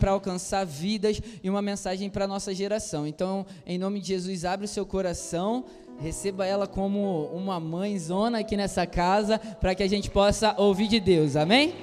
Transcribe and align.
para 0.00 0.12
alcançar 0.12 0.64
vidas 0.64 1.20
e 1.44 1.50
uma 1.50 1.60
mensagem 1.60 2.08
para 2.08 2.24
a 2.24 2.28
nossa 2.28 2.54
geração. 2.54 3.06
Então, 3.06 3.46
em 3.66 3.78
nome 3.78 4.00
de 4.00 4.08
Jesus, 4.08 4.46
abre 4.46 4.64
o 4.64 4.68
seu 4.68 4.86
coração, 4.86 5.66
receba 6.00 6.46
ela 6.46 6.66
como 6.66 7.26
uma 7.26 7.60
mãezona 7.60 8.38
aqui 8.38 8.56
nessa 8.56 8.86
casa, 8.86 9.38
para 9.38 9.74
que 9.74 9.82
a 9.82 9.88
gente 9.88 10.10
possa 10.10 10.54
ouvir 10.56 10.88
de 10.88 10.98
Deus. 10.98 11.36
Amém? 11.36 11.74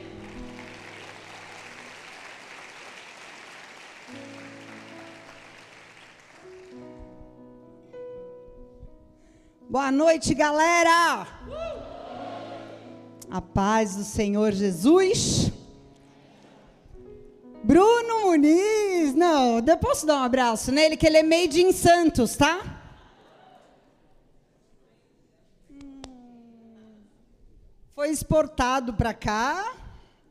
Boa 9.70 9.92
noite, 9.92 10.34
galera! 10.34 11.28
A 13.30 13.42
paz 13.42 13.96
do 13.96 14.04
Senhor 14.04 14.52
Jesus. 14.54 15.52
Bruno 17.64 18.22
Muniz, 18.22 19.14
não, 19.14 19.60
eu 19.60 19.78
posso 19.78 20.06
dar 20.06 20.18
um 20.18 20.24
abraço 20.24 20.72
nele, 20.72 20.96
que 20.96 21.06
ele 21.06 21.18
é 21.18 21.24
made 21.24 21.62
in 21.62 21.72
Santos, 21.72 22.36
tá? 22.36 22.82
Foi 27.94 28.10
exportado 28.10 28.94
para 28.94 29.14
cá, 29.14 29.76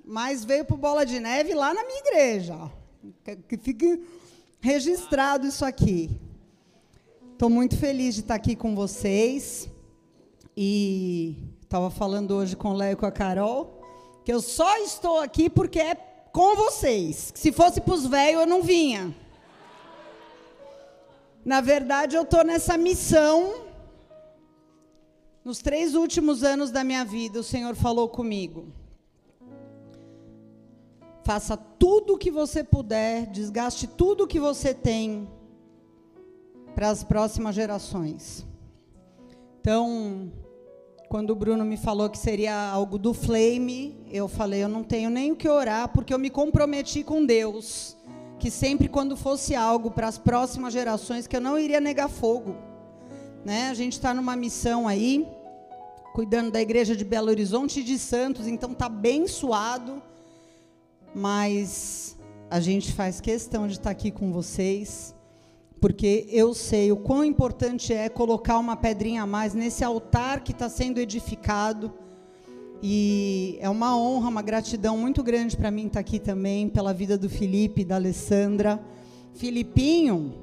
mas 0.05 0.45
veio 0.45 0.65
para 0.65 0.77
Bola 0.77 1.05
de 1.05 1.19
Neve 1.19 1.53
lá 1.53 1.75
na 1.75 1.85
minha 1.85 1.99
igreja. 1.99 2.71
Que 3.49 3.59
fique 3.59 4.01
registrado 4.61 5.47
isso 5.47 5.65
aqui. 5.65 6.21
Estou 7.33 7.51
muito 7.51 7.77
feliz 7.77 8.15
de 8.15 8.21
estar 8.21 8.37
aqui 8.37 8.55
com 8.55 8.75
vocês. 8.75 9.69
E 10.57 11.37
estava 11.61 11.91
falando 11.91 12.31
hoje 12.31 12.57
com 12.57 12.71
o 12.71 12.75
Léo 12.75 12.93
e 12.93 12.97
com 12.97 13.05
a 13.05 13.13
Carol 13.13 13.77
que 14.27 14.33
eu 14.33 14.41
só 14.41 14.79
estou 14.79 15.21
aqui 15.21 15.49
porque 15.49 15.79
é 15.79 15.95
com 16.37 16.55
vocês. 16.55 17.33
Se 17.35 17.51
fosse 17.51 17.81
para 17.81 17.95
os 17.95 18.05
velhos, 18.05 18.43
eu 18.43 18.47
não 18.47 18.61
vinha. 18.63 19.15
Na 21.43 21.63
verdade, 21.63 22.15
eu 22.15 22.25
estou 22.25 22.45
nessa 22.45 22.77
missão. 22.77 23.65
Nos 25.43 25.61
três 25.61 25.95
últimos 25.95 26.45
anos 26.45 26.71
da 26.71 26.85
minha 26.85 27.07
vida, 27.07 27.41
o 27.41 27.43
Senhor 27.43 27.75
falou 27.75 28.07
comigo. 28.07 28.67
Faça 31.25 31.57
tudo 31.57 32.15
o 32.15 32.19
que 32.19 32.31
você 32.31 32.63
puder, 32.63 33.25
desgaste 33.29 33.87
tudo 33.87 34.25
o 34.25 34.27
que 34.27 34.39
você 34.39 34.75
tem 34.75 35.27
para 36.75 36.91
as 36.91 37.03
próximas 37.03 37.55
gerações. 37.55 38.47
Então, 39.59 40.31
quando 41.09 41.31
o 41.31 41.37
Bruno 41.37 41.65
me 41.65 41.77
falou 41.77 42.11
que 42.11 42.19
seria 42.19 42.69
algo 42.69 42.99
do 42.99 43.15
Flame, 43.15 43.97
eu 44.11 44.27
falei, 44.27 44.63
eu 44.63 44.69
não 44.69 44.83
tenho 44.83 45.09
nem 45.09 45.33
o 45.33 45.37
que 45.37 45.49
orar, 45.49 45.89
porque 45.89 46.13
eu 46.13 46.19
me 46.19 46.31
comprometi 46.31 47.03
com 47.03 47.25
Deus, 47.25 47.97
que 48.39 48.51
sempre 48.51 48.89
quando 48.89 49.17
fosse 49.17 49.55
algo 49.55 49.91
para 49.91 50.09
as 50.09 50.19
próximas 50.19 50.73
gerações, 50.73 51.27
que 51.27 51.37
eu 51.37 51.41
não 51.41 51.59
iria 51.59 51.81
negar 51.81 52.09
fogo. 52.09 52.57
Né? 53.45 53.69
A 53.71 53.75
gente 53.75 53.93
está 53.93 54.13
numa 54.13 54.35
missão 54.35 54.89
aí, 54.89 55.27
cuidando 56.13 56.51
da 56.51 56.61
igreja 56.61 56.97
de 56.97 57.05
Belo 57.05 57.29
Horizonte 57.29 57.81
e 57.81 57.85
de 57.85 57.99
Santos, 57.99 58.47
então 58.47 58.73
está 58.73 58.89
bem 58.89 59.29
suado, 59.29 60.03
mas 61.15 62.17
a 62.51 62.59
gente 62.59 62.93
faz 62.93 63.21
questão 63.21 63.67
de 63.67 63.75
estar 63.75 63.85
tá 63.85 63.91
aqui 63.91 64.11
com 64.11 64.33
vocês 64.33 65.16
porque 65.81 66.27
eu 66.31 66.55
sei 66.55 66.91
o 66.91 66.97
quão 66.97 67.25
importante 67.25 67.93
é 67.93 68.09
colocar 68.09 68.59
uma 68.59 68.77
pedrinha 68.77 69.23
a 69.23 69.27
mais 69.27 69.55
nesse 69.55 69.85
altar 69.85 70.41
que 70.43 70.53
está 70.53 70.69
sendo 70.69 70.99
edificado. 70.99 71.93
E 72.83 73.59
é 73.61 73.69
uma 73.69 73.97
honra, 73.97 74.29
uma 74.29 74.43
gratidão 74.43 74.97
muito 74.97 75.23
grande 75.23 75.57
para 75.57 75.71
mim 75.71 75.87
estar 75.87 76.01
aqui 76.01 76.19
também, 76.19 76.69
pela 76.69 76.93
vida 76.93 77.17
do 77.17 77.29
Felipe 77.29 77.85
da 77.85 77.97
Alessandra. 77.97 78.81
Filipinho 79.35 80.35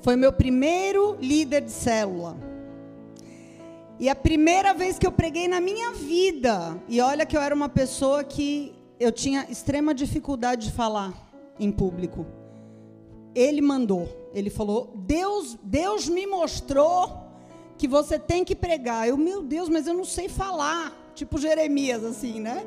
foi 0.00 0.16
meu 0.16 0.32
primeiro 0.32 1.16
líder 1.20 1.62
de 1.62 1.70
célula. 1.70 2.36
E 3.98 4.08
a 4.08 4.14
primeira 4.14 4.74
vez 4.74 4.98
que 4.98 5.06
eu 5.06 5.12
preguei 5.12 5.46
na 5.46 5.60
minha 5.60 5.92
vida, 5.92 6.76
e 6.88 7.00
olha 7.00 7.24
que 7.24 7.36
eu 7.36 7.40
era 7.40 7.54
uma 7.54 7.68
pessoa 7.68 8.24
que 8.24 8.74
eu 8.98 9.12
tinha 9.12 9.46
extrema 9.48 9.94
dificuldade 9.94 10.66
de 10.66 10.72
falar 10.72 11.12
em 11.58 11.70
público. 11.70 12.26
Ele 13.34 13.60
mandou. 13.60 14.08
Ele 14.34 14.50
falou: 14.50 14.92
Deus, 14.94 15.58
Deus 15.62 16.08
me 16.08 16.26
mostrou 16.26 17.22
que 17.76 17.88
você 17.88 18.18
tem 18.18 18.44
que 18.44 18.54
pregar. 18.54 19.08
Eu, 19.08 19.16
meu 19.16 19.42
Deus, 19.42 19.68
mas 19.68 19.86
eu 19.86 19.94
não 19.94 20.04
sei 20.04 20.28
falar. 20.28 20.96
Tipo 21.14 21.38
Jeremias, 21.38 22.04
assim, 22.04 22.40
né? 22.40 22.66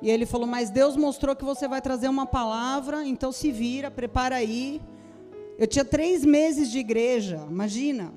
E 0.00 0.10
ele 0.10 0.26
falou: 0.26 0.46
Mas 0.46 0.70
Deus 0.70 0.96
mostrou 0.96 1.34
que 1.34 1.44
você 1.44 1.66
vai 1.66 1.80
trazer 1.80 2.08
uma 2.08 2.26
palavra, 2.26 3.04
então 3.04 3.32
se 3.32 3.50
vira, 3.50 3.90
prepara 3.90 4.36
aí. 4.36 4.80
Eu 5.58 5.66
tinha 5.66 5.84
três 5.84 6.24
meses 6.24 6.70
de 6.70 6.78
igreja, 6.78 7.44
imagina, 7.50 8.12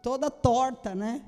toda 0.00 0.30
torta, 0.30 0.94
né? 0.94 1.22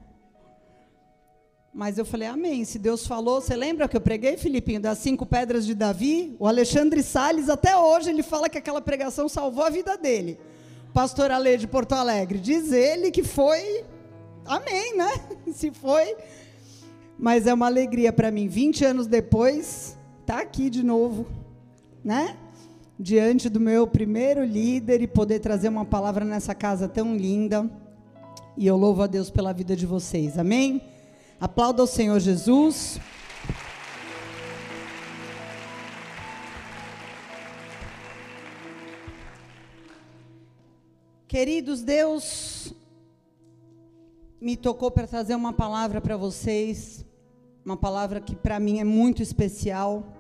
Mas 1.75 1.97
eu 1.99 2.05
falei, 2.05 2.29
amém. 2.29 2.65
Se 2.65 2.79
Deus 2.79 3.07
falou, 3.07 3.41
você 3.41 3.57
lembra 3.57 3.89
que 3.89 3.97
eu 3.97 4.01
preguei, 4.01 4.37
Filipinho, 4.37 4.81
das 4.81 4.99
cinco 4.99 5.25
pedras 5.25 5.65
de 5.65 5.75
Davi? 5.75 6.37
O 6.39 6.47
Alexandre 6.47 7.03
Salles, 7.03 7.49
até 7.49 7.77
hoje, 7.77 8.11
ele 8.11 8.23
fala 8.23 8.49
que 8.49 8.59
aquela 8.59 8.81
pregação 8.81 9.29
salvou 9.29 9.65
a 9.65 9.71
vida 9.71 9.97
dele 9.97 10.39
pastor 10.93 11.31
Ale 11.31 11.57
de 11.57 11.67
Porto 11.67 11.93
Alegre. 11.93 12.39
Diz 12.39 12.71
ele 12.71 13.11
que 13.11 13.23
foi. 13.23 13.85
Amém, 14.45 14.97
né? 14.97 15.11
Se 15.53 15.71
foi. 15.71 16.17
Mas 17.19 17.47
é 17.47 17.55
uma 17.55 17.67
alegria 17.67 18.13
para 18.13 18.31
mim, 18.31 18.49
20 18.49 18.85
anos 18.85 19.07
depois, 19.07 19.97
tá 20.27 20.41
aqui 20.41 20.69
de 20.69 20.83
novo, 20.83 21.27
né? 22.05 22.37
Diante 22.99 23.49
do 23.49 23.61
meu 23.61 23.87
primeiro 23.87 24.45
líder 24.45 25.03
e 25.03 25.07
poder 25.07 25.39
trazer 25.39 25.69
uma 25.69 25.85
palavra 25.85 26.25
nessa 26.25 26.55
casa 26.55 26.89
tão 26.89 27.17
linda. 27.17 27.71
E 28.57 28.67
eu 28.67 28.77
louvo 28.77 29.03
a 29.03 29.07
Deus 29.07 29.31
pela 29.31 29.53
vida 29.53 29.77
de 29.77 29.87
vocês. 29.87 30.37
Amém? 30.37 30.83
Aplauda 31.43 31.83
o 31.83 31.89
Senhor 31.89 32.21
Jesus. 32.21 33.01
Queridos, 41.27 41.83
Deus 41.83 42.73
me 44.41 44.57
tocou 44.57 44.89
para 44.89 45.09
trazer 45.09 45.35
uma 45.35 45.53
palavra 45.53 46.01
para 46.01 46.17
vocês, 46.17 47.05
uma 47.65 47.77
palavra 47.77 48.21
que 48.21 48.37
para 48.37 48.61
mim 48.61 48.79
é 48.79 48.85
muito 48.85 49.21
especial. 49.21 50.17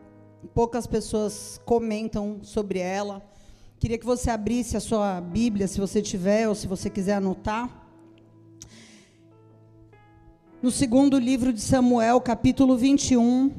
Poucas 0.52 0.88
pessoas 0.88 1.60
comentam 1.64 2.40
sobre 2.42 2.80
ela. 2.80 3.22
Queria 3.78 3.96
que 3.96 4.04
você 4.04 4.28
abrisse 4.28 4.76
a 4.76 4.80
sua 4.80 5.20
Bíblia, 5.20 5.68
se 5.68 5.78
você 5.78 6.02
tiver 6.02 6.48
ou 6.48 6.56
se 6.56 6.66
você 6.66 6.90
quiser 6.90 7.14
anotar. 7.14 7.81
No 10.62 10.70
segundo 10.70 11.18
livro 11.18 11.52
de 11.52 11.60
Samuel, 11.60 12.20
capítulo 12.20 12.76
21, 12.76 13.50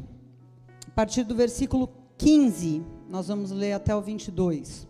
a 0.87 0.91
partir 0.91 1.25
do 1.25 1.35
versículo 1.35 1.89
15, 2.17 2.81
nós 3.09 3.27
vamos 3.27 3.51
ler 3.51 3.73
até 3.73 3.93
o 3.93 4.01
22. 4.01 4.87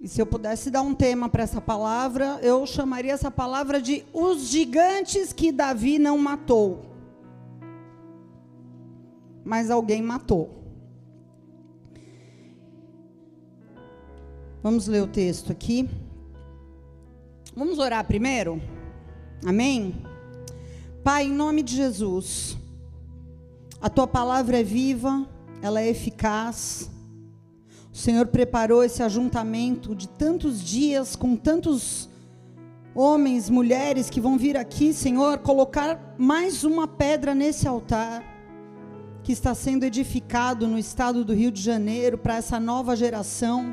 E 0.00 0.08
se 0.08 0.18
eu 0.18 0.24
pudesse 0.24 0.70
dar 0.70 0.80
um 0.80 0.94
tema 0.94 1.28
para 1.28 1.42
essa 1.42 1.60
palavra, 1.60 2.38
eu 2.40 2.66
chamaria 2.66 3.12
essa 3.12 3.30
palavra 3.30 3.82
de 3.82 4.02
os 4.14 4.46
gigantes 4.46 5.30
que 5.30 5.52
Davi 5.52 5.98
não 5.98 6.16
matou. 6.16 6.86
Mas 9.44 9.70
alguém 9.70 10.00
matou. 10.00 10.63
Vamos 14.64 14.88
ler 14.88 15.04
o 15.04 15.06
texto 15.06 15.52
aqui. 15.52 15.88
Vamos 17.54 17.78
orar 17.78 18.04
primeiro? 18.04 18.60
Amém? 19.46 19.94
Pai, 21.04 21.26
em 21.26 21.32
nome 21.32 21.62
de 21.62 21.76
Jesus, 21.76 22.56
a 23.80 23.88
tua 23.88 24.08
palavra 24.08 24.58
é 24.58 24.64
viva, 24.64 25.24
ela 25.62 25.80
é 25.80 25.88
eficaz 25.88 26.90
o 27.94 27.96
Senhor 27.96 28.26
preparou 28.26 28.82
esse 28.82 29.04
ajuntamento 29.04 29.94
de 29.94 30.08
tantos 30.08 30.60
dias 30.60 31.14
com 31.14 31.36
tantos 31.36 32.10
homens, 32.92 33.48
mulheres 33.48 34.10
que 34.10 34.20
vão 34.20 34.36
vir 34.36 34.56
aqui, 34.56 34.92
Senhor, 34.92 35.38
colocar 35.38 36.16
mais 36.18 36.64
uma 36.64 36.88
pedra 36.88 37.36
nesse 37.36 37.68
altar 37.68 38.20
que 39.22 39.30
está 39.30 39.54
sendo 39.54 39.84
edificado 39.84 40.66
no 40.66 40.76
estado 40.76 41.24
do 41.24 41.32
Rio 41.32 41.52
de 41.52 41.62
Janeiro 41.62 42.18
para 42.18 42.34
essa 42.34 42.58
nova 42.58 42.96
geração. 42.96 43.72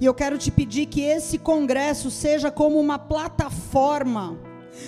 E 0.00 0.04
eu 0.04 0.14
quero 0.14 0.38
te 0.38 0.50
pedir 0.50 0.86
que 0.86 1.00
esse 1.00 1.38
congresso 1.38 2.10
seja 2.10 2.50
como 2.50 2.78
uma 2.78 2.98
plataforma 2.98 4.38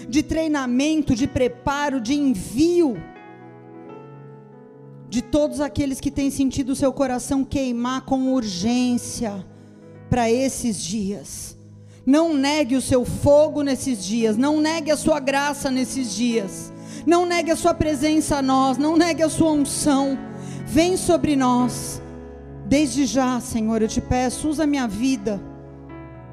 de 0.09 0.23
treinamento, 0.23 1.15
de 1.15 1.27
preparo, 1.27 2.01
de 2.01 2.15
envio 2.15 2.97
de 5.09 5.23
todos 5.23 5.61
aqueles 5.61 6.01
que 6.01 6.11
têm 6.11 6.31
sentido 6.31 6.71
o 6.71 6.77
seu 6.77 6.93
coração 6.93 7.45
queimar 7.45 8.03
com 8.03 8.33
urgência 8.33 9.45
para 10.11 10.31
esses 10.31 10.83
dias. 10.83 11.57
Não 12.05 12.35
negue 12.35 12.77
o 12.77 12.83
seu 12.83 13.05
fogo 13.05 13.63
nesses 13.63 14.05
dias, 14.05 14.37
não 14.37 14.61
negue 14.61 14.91
a 14.91 14.97
sua 14.97 15.21
graça 15.21 15.71
nesses 15.71 16.15
dias, 16.15 16.73
não 17.07 17.27
negue 17.27 17.51
a 17.51 17.57
sua 17.57 17.75
presença 17.75 18.37
a 18.37 18.43
nós, 18.43 18.79
não 18.79 18.97
negue 18.97 19.23
a 19.23 19.29
sua 19.29 19.51
unção. 19.51 20.19
Vem 20.67 20.97
sobre 20.97 21.37
nós. 21.37 22.03
Desde 22.69 23.06
já, 23.06 23.41
Senhor, 23.41 23.81
eu 23.81 23.88
te 23.88 24.00
peço, 24.00 24.47
usa 24.47 24.65
a 24.65 24.67
minha 24.67 24.87
vida. 24.87 25.41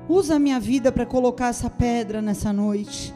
Usa 0.10 0.36
a 0.36 0.40
minha 0.40 0.60
vida 0.60 0.92
para 0.92 1.06
colocar 1.06 1.48
essa 1.48 1.70
pedra 1.70 2.22
nessa 2.22 2.52
noite. 2.52 3.14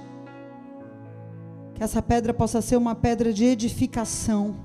Que 1.75 1.83
essa 1.83 2.01
pedra 2.01 2.33
possa 2.33 2.61
ser 2.61 2.77
uma 2.77 2.95
pedra 2.95 3.33
de 3.33 3.43
edificação. 3.43 4.55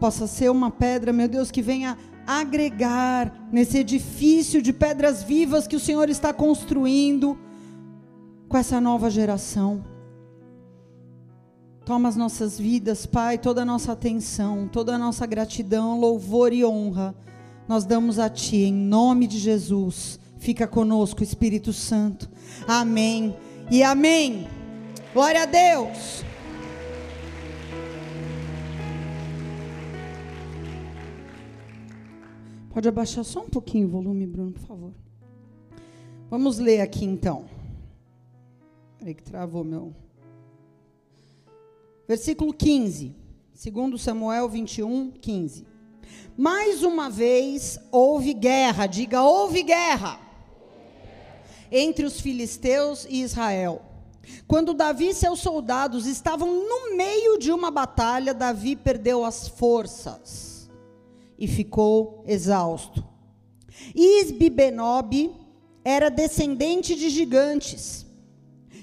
Possa 0.00 0.26
ser 0.26 0.50
uma 0.50 0.70
pedra, 0.70 1.12
meu 1.12 1.28
Deus, 1.28 1.50
que 1.50 1.60
venha 1.60 1.98
agregar 2.26 3.48
nesse 3.52 3.78
edifício 3.78 4.62
de 4.62 4.72
pedras 4.72 5.22
vivas 5.22 5.66
que 5.66 5.76
o 5.76 5.80
Senhor 5.80 6.08
está 6.08 6.32
construindo 6.32 7.38
com 8.48 8.56
essa 8.56 8.80
nova 8.80 9.10
geração. 9.10 9.84
Toma 11.84 12.08
as 12.08 12.16
nossas 12.16 12.58
vidas, 12.58 13.04
Pai, 13.04 13.36
toda 13.36 13.60
a 13.60 13.64
nossa 13.64 13.92
atenção, 13.92 14.68
toda 14.68 14.94
a 14.94 14.98
nossa 14.98 15.26
gratidão, 15.26 16.00
louvor 16.00 16.52
e 16.52 16.64
honra. 16.64 17.14
Nós 17.68 17.84
damos 17.84 18.18
a 18.18 18.30
Ti, 18.30 18.56
em 18.56 18.72
nome 18.72 19.26
de 19.26 19.38
Jesus. 19.38 20.18
Fica 20.38 20.66
conosco, 20.66 21.22
Espírito 21.22 21.70
Santo. 21.70 22.30
Amém 22.66 23.36
e 23.70 23.82
amém. 23.82 24.48
Glória 25.12 25.42
a 25.42 25.46
Deus. 25.46 26.24
Pode 32.70 32.88
abaixar 32.88 33.22
só 33.22 33.42
um 33.42 33.50
pouquinho 33.50 33.86
o 33.86 33.90
volume, 33.90 34.26
Bruno, 34.26 34.52
por 34.52 34.62
favor. 34.62 34.94
Vamos 36.30 36.58
ler 36.58 36.80
aqui 36.80 37.04
então. 37.04 37.44
Peraí 38.98 39.14
que 39.14 39.22
travou 39.22 39.62
meu. 39.62 39.94
Versículo 42.06 42.54
15. 42.54 43.14
Segundo 43.52 43.98
Samuel 43.98 44.48
21, 44.48 45.10
15. 45.10 45.67
Mais 46.36 46.82
uma 46.82 47.10
vez 47.10 47.78
houve 47.90 48.32
guerra, 48.32 48.86
diga 48.86 49.22
houve 49.22 49.62
guerra, 49.62 50.20
entre 51.70 52.04
os 52.04 52.20
filisteus 52.20 53.06
e 53.08 53.22
Israel. 53.22 53.82
Quando 54.46 54.74
Davi 54.74 55.08
e 55.08 55.14
seus 55.14 55.40
soldados 55.40 56.06
estavam 56.06 56.48
no 56.48 56.96
meio 56.96 57.38
de 57.38 57.50
uma 57.50 57.70
batalha, 57.70 58.34
Davi 58.34 58.76
perdeu 58.76 59.24
as 59.24 59.48
forças 59.48 60.70
e 61.38 61.46
ficou 61.46 62.22
exausto. 62.26 63.04
Isbibenob 63.94 65.34
era 65.84 66.10
descendente 66.10 66.94
de 66.94 67.08
gigantes, 67.08 68.06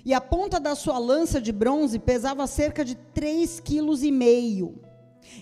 e 0.03 0.13
a 0.13 0.21
ponta 0.21 0.59
da 0.59 0.75
sua 0.75 0.97
lança 0.97 1.41
de 1.41 1.51
bronze 1.51 1.99
pesava 1.99 2.45
cerca 2.47 2.85
de 2.85 2.95
três 2.95 3.59
quilos 3.59 4.03
meio. 4.11 4.79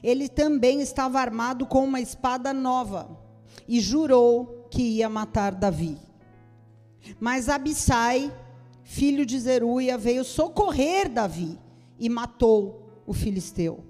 Ele 0.01 0.27
também 0.27 0.81
estava 0.81 1.19
armado 1.19 1.65
com 1.65 1.83
uma 1.83 2.01
espada 2.01 2.53
nova, 2.53 3.18
e 3.68 3.80
jurou 3.80 4.68
que 4.69 4.81
ia 4.81 5.09
matar 5.09 5.53
Davi. 5.53 5.97
Mas 7.19 7.50
Abissai, 7.50 8.33
filho 8.83 9.25
de 9.25 9.39
Zeruia, 9.39 9.97
veio 9.97 10.24
socorrer 10.24 11.09
Davi 11.09 11.59
e 12.00 12.09
matou 12.09 13.01
o 13.06 13.13
filisteu. 13.13 13.83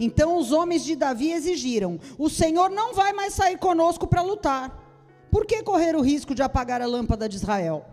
Então 0.00 0.38
os 0.38 0.52
homens 0.52 0.84
de 0.84 0.96
Davi 0.96 1.32
exigiram: 1.32 1.98
O 2.18 2.28
Senhor 2.28 2.70
não 2.70 2.94
vai 2.94 3.12
mais 3.12 3.34
sair 3.34 3.58
conosco 3.58 4.06
para 4.06 4.22
lutar. 4.22 4.82
Por 5.30 5.44
que 5.44 5.62
correr 5.62 5.94
o 5.96 6.00
risco 6.00 6.34
de 6.34 6.42
apagar 6.42 6.80
a 6.80 6.86
lâmpada 6.86 7.28
de 7.28 7.36
Israel? 7.36 7.84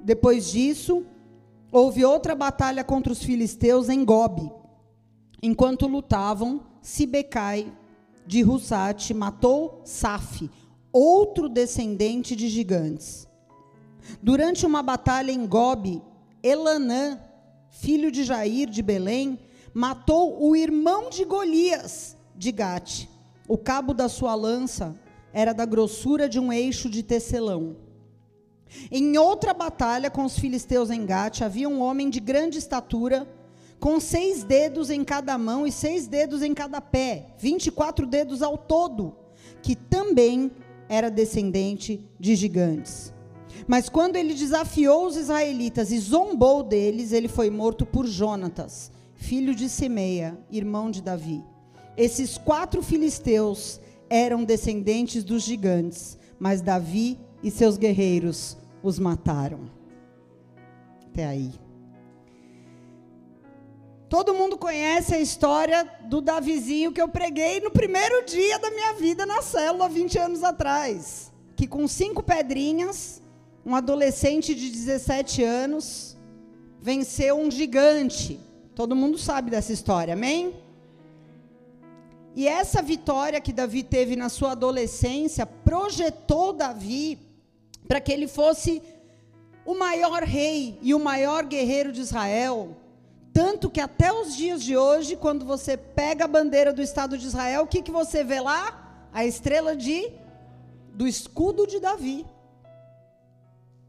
Depois 0.00 0.50
disso, 0.50 1.04
houve 1.70 2.04
outra 2.04 2.34
batalha 2.34 2.82
contra 2.82 3.12
os 3.12 3.22
filisteus 3.22 3.88
em 3.88 4.04
Gobi. 4.04 4.50
Enquanto 5.42 5.88
lutavam, 5.88 6.60
Sibecai 6.80 7.72
de 8.24 8.42
Russate 8.42 9.12
matou 9.12 9.80
Saf, 9.84 10.48
outro 10.92 11.48
descendente 11.48 12.36
de 12.36 12.48
gigantes. 12.48 13.26
Durante 14.22 14.64
uma 14.64 14.84
batalha 14.84 15.32
em 15.32 15.44
Gobi, 15.44 16.00
Elanã, 16.44 17.18
filho 17.70 18.12
de 18.12 18.22
Jair 18.22 18.70
de 18.70 18.82
Belém, 18.82 19.40
matou 19.74 20.40
o 20.40 20.54
irmão 20.54 21.10
de 21.10 21.24
Golias, 21.24 22.16
de 22.36 22.52
Gate. 22.52 23.08
O 23.48 23.58
cabo 23.58 23.92
da 23.92 24.08
sua 24.08 24.36
lança 24.36 24.94
era 25.32 25.52
da 25.52 25.64
grossura 25.64 26.28
de 26.28 26.38
um 26.38 26.52
eixo 26.52 26.88
de 26.88 27.02
tecelão. 27.02 27.76
Em 28.90 29.18
outra 29.18 29.52
batalha 29.52 30.08
com 30.08 30.24
os 30.24 30.38
filisteus 30.38 30.88
em 30.90 31.04
Gate, 31.04 31.42
havia 31.42 31.68
um 31.68 31.80
homem 31.80 32.08
de 32.08 32.20
grande 32.20 32.58
estatura, 32.58 33.26
com 33.82 33.98
seis 33.98 34.44
dedos 34.44 34.90
em 34.90 35.02
cada 35.02 35.36
mão 35.36 35.66
e 35.66 35.72
seis 35.72 36.06
dedos 36.06 36.40
em 36.40 36.54
cada 36.54 36.80
pé, 36.80 37.34
vinte 37.36 37.66
e 37.66 37.70
quatro 37.72 38.06
dedos 38.06 38.40
ao 38.40 38.56
todo, 38.56 39.12
que 39.60 39.74
também 39.74 40.52
era 40.88 41.10
descendente 41.10 42.00
de 42.16 42.36
gigantes. 42.36 43.12
Mas 43.66 43.88
quando 43.88 44.14
ele 44.14 44.34
desafiou 44.34 45.04
os 45.04 45.16
israelitas 45.16 45.90
e 45.90 45.98
zombou 45.98 46.62
deles, 46.62 47.10
ele 47.10 47.26
foi 47.26 47.50
morto 47.50 47.84
por 47.84 48.06
Jonatas, 48.06 48.92
filho 49.16 49.52
de 49.52 49.68
Simeia, 49.68 50.38
irmão 50.48 50.88
de 50.88 51.02
Davi. 51.02 51.42
Esses 51.96 52.38
quatro 52.38 52.84
filisteus 52.84 53.80
eram 54.08 54.44
descendentes 54.44 55.24
dos 55.24 55.42
gigantes, 55.42 56.16
mas 56.38 56.62
Davi 56.62 57.18
e 57.42 57.50
seus 57.50 57.76
guerreiros 57.76 58.56
os 58.80 59.00
mataram. 59.00 59.62
Até 61.08 61.26
aí. 61.26 61.50
Todo 64.12 64.34
mundo 64.34 64.58
conhece 64.58 65.14
a 65.14 65.18
história 65.18 65.88
do 66.02 66.20
Davizinho 66.20 66.92
que 66.92 67.00
eu 67.00 67.08
preguei 67.08 67.60
no 67.60 67.70
primeiro 67.70 68.26
dia 68.26 68.58
da 68.58 68.70
minha 68.70 68.92
vida 68.92 69.24
na 69.24 69.40
célula, 69.40 69.88
20 69.88 70.18
anos 70.18 70.44
atrás. 70.44 71.32
Que 71.56 71.66
com 71.66 71.88
cinco 71.88 72.22
pedrinhas, 72.22 73.22
um 73.64 73.74
adolescente 73.74 74.54
de 74.54 74.68
17 74.70 75.42
anos 75.42 76.14
venceu 76.78 77.38
um 77.38 77.50
gigante 77.50 78.38
Todo 78.74 78.96
mundo 78.96 79.18
sabe 79.18 79.50
dessa 79.50 79.72
história, 79.72 80.14
amém? 80.14 80.54
E 82.34 82.48
essa 82.48 82.80
vitória 82.80 83.40
que 83.40 83.52
Davi 83.52 83.82
teve 83.82 84.16
na 84.16 84.28
sua 84.30 84.52
adolescência 84.52 85.46
projetou 85.46 86.52
Davi 86.52 87.18
para 87.86 88.00
que 88.00 88.10
ele 88.10 88.26
fosse 88.26 88.82
o 89.64 89.74
maior 89.74 90.22
rei 90.22 90.78
e 90.82 90.94
o 90.94 90.98
maior 90.98 91.44
guerreiro 91.44 91.92
de 91.92 92.00
Israel. 92.00 92.76
Tanto 93.32 93.70
que 93.70 93.80
até 93.80 94.12
os 94.12 94.36
dias 94.36 94.62
de 94.62 94.76
hoje, 94.76 95.16
quando 95.16 95.44
você 95.44 95.76
pega 95.76 96.24
a 96.24 96.28
bandeira 96.28 96.72
do 96.72 96.82
Estado 96.82 97.16
de 97.16 97.26
Israel, 97.26 97.62
o 97.62 97.66
que, 97.66 97.82
que 97.82 97.90
você 97.90 98.22
vê 98.22 98.40
lá? 98.40 99.08
A 99.12 99.24
estrela 99.24 99.74
de 99.74 100.12
do 100.92 101.06
escudo 101.06 101.66
de 101.66 101.80
Davi. 101.80 102.26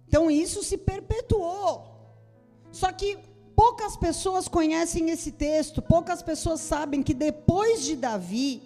Então 0.07 0.31
isso 0.31 0.63
se 0.63 0.77
perpetuou. 0.77 1.91
Só 2.71 2.91
que 2.91 3.19
Poucas 3.55 3.95
pessoas 3.95 4.47
conhecem 4.47 5.09
esse 5.11 5.31
texto, 5.31 5.81
poucas 5.81 6.23
pessoas 6.23 6.59
sabem 6.59 7.03
que 7.03 7.13
depois 7.13 7.83
de 7.83 7.95
Davi 7.95 8.63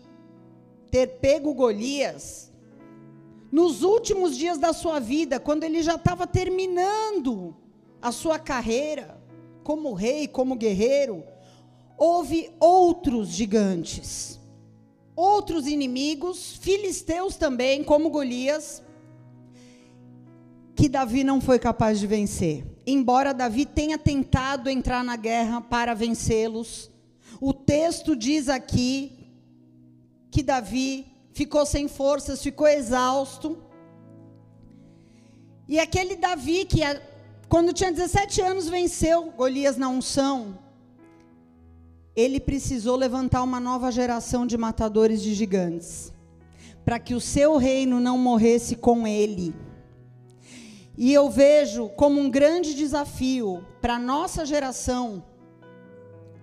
ter 0.89 1.19
pego 1.19 1.53
Golias, 1.53 2.51
nos 3.51 3.84
últimos 3.84 4.38
dias 4.38 4.57
da 4.57 4.72
sua 4.72 5.00
vida, 5.00 5.39
quando 5.39 5.63
ele 5.63 5.84
já 5.84 5.96
estava 5.96 6.25
terminando 6.25 7.55
a 8.01 8.12
sua 8.12 8.39
carreira 8.39 9.22
como 9.67 9.93
rei, 9.93 10.27
como 10.27 10.55
guerreiro, 10.55 11.24
houve 11.97 12.50
outros 12.59 13.27
gigantes, 13.27 14.39
outros 15.15 15.67
inimigos, 15.67 16.55
filisteus 16.62 17.36
também, 17.36 17.83
como 17.83 18.09
Golias, 18.09 18.81
que 20.74 20.88
Davi 20.88 21.24
não 21.24 21.41
foi 21.41 21.59
capaz 21.59 22.00
de 22.00 22.07
vencer 22.07 22.77
embora 22.88 23.33
Davi 23.33 23.65
tenha 23.65 23.97
tentado 23.97 24.69
entrar 24.69 25.03
na 25.03 25.17
guerra 25.17 25.59
para 25.59 25.93
vencê-los, 25.93 26.89
o 27.41 27.53
texto 27.53 28.15
diz 28.15 28.47
aqui 28.47 29.29
que 30.31 30.41
Davi 30.41 31.05
ficou 31.33 31.65
sem 31.65 31.89
forças, 31.89 32.41
ficou 32.41 32.65
exausto. 32.65 33.62
E 35.67 35.77
aquele 35.77 36.15
Davi 36.15 36.63
que, 36.63 36.79
quando 37.50 37.72
tinha 37.72 37.92
17 37.92 38.42
anos, 38.42 38.68
venceu 38.68 39.32
Golias 39.32 39.77
na 39.77 39.88
unção, 39.88 40.60
ele 42.16 42.39
precisou 42.39 42.96
levantar 42.96 43.42
uma 43.44 43.60
nova 43.60 43.92
geração 43.92 44.46
de 44.46 44.58
matadores 44.58 45.22
de 45.22 45.34
gigantes, 45.34 46.12
para 46.84 47.00
que 47.00 47.13
o 47.13 47.22
seu 47.22 47.56
reino 47.58 48.00
não 48.00 48.18
morresse 48.18 48.75
com 48.75 49.08
ele. 49.08 49.56
E 50.98 51.13
eu 51.13 51.30
vejo 51.30 51.89
como 51.89 52.20
um 52.20 52.30
grande 52.30 52.74
desafio 52.74 53.63
para 53.80 53.96
a 53.96 54.00
nossa 54.00 54.46
geração, 54.46 55.24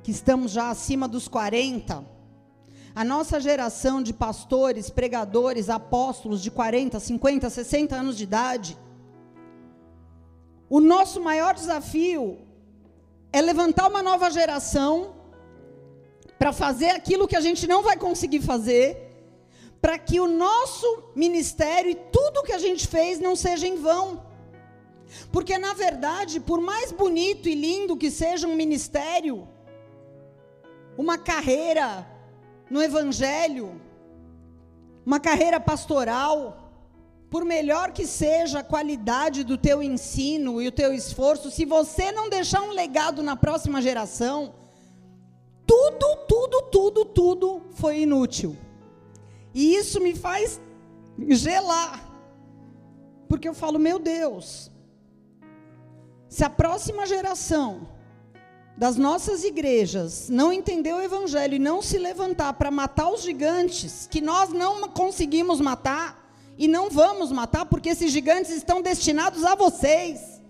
que 0.02 0.10
estamos 0.10 0.52
já 0.52 0.70
acima 0.70 1.08
dos 1.08 1.28
40, 1.28 2.04
a 2.94 3.04
nossa 3.04 3.40
geração 3.40 4.00
de 4.00 4.12
pastores, 4.12 4.88
pregadores, 4.88 5.68
apóstolos 5.68 6.40
de 6.40 6.50
40, 6.50 7.00
50, 7.00 7.50
60 7.50 7.96
anos 7.96 8.16
de 8.16 8.22
idade, 8.22 8.78
o 10.68 10.80
nosso 10.80 11.20
maior 11.20 11.54
desafio 11.54 12.38
é 13.32 13.40
levantar 13.40 13.88
uma 13.88 14.02
nova 14.02 14.30
geração 14.30 15.14
para 16.38 16.52
fazer 16.52 16.90
aquilo 16.90 17.28
que 17.28 17.36
a 17.36 17.40
gente 17.40 17.66
não 17.66 17.82
vai 17.82 17.96
conseguir 17.96 18.40
fazer, 18.40 19.10
para 19.80 19.98
que 19.98 20.18
o 20.20 20.26
nosso 20.26 21.10
ministério 21.14 21.90
e 21.90 21.94
tudo 21.94 22.42
que 22.42 22.52
a 22.52 22.58
gente 22.58 22.86
fez 22.86 23.20
não 23.20 23.36
seja 23.36 23.66
em 23.66 23.76
vão. 23.76 24.24
Porque, 25.30 25.58
na 25.58 25.74
verdade, 25.74 26.40
por 26.40 26.60
mais 26.60 26.90
bonito 26.90 27.48
e 27.48 27.54
lindo 27.54 27.96
que 27.96 28.10
seja 28.10 28.48
um 28.48 28.56
ministério, 28.56 29.46
uma 30.96 31.18
carreira 31.18 32.06
no 32.70 32.82
Evangelho, 32.82 33.80
uma 35.04 35.20
carreira 35.20 35.60
pastoral, 35.60 36.63
por 37.34 37.44
melhor 37.44 37.90
que 37.90 38.06
seja 38.06 38.60
a 38.60 38.62
qualidade 38.62 39.42
do 39.42 39.58
teu 39.58 39.82
ensino 39.82 40.62
e 40.62 40.68
o 40.68 40.70
teu 40.70 40.94
esforço, 40.94 41.50
se 41.50 41.64
você 41.64 42.12
não 42.12 42.30
deixar 42.30 42.62
um 42.62 42.70
legado 42.70 43.24
na 43.24 43.34
próxima 43.34 43.82
geração, 43.82 44.54
tudo, 45.66 46.16
tudo, 46.28 46.62
tudo, 46.70 47.04
tudo 47.04 47.62
foi 47.72 48.02
inútil. 48.02 48.56
E 49.52 49.74
isso 49.74 50.00
me 50.00 50.14
faz 50.14 50.60
gelar. 51.30 52.08
Porque 53.28 53.48
eu 53.48 53.54
falo, 53.54 53.80
meu 53.80 53.98
Deus, 53.98 54.70
se 56.28 56.44
a 56.44 56.50
próxima 56.50 57.04
geração 57.04 57.88
das 58.76 58.96
nossas 58.96 59.42
igrejas 59.42 60.28
não 60.28 60.52
entender 60.52 60.92
o 60.92 61.02
evangelho 61.02 61.56
e 61.56 61.58
não 61.58 61.82
se 61.82 61.98
levantar 61.98 62.52
para 62.52 62.70
matar 62.70 63.08
os 63.08 63.24
gigantes 63.24 64.06
que 64.08 64.20
nós 64.20 64.50
não 64.50 64.88
conseguimos 64.88 65.60
matar, 65.60 66.23
e 66.56 66.68
não 66.68 66.90
vamos 66.90 67.32
matar, 67.32 67.66
porque 67.66 67.90
esses 67.90 68.12
gigantes 68.12 68.50
estão 68.50 68.80
destinados 68.80 69.44
a 69.44 69.54
vocês. 69.54 70.40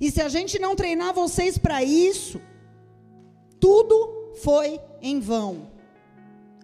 E 0.00 0.10
se 0.10 0.20
a 0.20 0.28
gente 0.28 0.58
não 0.58 0.76
treinar 0.76 1.14
vocês 1.14 1.58
para 1.58 1.82
isso, 1.82 2.40
tudo 3.58 4.34
foi 4.42 4.80
em 5.00 5.20
vão. 5.20 5.70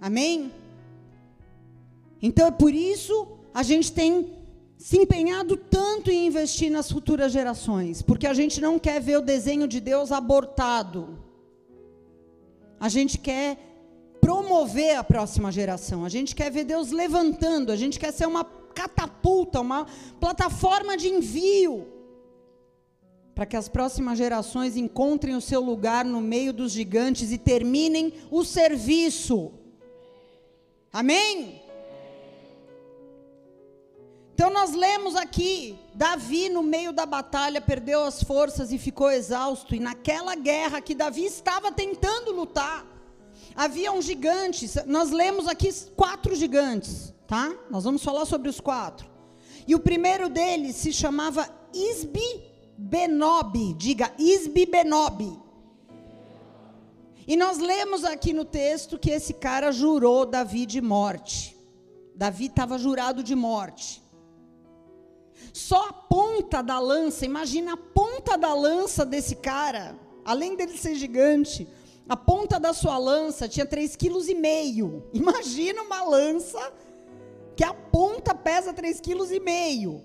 Amém? 0.01 0.53
Então 2.21 2.47
é 2.47 2.51
por 2.51 2.73
isso 2.73 3.29
a 3.53 3.63
gente 3.63 3.93
tem 3.93 4.35
se 4.77 4.99
empenhado 4.99 5.57
tanto 5.57 6.11
em 6.11 6.27
investir 6.27 6.71
nas 6.71 6.91
futuras 6.91 7.33
gerações, 7.33 8.03
porque 8.03 8.27
a 8.27 8.35
gente 8.35 8.61
não 8.61 8.79
quer 8.79 9.01
ver 9.01 9.19
o 9.19 9.23
desenho 9.23 9.67
de 9.67 9.81
Deus 9.81 10.13
abortado. 10.13 11.19
A 12.79 12.89
gente 12.89 13.17
quer 13.17 13.59
promover 14.27 14.97
a 14.97 15.05
próxima 15.05 15.53
geração. 15.53 16.05
A 16.05 16.09
gente 16.09 16.35
quer 16.35 16.51
ver 16.51 16.65
Deus 16.65 16.91
levantando, 16.91 17.71
a 17.71 17.77
gente 17.77 17.97
quer 17.97 18.13
ser 18.13 18.27
uma 18.27 18.43
catapulta, 18.75 19.61
uma 19.61 19.87
plataforma 20.19 20.97
de 20.97 21.09
envio 21.09 21.87
para 23.37 23.47
que 23.47 23.57
as 23.57 23.69
próximas 23.69 24.19
gerações 24.19 24.77
encontrem 24.77 25.37
o 25.37 25.41
seu 25.41 25.61
lugar 25.61 26.05
no 26.05 26.21
meio 26.21 26.53
dos 26.53 26.73
gigantes 26.73 27.31
e 27.31 27.39
terminem 27.39 28.15
o 28.29 28.45
serviço. 28.45 29.53
Amém? 30.93 31.63
Então 34.35 34.51
nós 34.51 34.73
lemos 34.73 35.15
aqui, 35.15 35.79
Davi 35.95 36.49
no 36.49 36.65
meio 36.65 36.93
da 36.93 37.07
batalha 37.07 37.61
perdeu 37.61 38.03
as 38.03 38.25
forças 38.25 38.73
e 38.73 38.79
ficou 38.79 39.09
exausto, 39.09 39.73
e 39.73 39.79
naquela 39.79 40.35
guerra 40.35 40.81
que 40.81 40.97
Davi 40.97 41.25
estava 41.25 41.71
tentando 41.71 42.33
lutar, 42.33 42.96
Havia 43.57 43.91
um 43.91 44.03
gigante, 44.03 44.69
nós 44.87 45.11
lemos 45.11 45.49
aqui 45.49 45.73
quatro 45.97 46.35
gigantes, 46.37 47.15
tá? 47.27 47.55
Nós 47.71 47.85
vamos 47.85 48.05
falar 48.05 48.27
sobre 48.27 48.51
os 48.51 48.61
quatro. 48.61 49.09
E 49.67 49.75
o 49.75 49.81
primeiro 49.81 50.29
deles 50.29 50.77
se 50.77 50.93
chamava 50.93 51.49
Isbi 51.73 52.45
Benob, 52.77 53.73
diga 53.75 54.13
Isbi 54.19 54.67
Benob. 54.67 55.41
E 57.27 57.35
nós 57.35 57.59
lemos 57.59 58.05
aqui 58.05 58.33
no 58.35 58.45
texto 58.45 58.99
que 58.99 59.11
esse 59.11 59.33
cara 59.33 59.73
jurou 59.73 60.27
Davi 60.27 60.67
de 60.67 60.83
morte. 60.83 61.57
Davi 62.15 62.47
estava 62.47 62.79
jurado 62.79 63.23
de 63.23 63.35
morte. 63.35 64.03
Só 65.53 65.89
a 65.89 65.93
ponta 65.93 66.63
da 66.63 66.79
lança, 66.79 67.25
imagina 67.25 67.73
a 67.73 67.77
ponta 67.77 68.37
da 68.37 68.53
lança 68.53 69.05
desse 69.05 69.37
cara, 69.37 69.99
além 70.25 70.55
dele 70.55 70.77
ser 70.77 70.95
gigante, 70.95 71.67
a 72.09 72.17
ponta 72.17 72.61
da 72.61 72.73
sua 72.73 72.99
lança 72.99 73.49
tinha 73.49 73.67
3,5 73.67 73.97
kg. 73.97 75.03
Imagina 75.13 75.83
uma 75.83 76.03
lança 76.05 76.73
que 77.57 77.65
a 77.65 77.75
ponta 77.75 78.35
pesa 78.35 78.73
3,5 78.73 79.01
kg. 79.01 80.03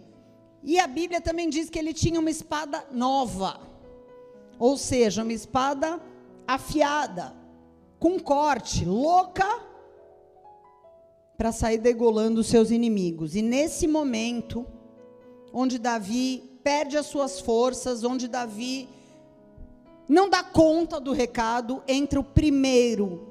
E 0.64 0.80
a 0.80 0.88
Bíblia 0.88 1.22
também 1.22 1.50
diz 1.50 1.70
que 1.70 1.78
ele 1.78 1.94
tinha 1.94 2.20
uma 2.20 2.30
espada 2.30 2.86
nova. 2.92 3.60
Ou 4.60 4.78
seja, 4.78 5.24
uma 5.24 5.34
espada 5.34 6.00
afiada, 6.48 7.34
com 8.00 8.20
corte, 8.20 8.86
louca 8.86 9.48
para 11.38 11.52
sair 11.52 11.80
degolando 11.80 12.42
os 12.42 12.48
seus 12.48 12.70
inimigos. 12.70 13.36
E 13.36 13.42
nesse 13.42 13.88
momento, 13.88 14.66
onde 15.52 15.80
Davi 15.80 16.60
perde 16.64 16.98
as 16.98 17.08
suas 17.08 17.40
forças, 17.40 18.04
onde 18.04 18.28
Davi 18.28 18.88
não 20.12 20.30
dá 20.30 20.44
conta 20.44 21.00
do 21.00 21.14
recado, 21.14 21.82
entra 21.88 22.20
o 22.20 22.24
primeiro 22.24 23.30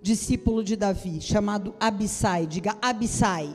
discípulo 0.00 0.62
de 0.62 0.76
Davi, 0.76 1.20
chamado 1.20 1.74
Abissai, 1.80 2.46
diga 2.46 2.78
Abissai. 2.80 3.52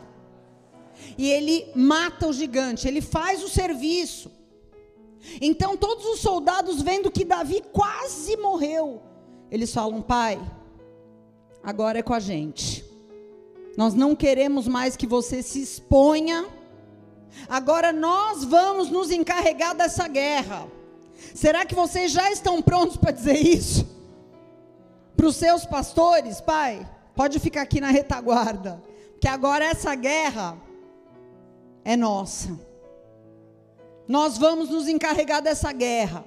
E 1.17 1.29
ele 1.29 1.71
mata 1.73 2.27
o 2.27 2.33
gigante, 2.33 2.85
ele 2.85 2.99
faz 2.99 3.41
o 3.41 3.47
serviço. 3.47 4.29
Então 5.39 5.77
todos 5.77 6.05
os 6.05 6.19
soldados 6.19 6.81
vendo 6.81 7.09
que 7.09 7.23
Davi 7.23 7.63
quase 7.71 8.35
morreu, 8.35 9.01
eles 9.49 9.73
falam: 9.73 10.01
"Pai, 10.01 10.37
agora 11.63 11.99
é 11.99 12.03
com 12.03 12.13
a 12.13 12.19
gente. 12.19 12.83
Nós 13.77 13.93
não 13.93 14.17
queremos 14.17 14.67
mais 14.67 14.97
que 14.97 15.07
você 15.07 15.41
se 15.41 15.61
exponha. 15.61 16.45
Agora 17.47 17.93
nós 17.93 18.43
vamos 18.43 18.89
nos 18.89 19.11
encarregar 19.11 19.73
dessa 19.73 20.09
guerra." 20.09 20.78
Será 21.33 21.65
que 21.65 21.75
vocês 21.75 22.11
já 22.11 22.31
estão 22.31 22.61
prontos 22.61 22.97
para 22.97 23.11
dizer 23.11 23.37
isso? 23.37 23.87
Para 25.15 25.27
os 25.27 25.35
seus 25.35 25.65
pastores, 25.65 26.39
pai, 26.41 26.87
pode 27.15 27.39
ficar 27.39 27.61
aqui 27.61 27.81
na 27.81 27.89
retaguarda, 27.89 28.81
que 29.19 29.27
agora 29.27 29.65
essa 29.65 29.93
guerra 29.95 30.57
é 31.83 31.97
nossa. 31.97 32.57
Nós 34.07 34.37
vamos 34.37 34.69
nos 34.69 34.87
encarregar 34.87 35.41
dessa 35.41 35.71
guerra. 35.71 36.25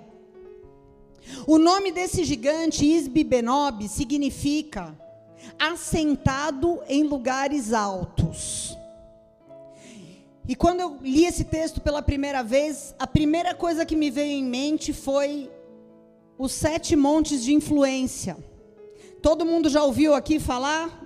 O 1.46 1.58
nome 1.58 1.90
desse 1.90 2.24
gigante, 2.24 2.84
Isbi 2.84 3.24
Benob, 3.24 3.88
significa 3.88 4.96
assentado 5.58 6.80
em 6.88 7.02
lugares 7.02 7.72
altos. 7.72 8.76
E 10.48 10.56
quando 10.56 10.80
eu 10.80 10.98
li 11.00 11.24
esse 11.24 11.44
texto 11.44 11.80
pela 11.80 12.02
primeira 12.02 12.42
vez, 12.42 12.94
a 12.98 13.06
primeira 13.06 13.54
coisa 13.54 13.86
que 13.86 13.94
me 13.94 14.10
veio 14.10 14.32
em 14.32 14.44
mente 14.44 14.92
foi 14.92 15.50
os 16.36 16.52
sete 16.52 16.96
montes 16.96 17.44
de 17.44 17.54
influência. 17.54 18.36
Todo 19.20 19.46
mundo 19.46 19.68
já 19.68 19.84
ouviu 19.84 20.14
aqui 20.14 20.40
falar 20.40 21.00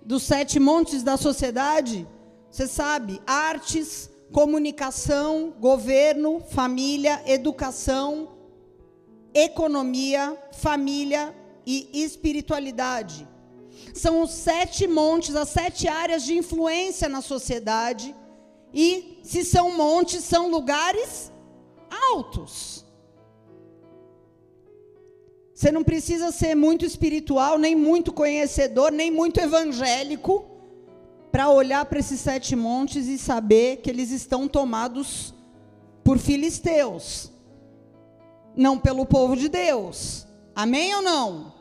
dos 0.00 0.22
sete 0.22 0.60
montes 0.60 1.02
da 1.02 1.16
sociedade? 1.16 2.06
Você 2.48 2.68
sabe, 2.68 3.20
artes, 3.26 4.08
comunicação, 4.32 5.52
governo, 5.58 6.40
família, 6.40 7.20
educação, 7.26 8.28
economia, 9.34 10.38
família 10.52 11.34
e 11.66 11.90
espiritualidade. 11.92 13.26
São 13.94 14.22
os 14.22 14.30
sete 14.30 14.86
montes, 14.86 15.34
as 15.34 15.48
sete 15.48 15.88
áreas 15.88 16.22
de 16.22 16.36
influência 16.36 17.08
na 17.08 17.20
sociedade. 17.20 18.14
E 18.72 19.20
se 19.22 19.44
são 19.44 19.76
montes, 19.76 20.24
são 20.24 20.50
lugares 20.50 21.32
altos. 22.12 22.84
Você 25.54 25.72
não 25.72 25.82
precisa 25.82 26.30
ser 26.30 26.54
muito 26.54 26.84
espiritual, 26.84 27.58
nem 27.58 27.74
muito 27.74 28.12
conhecedor, 28.12 28.92
nem 28.92 29.10
muito 29.10 29.40
evangélico 29.40 30.44
para 31.32 31.48
olhar 31.48 31.84
para 31.86 31.98
esses 31.98 32.20
sete 32.20 32.54
montes 32.54 33.06
e 33.06 33.18
saber 33.18 33.78
que 33.78 33.88
eles 33.88 34.10
estão 34.10 34.46
tomados 34.46 35.34
por 36.04 36.18
filisteus, 36.18 37.32
não 38.54 38.78
pelo 38.78 39.06
povo 39.06 39.34
de 39.36 39.48
Deus. 39.48 40.26
Amém 40.54 40.94
ou 40.94 41.02
não? 41.02 41.55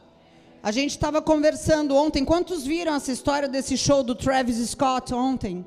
A 0.66 0.72
gente 0.72 0.94
estava 0.94 1.22
conversando 1.22 1.96
ontem. 1.96 2.26
Quantos 2.26 2.64
viram 2.64 2.96
essa 2.96 3.12
história 3.12 3.48
desse 3.48 3.78
show 3.78 4.02
do 4.02 4.16
Travis 4.16 4.58
Scott 4.68 5.14
ontem? 5.14 5.64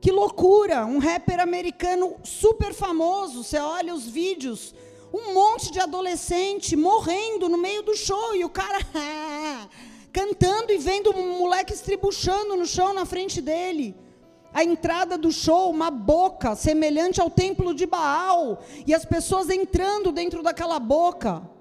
Que 0.00 0.12
loucura! 0.12 0.86
Um 0.86 0.98
rapper 0.98 1.40
americano 1.40 2.14
super 2.22 2.72
famoso. 2.72 3.42
Você 3.42 3.58
olha 3.58 3.92
os 3.92 4.06
vídeos, 4.06 4.72
um 5.12 5.34
monte 5.34 5.72
de 5.72 5.80
adolescente 5.80 6.76
morrendo 6.76 7.48
no 7.48 7.58
meio 7.58 7.82
do 7.82 7.96
show 7.96 8.32
e 8.36 8.44
o 8.44 8.48
cara 8.48 8.78
cantando 10.12 10.70
e 10.70 10.78
vendo 10.78 11.10
um 11.10 11.40
moleque 11.40 11.72
estribuchando 11.72 12.54
no 12.54 12.64
chão 12.64 12.94
na 12.94 13.04
frente 13.04 13.40
dele. 13.40 13.96
A 14.54 14.62
entrada 14.62 15.18
do 15.18 15.32
show, 15.32 15.68
uma 15.68 15.90
boca 15.90 16.54
semelhante 16.54 17.20
ao 17.20 17.28
templo 17.28 17.74
de 17.74 17.86
Baal, 17.86 18.62
e 18.86 18.94
as 18.94 19.04
pessoas 19.04 19.50
entrando 19.50 20.12
dentro 20.12 20.44
daquela 20.44 20.78
boca. 20.78 21.57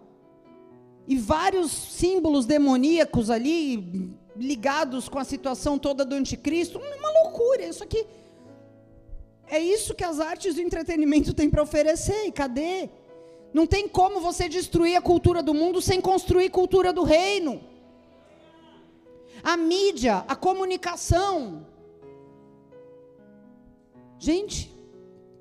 E 1.07 1.17
vários 1.17 1.71
símbolos 1.71 2.45
demoníacos 2.45 3.29
ali, 3.29 4.11
ligados 4.35 5.07
com 5.07 5.17
a 5.17 5.23
situação 5.23 5.79
toda 5.79 6.03
do 6.03 6.15
anticristo. 6.15 6.77
Uma 6.79 7.23
loucura, 7.23 7.65
isso 7.65 7.83
aqui. 7.83 8.05
É 9.47 9.57
isso 9.57 9.95
que 9.95 10.03
as 10.03 10.19
artes 10.19 10.55
do 10.55 10.61
entretenimento 10.61 11.33
têm 11.33 11.49
para 11.49 11.63
oferecer, 11.63 12.25
e 12.25 12.31
cadê? 12.31 12.89
Não 13.53 13.65
tem 13.65 13.87
como 13.87 14.19
você 14.19 14.49
destruir 14.49 14.97
a 14.97 15.01
cultura 15.01 15.41
do 15.41 15.53
mundo 15.53 15.81
sem 15.81 16.01
construir 16.01 16.49
cultura 16.49 16.91
do 16.91 17.03
reino. 17.03 17.61
A 19.41 19.55
mídia, 19.55 20.25
a 20.27 20.35
comunicação. 20.35 21.65
Gente, 24.19 24.75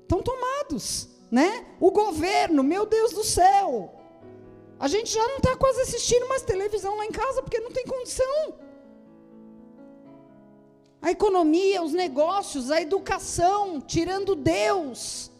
estão 0.03 0.21
tomados, 0.21 1.09
né? 1.29 1.65
O 1.79 1.91
governo, 1.91 2.63
meu 2.63 2.85
Deus 2.85 3.11
do 3.11 3.23
céu. 3.23 3.96
A 4.79 4.87
gente 4.87 5.11
já 5.11 5.25
não 5.27 5.37
está 5.37 5.55
quase 5.55 5.81
assistindo 5.81 6.27
mais 6.29 6.43
televisão 6.43 6.97
lá 6.97 7.05
em 7.05 7.11
casa 7.11 7.41
porque 7.41 7.59
não 7.59 7.71
tem 7.71 7.85
condição. 7.85 8.53
A 11.01 11.11
economia, 11.11 11.81
os 11.81 11.93
negócios, 11.93 12.69
a 12.69 12.81
educação, 12.81 13.81
tirando 13.81 14.35
Deus. 14.35 15.31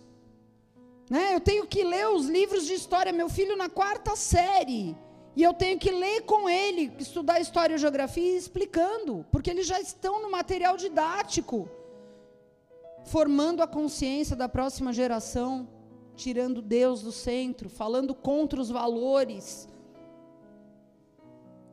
Né? 1.10 1.36
Eu 1.36 1.40
tenho 1.40 1.68
que 1.68 1.84
ler 1.84 2.08
os 2.10 2.26
livros 2.26 2.66
de 2.66 2.74
história. 2.74 3.14
Meu 3.14 3.30
filho 3.30 3.56
na 3.56 3.70
quarta 3.70 4.16
série. 4.16 4.96
E 5.36 5.44
eu 5.44 5.54
tenho 5.54 5.78
que 5.78 5.92
ler 5.92 6.22
com 6.22 6.50
ele, 6.50 6.92
estudar 6.98 7.40
história 7.40 7.76
e 7.76 7.78
geografia 7.78 8.36
explicando, 8.36 9.24
porque 9.32 9.52
eles 9.52 9.68
já 9.68 9.80
estão 9.80 10.20
no 10.20 10.32
material 10.32 10.76
didático, 10.76 11.70
formando 13.06 13.62
a 13.62 13.68
consciência 13.68 14.36
da 14.36 14.50
próxima 14.50 14.92
geração, 14.92 15.70
tirando 16.18 16.64
Deus 16.64 17.04
do 17.04 17.12
centro, 17.12 17.70
falando 17.70 18.14
contra 18.14 18.60
os 18.60 18.70
valores 18.70 19.70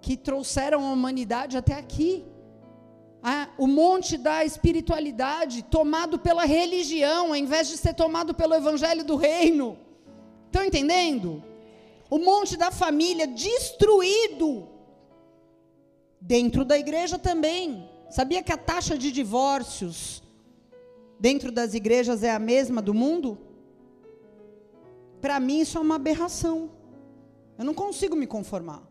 que 0.03 0.19
trouxeram 0.19 0.87
a 0.87 0.93
humanidade 0.93 1.57
até 1.57 1.75
aqui. 1.75 2.25
Ah, 3.23 3.49
o 3.57 3.67
monte 3.67 4.19
da 4.19 4.45
espiritualidade 4.45 5.63
tomado 5.63 6.19
pela 6.19 6.45
religião, 6.45 7.29
ao 7.29 7.37
invés 7.37 7.69
de 7.69 7.79
ser 7.79 7.95
tomado 7.95 8.35
pelo 8.35 8.55
evangelho 8.55 9.03
do 9.03 9.17
reino. 9.17 9.79
Estão 10.45 10.63
entendendo? 10.63 11.43
O 12.11 12.19
monte 12.19 12.55
da 12.55 12.71
família 12.71 13.27
destruído. 13.27 14.69
Dentro 16.21 16.67
da 16.67 16.79
igreja 16.79 17.19
também. 17.19 17.89
Sabia 18.11 18.43
que 18.43 18.53
a 18.53 18.59
taxa 18.59 18.97
de 18.99 19.11
divórcios 19.11 20.23
dentro 21.19 21.51
das 21.51 21.73
igrejas 21.73 22.23
é 22.23 22.31
a 22.31 22.39
mesma 22.39 22.83
do 22.83 22.93
mundo? 22.93 23.39
Para 25.25 25.41
mim 25.41 25.61
isso 25.61 25.79
é 25.79 25.81
uma 25.81 25.95
aberração. 25.95 26.71
Eu 27.59 27.65
não 27.65 27.73
consigo 27.73 28.15
me 28.15 28.27
conformar. 28.27 28.83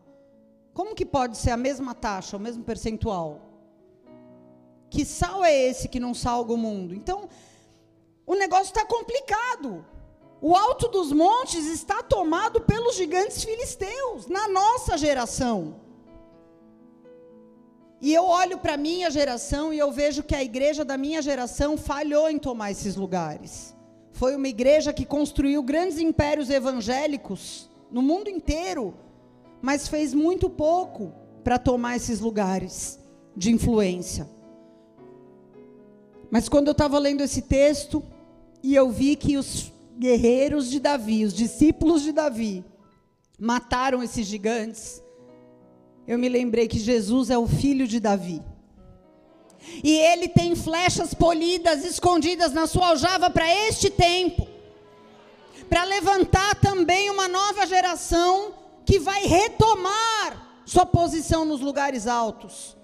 Como 0.72 0.92
que 0.92 1.06
pode 1.06 1.36
ser 1.38 1.52
a 1.52 1.56
mesma 1.56 1.94
taxa, 1.94 2.36
o 2.36 2.40
mesmo 2.40 2.64
percentual? 2.64 3.28
Que 4.90 5.04
sal 5.04 5.44
é 5.44 5.54
esse 5.56 5.86
que 5.86 6.00
não 6.00 6.12
salga 6.12 6.52
o 6.52 6.56
mundo? 6.56 6.92
Então, 6.92 7.28
o 8.26 8.34
negócio 8.34 8.72
está 8.72 8.84
complicado. 8.84 9.86
O 10.40 10.56
alto 10.56 10.88
dos 10.88 11.12
montes 11.12 11.66
está 11.66 12.02
tomado 12.02 12.62
pelos 12.62 12.96
gigantes 12.96 13.44
filisteus, 13.44 14.26
na 14.26 14.48
nossa 14.48 14.98
geração. 14.98 15.76
E 18.00 18.12
eu 18.12 18.24
olho 18.24 18.58
para 18.58 18.74
a 18.74 18.84
minha 18.88 19.08
geração 19.08 19.72
e 19.72 19.78
eu 19.78 19.92
vejo 19.92 20.24
que 20.24 20.34
a 20.34 20.42
igreja 20.42 20.84
da 20.84 20.98
minha 20.98 21.22
geração 21.22 21.76
falhou 21.76 22.28
em 22.28 22.40
tomar 22.40 22.72
esses 22.72 22.96
lugares. 22.96 23.72
Foi 24.14 24.36
uma 24.36 24.46
igreja 24.46 24.92
que 24.92 25.04
construiu 25.04 25.60
grandes 25.60 25.98
impérios 25.98 26.48
evangélicos 26.48 27.68
no 27.90 28.00
mundo 28.00 28.30
inteiro, 28.30 28.94
mas 29.60 29.88
fez 29.88 30.14
muito 30.14 30.48
pouco 30.48 31.12
para 31.42 31.58
tomar 31.58 31.96
esses 31.96 32.20
lugares 32.20 32.98
de 33.36 33.50
influência. 33.50 34.30
Mas 36.30 36.48
quando 36.48 36.68
eu 36.68 36.72
estava 36.72 36.96
lendo 36.96 37.22
esse 37.22 37.42
texto, 37.42 38.04
e 38.62 38.76
eu 38.76 38.88
vi 38.88 39.16
que 39.16 39.36
os 39.36 39.72
guerreiros 39.98 40.70
de 40.70 40.78
Davi, 40.78 41.24
os 41.24 41.34
discípulos 41.34 42.02
de 42.02 42.12
Davi, 42.12 42.64
mataram 43.36 44.00
esses 44.00 44.26
gigantes, 44.26 45.02
eu 46.06 46.16
me 46.20 46.28
lembrei 46.28 46.68
que 46.68 46.78
Jesus 46.78 47.30
é 47.30 47.38
o 47.38 47.48
filho 47.48 47.88
de 47.88 47.98
Davi. 47.98 48.40
E 49.82 49.96
ele 49.96 50.28
tem 50.28 50.54
flechas 50.54 51.14
polidas 51.14 51.84
escondidas 51.84 52.52
na 52.52 52.66
sua 52.66 52.88
aljava 52.88 53.30
para 53.30 53.52
este 53.68 53.90
tempo 53.90 54.46
para 55.68 55.84
levantar 55.84 56.54
também 56.56 57.10
uma 57.10 57.26
nova 57.26 57.66
geração 57.66 58.54
que 58.84 58.98
vai 58.98 59.24
retomar 59.26 60.62
sua 60.66 60.84
posição 60.84 61.44
nos 61.44 61.60
lugares 61.60 62.06
altos 62.06 62.76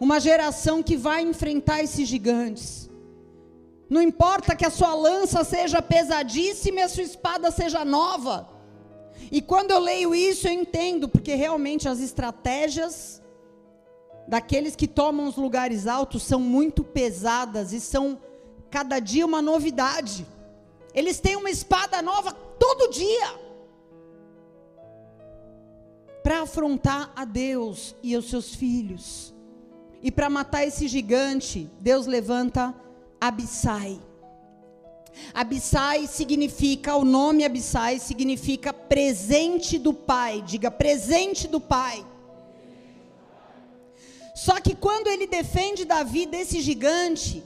uma 0.00 0.18
geração 0.18 0.82
que 0.82 0.96
vai 0.96 1.20
enfrentar 1.20 1.82
esses 1.82 2.08
gigantes. 2.08 2.88
Não 3.88 4.00
importa 4.00 4.56
que 4.56 4.64
a 4.64 4.70
sua 4.70 4.94
lança 4.94 5.44
seja 5.44 5.82
pesadíssima 5.82 6.80
e 6.80 6.82
a 6.82 6.88
sua 6.88 7.02
espada 7.02 7.50
seja 7.50 7.84
nova. 7.84 8.48
E 9.30 9.42
quando 9.42 9.72
eu 9.72 9.78
leio 9.78 10.14
isso, 10.14 10.48
eu 10.48 10.52
entendo, 10.52 11.06
porque 11.06 11.34
realmente 11.34 11.86
as 11.86 12.00
estratégias 12.00 13.20
daqueles 14.30 14.76
que 14.76 14.86
tomam 14.86 15.26
os 15.26 15.34
lugares 15.34 15.88
altos 15.88 16.22
são 16.22 16.38
muito 16.38 16.84
pesadas 16.84 17.72
e 17.72 17.80
são 17.80 18.16
cada 18.70 19.00
dia 19.00 19.26
uma 19.26 19.42
novidade. 19.42 20.24
Eles 20.94 21.18
têm 21.18 21.34
uma 21.34 21.50
espada 21.50 22.00
nova 22.00 22.30
todo 22.32 22.92
dia 22.92 23.34
para 26.22 26.42
afrontar 26.42 27.12
a 27.16 27.24
Deus 27.24 27.96
e 28.04 28.16
os 28.16 28.30
seus 28.30 28.54
filhos. 28.54 29.34
E 30.00 30.12
para 30.12 30.30
matar 30.30 30.64
esse 30.64 30.86
gigante, 30.86 31.68
Deus 31.80 32.06
levanta 32.06 32.72
Abissai. 33.20 34.00
Abissai 35.34 36.06
significa, 36.06 36.94
o 36.94 37.04
nome 37.04 37.44
Abissai 37.44 37.98
significa 37.98 38.72
presente 38.72 39.76
do 39.76 39.92
Pai. 39.92 40.40
Diga 40.40 40.70
presente 40.70 41.48
do 41.48 41.60
Pai. 41.60 42.06
Só 44.44 44.58
que 44.58 44.74
quando 44.74 45.08
ele 45.08 45.26
defende 45.26 45.84
Davi 45.84 46.24
desse 46.24 46.62
gigante, 46.62 47.42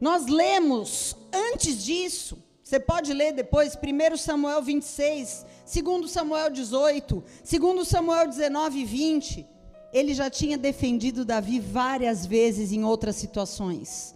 nós 0.00 0.26
lemos 0.26 1.16
antes 1.32 1.82
disso, 1.84 2.38
você 2.62 2.78
pode 2.78 3.12
ler 3.12 3.32
depois, 3.32 3.76
1 3.76 4.16
Samuel 4.16 4.62
26, 4.62 5.44
2 5.82 6.10
Samuel 6.10 6.50
18, 6.50 7.24
2 7.60 7.88
Samuel 7.88 8.28
19 8.28 8.78
e 8.78 8.84
20 8.84 9.46
ele 9.92 10.14
já 10.14 10.30
tinha 10.30 10.56
defendido 10.56 11.24
Davi 11.24 11.58
várias 11.58 12.24
vezes 12.24 12.70
em 12.70 12.84
outras 12.84 13.16
situações. 13.16 14.14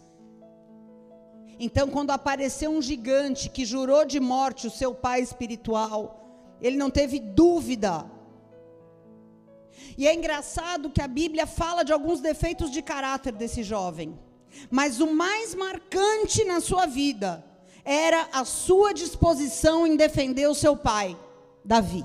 Então, 1.58 1.88
quando 1.88 2.12
apareceu 2.12 2.70
um 2.70 2.80
gigante 2.80 3.48
que 3.48 3.64
jurou 3.64 4.04
de 4.04 4.20
morte 4.20 4.68
o 4.68 4.70
seu 4.70 4.94
pai 4.94 5.22
espiritual, 5.22 6.56
ele 6.60 6.76
não 6.76 6.90
teve 6.90 7.18
dúvida. 7.18 8.04
E 9.96 10.06
é 10.06 10.14
engraçado 10.14 10.90
que 10.90 11.00
a 11.00 11.08
Bíblia 11.08 11.46
fala 11.46 11.84
de 11.84 11.92
alguns 11.92 12.20
defeitos 12.20 12.70
de 12.70 12.82
caráter 12.82 13.32
desse 13.32 13.62
jovem, 13.62 14.18
mas 14.70 15.00
o 15.00 15.06
mais 15.06 15.54
marcante 15.54 16.44
na 16.44 16.60
sua 16.60 16.86
vida 16.86 17.44
era 17.84 18.28
a 18.32 18.44
sua 18.44 18.92
disposição 18.92 19.86
em 19.86 19.96
defender 19.96 20.48
o 20.48 20.54
seu 20.54 20.76
pai, 20.76 21.16
Davi 21.64 22.04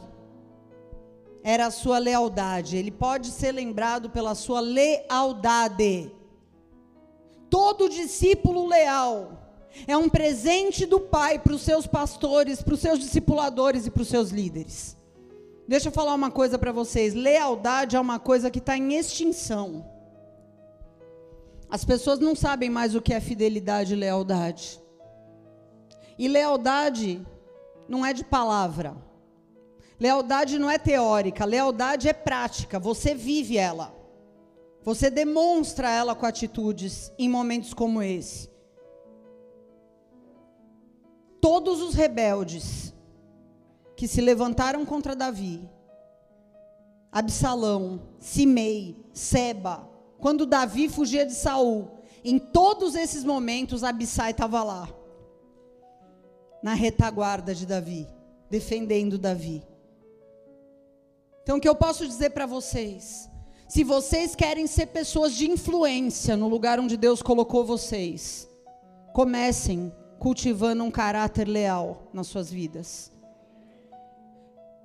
era 1.44 1.66
a 1.68 1.72
sua 1.72 1.98
lealdade. 1.98 2.78
Ele 2.78 2.90
pode 2.90 3.28
ser 3.28 3.52
lembrado 3.52 4.10
pela 4.10 4.34
sua 4.34 4.62
lealdade. 4.62 6.10
Todo 7.50 7.90
discípulo 7.90 8.66
leal 8.66 9.40
é 9.86 9.96
um 9.98 10.10
presente 10.10 10.86
do 10.86 11.00
Pai 11.00 11.38
para 11.38 11.54
os 11.54 11.62
seus 11.62 11.86
pastores, 11.86 12.64
para 12.64 12.74
os 12.74 12.80
seus 12.80 12.98
discipuladores 12.98 13.86
e 13.86 13.92
para 13.92 14.02
os 14.02 14.08
seus 14.08 14.30
líderes. 14.30 14.98
Deixa 15.67 15.88
eu 15.88 15.91
falar 15.91 16.13
uma 16.13 16.30
coisa 16.32 16.58
para 16.58 16.71
vocês: 16.71 17.13
lealdade 17.13 17.95
é 17.95 17.99
uma 17.99 18.19
coisa 18.19 18.52
que 18.52 18.60
está 18.60 18.78
em 18.78 18.93
extinção. 18.93 19.86
As 21.69 21.84
pessoas 21.84 22.19
não 22.19 22.36
sabem 22.36 22.69
mais 22.69 22.93
o 22.93 23.02
que 23.02 23.13
é 23.13 23.19
fidelidade 23.19 23.93
e 23.93 23.95
lealdade. 23.95 24.82
E 26.19 26.28
lealdade 26.28 27.26
não 27.88 28.06
é 28.06 28.13
de 28.13 28.23
palavra. 28.23 28.95
Lealdade 29.99 30.60
não 30.60 30.69
é 30.69 30.78
teórica, 30.78 31.45
lealdade 31.45 32.10
é 32.10 32.13
prática, 32.13 32.80
você 32.80 33.15
vive 33.15 33.58
ela. 33.58 33.95
Você 34.84 35.10
demonstra 35.10 35.89
ela 35.89 36.13
com 36.13 36.26
atitudes 36.26 37.12
em 37.17 37.30
momentos 37.30 37.73
como 37.73 38.02
esse. 38.02 38.52
Todos 41.39 41.82
os 41.82 41.95
rebeldes 41.95 42.92
que 43.95 44.08
se 44.08 44.21
levantaram 44.21 44.86
contra 44.86 45.15
Davi, 45.15 45.69
Absalão, 47.12 48.01
Simei, 48.19 48.95
Seba, 49.13 49.88
quando 50.19 50.45
Davi 50.45 50.89
fugia 50.89 51.25
de 51.25 51.34
Saul, 51.34 51.91
Em 52.23 52.39
todos 52.39 52.95
esses 52.95 53.23
momentos, 53.23 53.84
Abissai 53.84 54.32
estava 54.32 54.63
lá, 54.63 54.88
na 56.63 56.73
retaguarda 56.73 57.53
de 57.53 57.65
Davi, 57.65 58.08
defendendo 58.49 59.17
Davi. 59.17 59.62
Então, 61.41 61.58
o 61.58 61.60
que 61.60 61.67
eu 61.67 61.75
posso 61.75 62.08
dizer 62.08 62.29
para 62.29 62.45
vocês? 62.45 63.29
Se 63.67 63.84
vocês 63.84 64.34
querem 64.36 64.65
ser 64.67 64.88
pessoas 64.88 65.34
de 65.34 65.51
influência 65.51 66.38
no 66.38 66.47
lugar 66.47 66.79
onde 66.79 66.95
Deus 66.95 67.21
colocou 67.21 67.65
vocês, 67.65 68.47
comecem 69.13 69.93
cultivando 70.17 70.86
um 70.86 70.91
caráter 70.91 71.45
leal 71.45 72.10
nas 72.13 72.27
suas 72.27 72.49
vidas. 72.49 73.12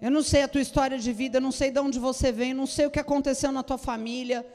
Eu 0.01 0.11
não 0.11 0.23
sei 0.23 0.43
a 0.43 0.49
tua 0.49 0.61
história 0.61 0.99
de 0.99 1.13
vida, 1.13 1.41
não 1.41 1.53
sei 1.53 1.71
de 1.71 1.81
onde 1.81 1.99
você 1.99 2.31
vem, 2.31 2.55
não 2.55 2.67
sei 2.67 2.87
o 2.87 2.91
que 2.91 3.01
aconteceu 3.01 3.51
na 3.51 3.63
tua 3.63 3.79
família 3.79 4.47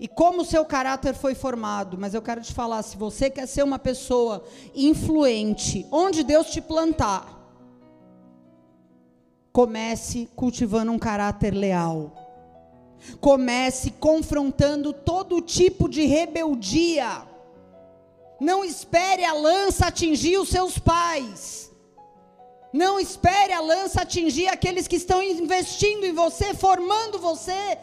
e 0.00 0.08
como 0.08 0.40
o 0.40 0.44
seu 0.46 0.64
caráter 0.64 1.12
foi 1.12 1.34
formado, 1.34 1.98
mas 1.98 2.14
eu 2.14 2.22
quero 2.22 2.40
te 2.40 2.54
falar, 2.54 2.82
se 2.82 2.96
você 2.96 3.28
quer 3.28 3.46
ser 3.46 3.62
uma 3.62 3.78
pessoa 3.78 4.42
influente, 4.74 5.86
onde 5.92 6.24
Deus 6.24 6.50
te 6.50 6.58
plantar, 6.62 7.38
comece 9.52 10.26
cultivando 10.34 10.90
um 10.90 10.98
caráter 10.98 11.52
leal. 11.52 12.16
Comece 13.20 13.90
confrontando 13.90 14.94
todo 14.94 15.42
tipo 15.42 15.86
de 15.86 16.06
rebeldia. 16.06 17.22
Não 18.40 18.64
espere 18.64 19.22
a 19.22 19.34
lança 19.34 19.86
atingir 19.86 20.38
os 20.38 20.48
seus 20.48 20.78
pais. 20.78 21.69
Não 22.72 23.00
espere 23.00 23.52
a 23.52 23.60
lança 23.60 24.02
atingir 24.02 24.46
aqueles 24.48 24.86
que 24.86 24.96
estão 24.96 25.22
investindo 25.22 26.04
em 26.04 26.12
você, 26.12 26.54
formando 26.54 27.18
você. 27.18 27.78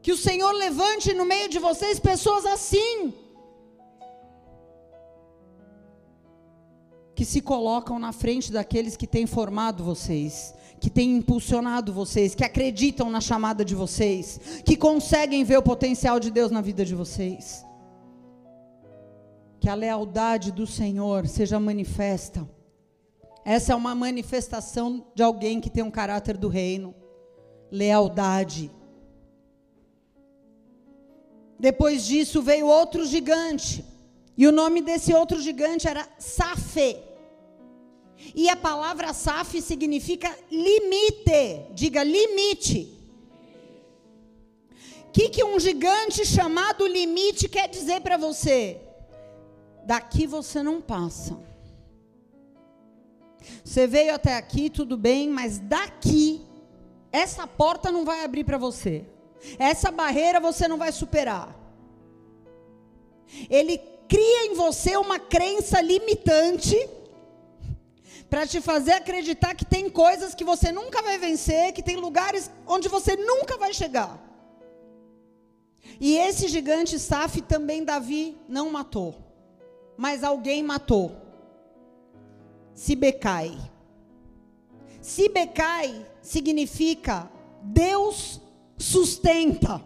Que 0.00 0.12
o 0.12 0.16
Senhor 0.16 0.52
levante 0.52 1.12
no 1.12 1.26
meio 1.26 1.48
de 1.48 1.58
vocês 1.58 2.00
pessoas 2.00 2.46
assim. 2.46 3.12
Que 7.14 7.24
se 7.24 7.42
colocam 7.42 7.98
na 7.98 8.12
frente 8.12 8.50
daqueles 8.50 8.96
que 8.96 9.06
têm 9.06 9.26
formado 9.26 9.84
vocês, 9.84 10.54
que 10.80 10.88
têm 10.88 11.16
impulsionado 11.16 11.92
vocês, 11.92 12.34
que 12.34 12.44
acreditam 12.44 13.10
na 13.10 13.20
chamada 13.20 13.62
de 13.64 13.74
vocês, 13.74 14.62
que 14.64 14.76
conseguem 14.76 15.44
ver 15.44 15.58
o 15.58 15.62
potencial 15.62 16.18
de 16.18 16.30
Deus 16.30 16.50
na 16.50 16.62
vida 16.62 16.84
de 16.84 16.94
vocês. 16.94 17.66
Que 19.60 19.68
a 19.68 19.74
lealdade 19.74 20.50
do 20.52 20.66
Senhor 20.66 21.26
seja 21.26 21.60
manifesta. 21.60 22.48
Essa 23.50 23.72
é 23.72 23.74
uma 23.74 23.94
manifestação 23.94 25.06
de 25.14 25.22
alguém 25.22 25.58
que 25.58 25.70
tem 25.70 25.82
um 25.82 25.90
caráter 25.90 26.36
do 26.36 26.48
reino. 26.48 26.94
Lealdade. 27.70 28.70
Depois 31.58 32.04
disso 32.04 32.42
veio 32.42 32.66
outro 32.66 33.06
gigante. 33.06 33.82
E 34.36 34.46
o 34.46 34.52
nome 34.52 34.82
desse 34.82 35.14
outro 35.14 35.40
gigante 35.40 35.88
era 35.88 36.06
Safê. 36.18 36.98
E 38.34 38.50
a 38.50 38.56
palavra 38.56 39.14
Saf 39.14 39.62
significa 39.62 40.30
limite. 40.50 41.72
Diga 41.72 42.02
limite. 42.04 42.92
O 45.06 45.10
que, 45.10 45.30
que 45.30 45.42
um 45.42 45.58
gigante 45.58 46.26
chamado 46.26 46.86
limite 46.86 47.48
quer 47.48 47.66
dizer 47.66 48.02
para 48.02 48.18
você? 48.18 48.78
Daqui 49.86 50.26
você 50.26 50.62
não 50.62 50.82
passa. 50.82 51.47
Você 53.64 53.86
veio 53.86 54.14
até 54.14 54.36
aqui, 54.36 54.70
tudo 54.70 54.96
bem, 54.96 55.28
mas 55.28 55.58
daqui, 55.58 56.40
essa 57.12 57.46
porta 57.46 57.92
não 57.92 58.04
vai 58.04 58.24
abrir 58.24 58.44
para 58.44 58.58
você. 58.58 59.04
Essa 59.58 59.90
barreira 59.90 60.40
você 60.40 60.66
não 60.66 60.78
vai 60.78 60.92
superar. 60.92 61.54
Ele 63.48 63.78
cria 64.08 64.46
em 64.46 64.54
você 64.54 64.96
uma 64.96 65.18
crença 65.18 65.80
limitante 65.80 66.76
para 68.30 68.46
te 68.46 68.60
fazer 68.60 68.92
acreditar 68.92 69.54
que 69.54 69.64
tem 69.64 69.88
coisas 69.88 70.34
que 70.34 70.44
você 70.44 70.70
nunca 70.70 71.02
vai 71.02 71.18
vencer, 71.18 71.72
que 71.72 71.82
tem 71.82 71.96
lugares 71.96 72.50
onde 72.66 72.88
você 72.88 73.16
nunca 73.16 73.56
vai 73.56 73.72
chegar. 73.72 74.22
E 76.00 76.16
esse 76.16 76.48
gigante 76.48 76.98
Saf 76.98 77.40
também 77.42 77.84
Davi 77.84 78.36
não 78.48 78.70
matou, 78.70 79.14
mas 79.96 80.22
alguém 80.22 80.62
matou. 80.62 81.27
Sibecai. 82.78 83.58
Sibecai 85.02 86.06
significa 86.22 87.28
Deus 87.60 88.40
sustenta. 88.78 89.82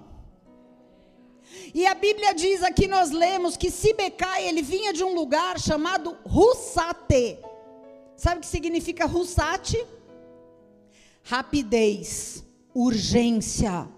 E 1.72 1.86
a 1.86 1.94
Bíblia 1.94 2.34
diz 2.34 2.62
aqui, 2.62 2.86
nós 2.86 3.10
lemos 3.10 3.56
que 3.56 3.70
Sibecai, 3.70 4.46
ele 4.46 4.60
vinha 4.60 4.92
de 4.92 5.02
um 5.02 5.14
lugar 5.14 5.58
chamado 5.58 6.18
Russate. 6.26 7.38
Sabe 8.14 8.36
o 8.36 8.40
que 8.40 8.46
significa 8.46 9.06
Russate? 9.06 9.82
Rapidez, 11.22 12.44
urgência, 12.74 13.88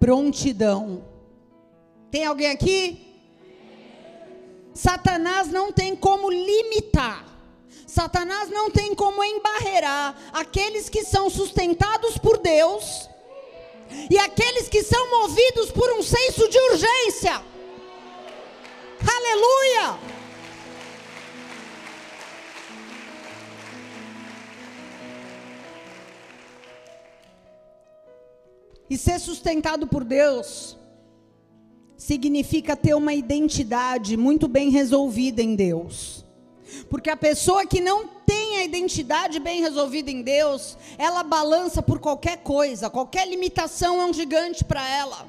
prontidão. 0.00 1.04
Tem 2.10 2.24
alguém 2.24 2.50
aqui? 2.50 3.06
Satanás 4.74 5.46
não 5.46 5.70
tem 5.70 5.94
como 5.94 6.28
limitar. 6.28 7.31
Satanás 7.86 8.48
não 8.48 8.70
tem 8.70 8.94
como 8.94 9.22
embarrear 9.22 10.16
aqueles 10.32 10.88
que 10.88 11.04
são 11.04 11.28
sustentados 11.28 12.16
por 12.18 12.38
Deus 12.38 13.08
e 14.10 14.18
aqueles 14.18 14.68
que 14.68 14.82
são 14.82 15.10
movidos 15.10 15.70
por 15.70 15.92
um 15.92 16.02
senso 16.02 16.48
de 16.48 16.58
urgência. 16.58 17.42
Aleluia! 19.06 19.98
E 28.88 28.98
ser 28.98 29.18
sustentado 29.18 29.86
por 29.86 30.04
Deus 30.04 30.76
significa 31.96 32.76
ter 32.76 32.94
uma 32.94 33.14
identidade 33.14 34.16
muito 34.16 34.46
bem 34.48 34.70
resolvida 34.70 35.40
em 35.40 35.54
Deus. 35.54 36.26
Porque 36.88 37.10
a 37.10 37.16
pessoa 37.16 37.66
que 37.66 37.80
não 37.80 38.06
tem 38.06 38.58
a 38.58 38.64
identidade 38.64 39.38
bem 39.38 39.60
resolvida 39.60 40.10
em 40.10 40.22
Deus, 40.22 40.76
ela 40.98 41.22
balança 41.22 41.82
por 41.82 41.98
qualquer 41.98 42.38
coisa, 42.38 42.90
qualquer 42.90 43.28
limitação 43.28 44.00
é 44.00 44.04
um 44.04 44.12
gigante 44.12 44.64
para 44.64 44.88
ela. 44.88 45.26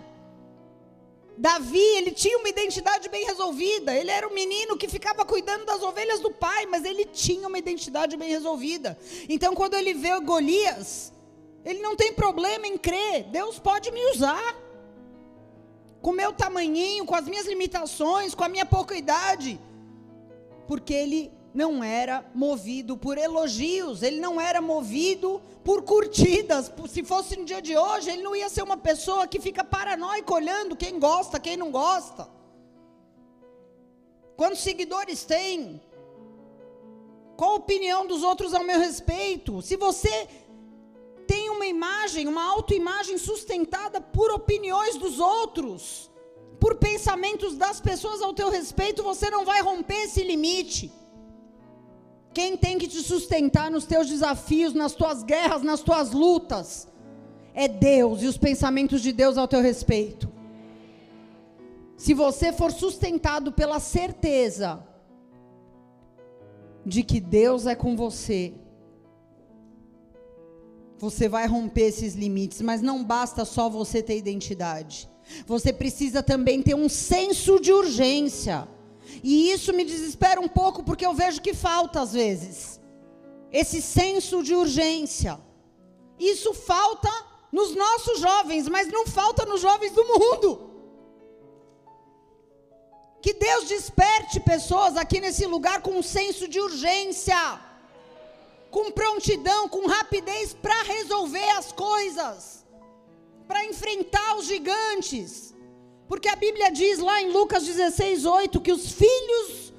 Davi, 1.38 1.80
ele 1.80 2.12
tinha 2.12 2.38
uma 2.38 2.48
identidade 2.48 3.10
bem 3.10 3.26
resolvida. 3.26 3.96
Ele 3.96 4.12
era 4.12 4.28
um 4.28 4.34
menino 4.34 4.78
que 4.78 4.88
ficava 4.88 5.26
cuidando 5.26 5.66
das 5.66 5.82
ovelhas 5.82 6.20
do 6.20 6.30
pai, 6.30 6.68
mas 6.68 6.86
ele 6.86 7.06
tinha 7.06 7.48
uma 7.48 7.58
identidade 7.58 8.16
bem 8.16 8.30
resolvida. 8.30 8.98
Então, 9.28 9.56
quando 9.56 9.74
ele 9.74 9.96
vê 9.96 10.20
Golias, 10.20 11.12
ele 11.66 11.82
não 11.82 11.96
tem 11.96 12.14
problema 12.14 12.68
em 12.68 12.78
crer. 12.78 13.24
Deus 13.24 13.58
pode 13.58 13.92
me 13.92 14.12
usar. 14.12 14.56
Com 16.02 16.12
meu 16.12 16.34
tamanhinho, 16.34 17.06
com 17.06 17.16
as 17.16 17.26
minhas 17.26 17.48
limitações, 17.48 18.36
com 18.36 18.44
a 18.44 18.50
minha 18.50 18.66
pouca 18.66 18.96
idade 18.96 19.60
porque 20.68 20.94
ele 20.94 21.32
não 21.54 21.84
era 21.84 22.26
movido 22.34 22.98
por 22.98 23.18
elogios, 23.18 24.02
ele 24.02 24.20
não 24.20 24.42
era 24.42 24.62
movido 24.62 25.42
por 25.64 25.84
curtidas. 25.84 26.72
Se 26.90 27.04
fosse 27.04 27.38
no 27.38 27.46
dia 27.46 27.62
de 27.62 27.78
hoje, 27.78 28.10
ele 28.10 28.24
não 28.24 28.36
ia 28.36 28.50
ser 28.50 28.64
uma 28.64 28.78
pessoa 28.78 29.28
que 29.28 29.40
fica 29.40 29.64
paranoico 29.64 30.34
olhando 30.34 30.76
quem 30.76 31.00
gosta, 31.00 31.40
quem 31.40 31.56
não 31.56 31.72
gosta. 31.72 32.28
Quantos 34.36 34.62
seguidores 34.62 35.24
tem? 35.24 35.80
Qual 37.38 37.52
a 37.52 37.56
opinião 37.56 38.06
dos 38.08 38.24
outros 38.24 38.54
ao 38.54 38.64
meu 38.64 38.80
respeito? 38.80 39.62
Se 39.62 39.76
você 39.76 40.28
tem 41.28 41.50
uma 41.50 41.66
imagem, 41.66 42.28
uma 42.28 42.44
autoimagem 42.44 43.18
sustentada 43.18 44.02
por 44.02 44.32
opiniões 44.32 44.98
dos 44.98 45.20
outros, 45.20 46.10
por 46.64 46.76
pensamentos 46.76 47.58
das 47.58 47.82
pessoas 47.82 48.22
ao 48.22 48.34
teu 48.34 48.50
respeito, 48.50 49.04
você 49.04 49.30
não 49.30 49.44
vai 49.44 49.62
romper 49.62 50.04
esse 50.04 50.24
limite. 50.24 50.94
Quem 52.34 52.56
tem 52.56 52.78
que 52.78 52.88
te 52.88 53.02
sustentar 53.02 53.70
nos 53.70 53.84
teus 53.84 54.08
desafios, 54.08 54.74
nas 54.74 54.94
tuas 54.94 55.24
guerras, 55.24 55.62
nas 55.62 55.82
tuas 55.82 56.14
lutas, 56.14 56.88
é 57.54 57.68
Deus 57.68 58.22
e 58.22 58.28
os 58.28 58.38
pensamentos 58.38 59.02
de 59.02 59.12
Deus 59.12 59.38
ao 59.38 59.46
teu 59.46 59.60
respeito. 59.60 60.32
Se 61.98 62.14
você 62.14 62.54
for 62.54 62.72
sustentado 62.72 63.52
pela 63.52 63.82
certeza 63.82 64.82
de 66.86 67.04
que 67.04 67.20
Deus 67.20 67.68
é 67.68 67.76
com 67.76 67.94
você, 67.98 68.54
você 70.98 71.28
vai 71.28 71.46
romper 71.46 71.88
esses 71.88 72.16
limites, 72.16 72.62
mas 72.62 72.82
não 72.82 73.04
basta 73.04 73.44
só 73.44 73.70
você 73.70 74.02
ter 74.02 74.18
identidade. 74.18 75.12
Você 75.46 75.72
precisa 75.72 76.22
também 76.22 76.62
ter 76.62 76.76
um 76.76 76.90
senso 76.90 77.60
de 77.60 77.72
urgência. 77.72 78.68
E 79.24 79.52
isso 79.52 79.74
me 79.74 79.86
desespera 79.86 80.42
um 80.42 80.48
pouco 80.48 80.84
porque 80.84 81.06
eu 81.06 81.14
vejo 81.14 81.42
que 81.42 81.54
falta 81.54 82.02
às 82.02 82.14
vezes. 82.14 82.80
Esse 83.52 83.82
senso 83.82 84.44
de 84.44 84.56
urgência. 84.56 85.40
Isso 86.20 86.54
falta 86.54 87.10
nos 87.52 87.76
nossos 87.76 88.20
jovens, 88.20 88.68
mas 88.68 88.88
não 88.88 89.06
falta 89.06 89.46
nos 89.46 89.62
jovens 89.62 89.92
do 89.92 90.04
mundo. 90.06 90.72
Que 93.22 93.34
Deus 93.34 93.68
desperte 93.68 94.40
pessoas 94.40 94.98
aqui 94.98 95.22
nesse 95.22 95.46
lugar 95.46 95.82
com 95.82 95.92
um 95.92 96.04
senso 96.04 96.48
de 96.48 96.60
urgência, 96.60 97.38
com 98.70 98.92
prontidão, 98.92 99.70
com 99.70 99.88
rapidez 99.88 100.54
para 100.54 100.82
resolver 100.84 101.50
as 101.52 101.72
coisas, 101.72 102.63
para 103.48 103.66
enfrentar 103.66 104.38
os 104.38 104.46
gigantes. 104.46 105.54
Porque 106.08 106.30
a 106.30 106.36
Bíblia 106.36 106.72
diz 106.72 107.00
lá 107.00 107.22
em 107.22 107.32
Lucas 107.32 107.64
16, 107.64 108.26
8 108.26 108.62
que 108.62 108.72
os 108.72 108.92
filhos 108.92 109.74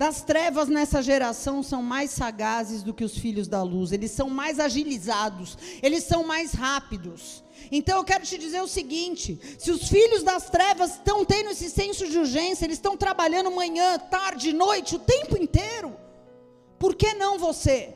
das 0.00 0.22
trevas 0.22 0.66
nessa 0.66 1.02
geração 1.02 1.62
são 1.62 1.82
mais 1.82 2.10
sagazes 2.10 2.82
do 2.82 2.94
que 2.94 3.04
os 3.04 3.18
filhos 3.18 3.46
da 3.46 3.62
luz, 3.62 3.92
eles 3.92 4.10
são 4.10 4.30
mais 4.30 4.58
agilizados, 4.58 5.58
eles 5.82 6.04
são 6.04 6.24
mais 6.24 6.54
rápidos. 6.54 7.44
Então 7.70 7.98
eu 7.98 8.04
quero 8.04 8.24
te 8.24 8.38
dizer 8.38 8.62
o 8.62 8.66
seguinte: 8.66 9.38
se 9.58 9.70
os 9.70 9.88
filhos 9.88 10.22
das 10.22 10.48
trevas 10.48 10.92
estão 10.92 11.22
tendo 11.22 11.50
esse 11.50 11.68
senso 11.68 12.08
de 12.08 12.18
urgência, 12.18 12.64
eles 12.64 12.78
estão 12.78 12.96
trabalhando 12.96 13.50
manhã, 13.50 13.98
tarde, 13.98 14.54
noite, 14.54 14.96
o 14.96 14.98
tempo 15.00 15.36
inteiro, 15.36 15.94
por 16.78 16.94
que 16.94 17.12
não 17.12 17.38
você? 17.38 17.94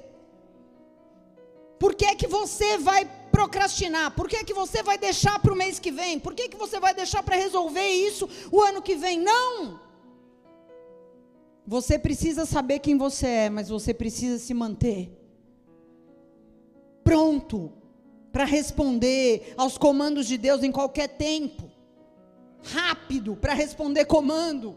Por 1.79 1.95
que 1.95 2.05
é 2.05 2.15
que 2.15 2.27
você 2.27 2.77
vai 2.77 3.11
procrastinar? 3.35 4.13
Por 4.13 4.29
que 4.29 4.45
que 4.45 4.55
você 4.55 4.81
vai 4.83 4.97
deixar 4.97 5.37
para 5.41 5.53
o 5.53 5.57
mês 5.57 5.81
que 5.81 5.91
vem? 5.91 6.21
Por 6.21 6.35
que 6.35 6.49
que 6.49 6.57
você 6.57 6.79
vai 6.79 6.95
deixar 6.95 7.23
para 7.23 7.37
resolver 7.37 7.89
isso 8.09 8.29
o 8.53 8.63
ano 8.63 8.81
que 8.81 8.95
vem? 8.95 9.19
Não! 9.19 9.81
Você 11.67 11.99
precisa 11.99 12.47
saber 12.47 12.79
quem 12.79 12.97
você 12.97 13.27
é, 13.27 13.51
mas 13.51 13.69
você 13.69 13.93
precisa 13.93 14.39
se 14.39 14.55
manter 14.55 15.01
pronto 17.03 17.73
para 18.33 18.45
responder 18.45 19.55
aos 19.57 19.77
comandos 19.77 20.27
de 20.27 20.39
Deus 20.39 20.63
em 20.63 20.73
qualquer 20.73 21.09
tempo. 21.09 21.71
Rápido 22.63 23.37
para 23.37 23.53
responder 23.53 24.07
comando. 24.07 24.77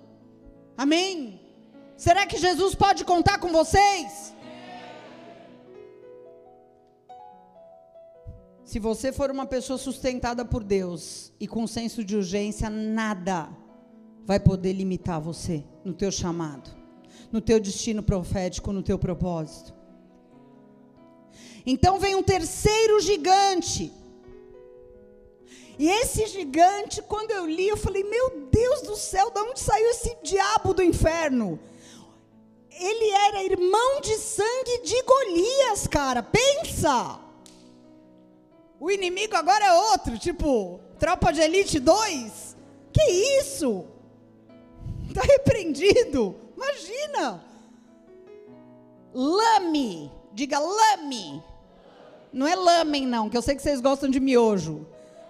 Amém? 0.78 1.40
Será 1.96 2.26
que 2.28 2.38
Jesus 2.38 2.76
pode 2.76 3.06
contar 3.06 3.40
com 3.40 3.52
vocês? 3.52 4.34
Se 8.68 8.78
você 8.78 9.12
for 9.12 9.32
uma 9.32 9.48
pessoa 9.48 9.80
sustentada 9.80 10.44
por 10.46 10.64
Deus 10.64 11.32
e 11.40 11.48
com 11.48 11.66
senso 11.66 12.04
de 12.04 12.16
urgência, 12.16 12.70
nada 12.70 13.50
vai 14.24 14.40
poder 14.40 14.74
limitar 14.74 15.20
você 15.20 15.64
no 15.84 15.94
teu 15.94 16.12
chamado 16.12 16.78
no 17.32 17.42
teu 17.42 17.60
destino 17.60 18.02
profético, 18.02 18.72
no 18.72 18.84
teu 18.84 18.98
propósito. 18.98 19.74
Então 21.66 22.00
vem 22.00 22.16
um 22.16 22.24
terceiro 22.24 23.00
gigante. 23.02 23.92
E 25.80 25.90
esse 25.90 26.26
gigante, 26.28 27.02
quando 27.02 27.32
eu 27.32 27.46
li, 27.46 27.68
eu 27.68 27.78
falei: 27.78 28.04
Meu 28.04 28.48
Deus 28.52 28.82
do 28.82 28.96
céu, 28.96 29.30
de 29.30 29.40
onde 29.40 29.60
saiu 29.60 29.90
esse 29.90 30.18
diabo 30.24 30.74
do 30.74 30.82
inferno? 30.82 31.60
Ele 32.72 33.10
era 33.28 33.44
irmão 33.44 34.02
de 34.02 34.16
sangue 34.18 34.82
de 34.84 35.02
Golias, 35.04 35.88
cara. 35.88 36.24
Pensa! 36.24 37.27
O 38.80 38.92
inimigo 38.92 39.36
agora 39.36 39.66
é 39.66 39.74
outro, 39.74 40.18
tipo, 40.18 40.80
Tropa 41.00 41.32
de 41.34 41.42
Elite 41.42 41.80
2. 41.80 42.56
Que 42.94 43.04
isso? 43.40 43.86
Está 45.08 45.22
repreendido. 45.26 46.36
Imagina! 46.56 47.44
Lame, 49.14 50.12
diga 50.34 50.60
lame. 50.60 51.44
Não 52.32 52.48
é 52.48 52.56
lamen, 52.56 53.08
não, 53.08 53.30
que 53.30 53.38
eu 53.38 53.42
sei 53.42 53.56
que 53.56 53.62
vocês 53.62 53.82
gostam 53.82 54.10
de 54.10 54.20
miojo. 54.20 54.86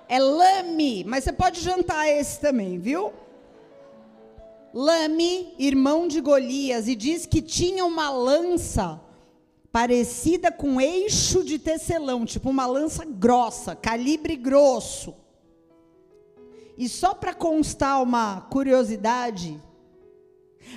É 0.09 0.19
lame, 0.19 1.03
mas 1.05 1.23
você 1.23 1.31
pode 1.31 1.61
jantar 1.61 2.07
esse 2.07 2.39
também, 2.39 2.77
viu? 2.79 3.13
Lame, 4.73 5.53
irmão 5.57 6.07
de 6.07 6.19
Golias, 6.19 6.87
e 6.87 6.95
diz 6.95 7.25
que 7.25 7.41
tinha 7.41 7.85
uma 7.85 8.09
lança 8.09 8.99
parecida 9.77 10.51
com 10.51 10.81
eixo 10.81 11.43
de 11.43 11.59
tecelão, 11.59 12.25
tipo 12.25 12.49
uma 12.49 12.65
lança 12.65 13.05
grossa, 13.05 13.75
calibre 13.75 14.35
grosso. 14.35 15.13
E 16.75 16.89
só 16.89 17.13
para 17.13 17.31
constar 17.31 18.01
uma 18.01 18.41
curiosidade, 18.41 19.61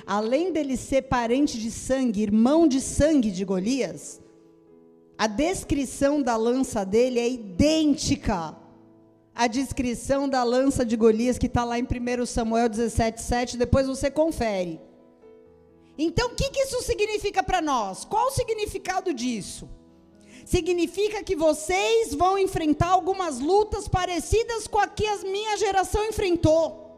além 0.06 0.52
dele 0.52 0.76
ser 0.76 1.00
parente 1.00 1.58
de 1.58 1.70
sangue, 1.70 2.20
irmão 2.20 2.68
de 2.68 2.78
sangue 2.78 3.30
de 3.30 3.42
Golias, 3.42 4.20
a 5.16 5.26
descrição 5.26 6.20
da 6.20 6.36
lança 6.36 6.84
dele 6.84 7.18
é 7.18 7.30
idêntica 7.30 8.54
à 9.34 9.46
descrição 9.46 10.28
da 10.28 10.44
lança 10.44 10.84
de 10.84 10.94
Golias 10.94 11.38
que 11.38 11.46
está 11.46 11.64
lá 11.64 11.78
em 11.78 11.84
1 11.84 12.26
Samuel 12.26 12.68
17, 12.68 13.22
7. 13.22 13.56
Depois 13.56 13.86
você 13.86 14.10
confere. 14.10 14.78
Então, 15.98 16.28
o 16.28 16.34
que, 16.34 16.50
que 16.50 16.60
isso 16.60 16.82
significa 16.82 17.42
para 17.42 17.60
nós? 17.60 18.04
Qual 18.04 18.28
o 18.28 18.30
significado 18.30 19.12
disso? 19.12 19.68
Significa 20.44 21.22
que 21.22 21.36
vocês 21.36 22.14
vão 22.14 22.38
enfrentar 22.38 22.88
algumas 22.88 23.38
lutas 23.38 23.86
parecidas 23.86 24.66
com 24.66 24.78
a 24.78 24.88
que 24.88 25.06
a 25.06 25.18
minha 25.18 25.56
geração 25.56 26.04
enfrentou. 26.06 26.88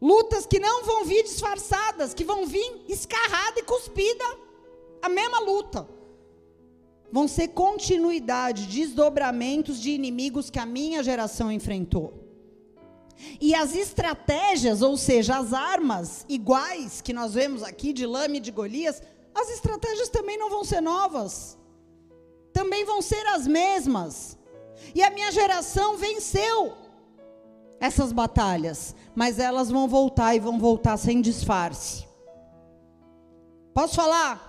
Lutas 0.00 0.46
que 0.46 0.60
não 0.60 0.84
vão 0.84 1.04
vir 1.04 1.24
disfarçadas, 1.24 2.14
que 2.14 2.24
vão 2.24 2.46
vir 2.46 2.84
escarrada 2.88 3.58
e 3.58 3.64
cuspida. 3.64 4.24
A 5.02 5.08
mesma 5.08 5.40
luta. 5.40 5.88
Vão 7.10 7.26
ser 7.26 7.48
continuidade, 7.48 8.66
desdobramentos 8.66 9.80
de 9.80 9.90
inimigos 9.90 10.50
que 10.50 10.58
a 10.58 10.66
minha 10.66 11.02
geração 11.02 11.50
enfrentou. 11.50 12.27
E 13.40 13.54
as 13.54 13.74
estratégias, 13.74 14.82
ou 14.82 14.96
seja, 14.96 15.38
as 15.38 15.52
armas 15.52 16.24
iguais 16.28 17.00
que 17.00 17.12
nós 17.12 17.34
vemos 17.34 17.62
aqui 17.62 17.92
de 17.92 18.06
Lame 18.06 18.38
e 18.38 18.40
de 18.40 18.50
Golias, 18.50 19.02
as 19.34 19.50
estratégias 19.50 20.08
também 20.08 20.38
não 20.38 20.50
vão 20.50 20.64
ser 20.64 20.80
novas. 20.80 21.58
Também 22.52 22.84
vão 22.84 23.02
ser 23.02 23.26
as 23.26 23.46
mesmas. 23.46 24.38
E 24.94 25.02
a 25.02 25.10
minha 25.10 25.30
geração 25.32 25.96
venceu 25.96 26.74
essas 27.80 28.12
batalhas, 28.12 28.94
mas 29.14 29.38
elas 29.38 29.70
vão 29.70 29.86
voltar 29.88 30.34
e 30.34 30.40
vão 30.40 30.58
voltar 30.58 30.96
sem 30.96 31.20
disfarce. 31.20 32.06
Posso 33.74 33.94
falar? 33.94 34.44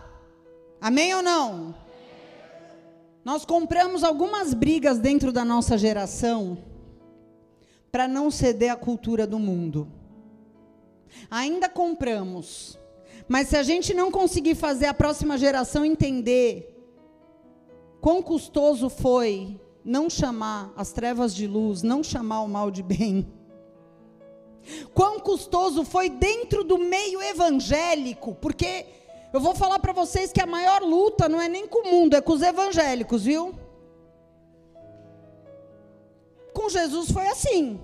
Amém 0.82 1.14
ou 1.14 1.22
não? 1.22 1.76
Nós 3.24 3.46
compramos 3.46 4.04
algumas 4.04 4.54
brigas 4.54 4.98
dentro 4.98 5.32
da 5.32 5.46
nossa 5.46 5.78
geração 5.78 6.58
para 7.92 8.08
não 8.08 8.30
ceder 8.30 8.72
à 8.72 8.76
cultura 8.76 9.26
do 9.26 9.40
mundo. 9.40 9.88
Ainda 11.30 11.68
compramos, 11.68 12.80
mas 13.28 13.48
se 13.48 13.58
a 13.58 13.64
gente 13.64 13.94
não 13.94 14.12
conseguir 14.12 14.56
fazer 14.56 14.86
a 14.86 14.94
próxima 14.94 15.38
geração 15.38 15.84
entender 15.84 16.76
quão 18.00 18.22
custoso 18.22 18.90
foi 18.90 19.60
não 19.84 20.10
chamar 20.10 20.72
as 20.76 20.92
trevas 20.92 21.34
de 21.34 21.48
luz, 21.48 21.82
não 21.82 22.04
chamar 22.04 22.42
o 22.42 22.48
mal 22.48 22.70
de 22.70 22.84
bem. 22.84 23.28
Quão 24.94 25.20
custoso 25.20 25.84
foi 25.84 26.10
dentro 26.10 26.64
do 26.64 26.78
meio 26.78 27.22
evangélico, 27.22 28.36
porque 28.36 28.86
eu 29.34 29.40
vou 29.40 29.56
falar 29.56 29.80
para 29.80 29.94
vocês 29.94 30.32
que 30.32 30.42
a 30.42 30.46
maior 30.46 30.82
luta 30.82 31.28
não 31.28 31.42
é 31.42 31.50
nem 31.50 31.68
com 31.68 31.88
o 31.88 31.92
mundo, 31.92 32.16
é 32.16 32.22
com 32.22 32.34
os 32.34 32.42
evangélicos, 32.42 33.24
viu? 33.24 33.56
Jesus 36.70 37.12
foi 37.12 37.28
assim. 37.28 37.80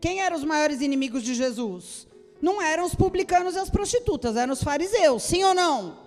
Quem 0.00 0.20
eram 0.20 0.36
os 0.36 0.44
maiores 0.44 0.80
inimigos 0.80 1.22
de 1.22 1.34
Jesus? 1.34 2.08
Não 2.40 2.60
eram 2.60 2.84
os 2.84 2.94
publicanos 2.94 3.54
e 3.54 3.58
as 3.58 3.68
prostitutas, 3.68 4.36
eram 4.36 4.52
os 4.52 4.62
fariseus, 4.62 5.22
sim 5.22 5.44
ou 5.44 5.54
não? 5.54 5.98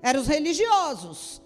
Eram 0.00 0.20
os 0.20 0.28
religiosos. 0.28 1.42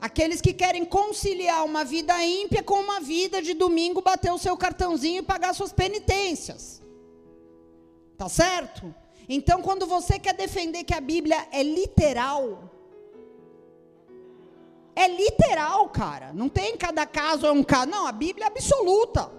Aqueles 0.00 0.40
que 0.40 0.52
querem 0.52 0.84
conciliar 0.84 1.64
uma 1.64 1.84
vida 1.84 2.22
ímpia 2.24 2.62
com 2.62 2.74
uma 2.74 3.00
vida 3.00 3.42
de 3.42 3.54
domingo, 3.54 4.02
bater 4.02 4.32
o 4.32 4.38
seu 4.38 4.56
cartãozinho 4.56 5.20
e 5.20 5.22
pagar 5.22 5.54
suas 5.54 5.72
penitências. 5.72 6.80
Tá 8.16 8.28
certo? 8.28 8.94
Então, 9.28 9.60
quando 9.60 9.86
você 9.86 10.18
quer 10.18 10.34
defender 10.34 10.84
que 10.84 10.94
a 10.94 11.00
Bíblia 11.00 11.48
é 11.50 11.62
literal, 11.62 12.70
é 14.94 15.06
literal, 15.06 15.88
cara. 15.90 16.32
Não 16.32 16.48
tem 16.48 16.76
cada 16.76 17.06
caso 17.06 17.46
é 17.46 17.52
um 17.52 17.62
caso. 17.62 17.90
Não, 17.90 18.06
a 18.06 18.12
Bíblia 18.12 18.46
é 18.46 18.48
absoluta. 18.48 19.37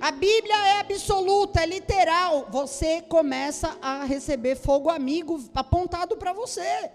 A 0.00 0.10
Bíblia 0.10 0.56
é 0.66 0.80
absoluta, 0.80 1.62
é 1.62 1.66
literal. 1.66 2.46
Você 2.50 3.02
começa 3.02 3.76
a 3.80 4.04
receber 4.04 4.56
fogo 4.56 4.90
amigo 4.90 5.42
apontado 5.54 6.16
para 6.16 6.32
você. 6.32 6.90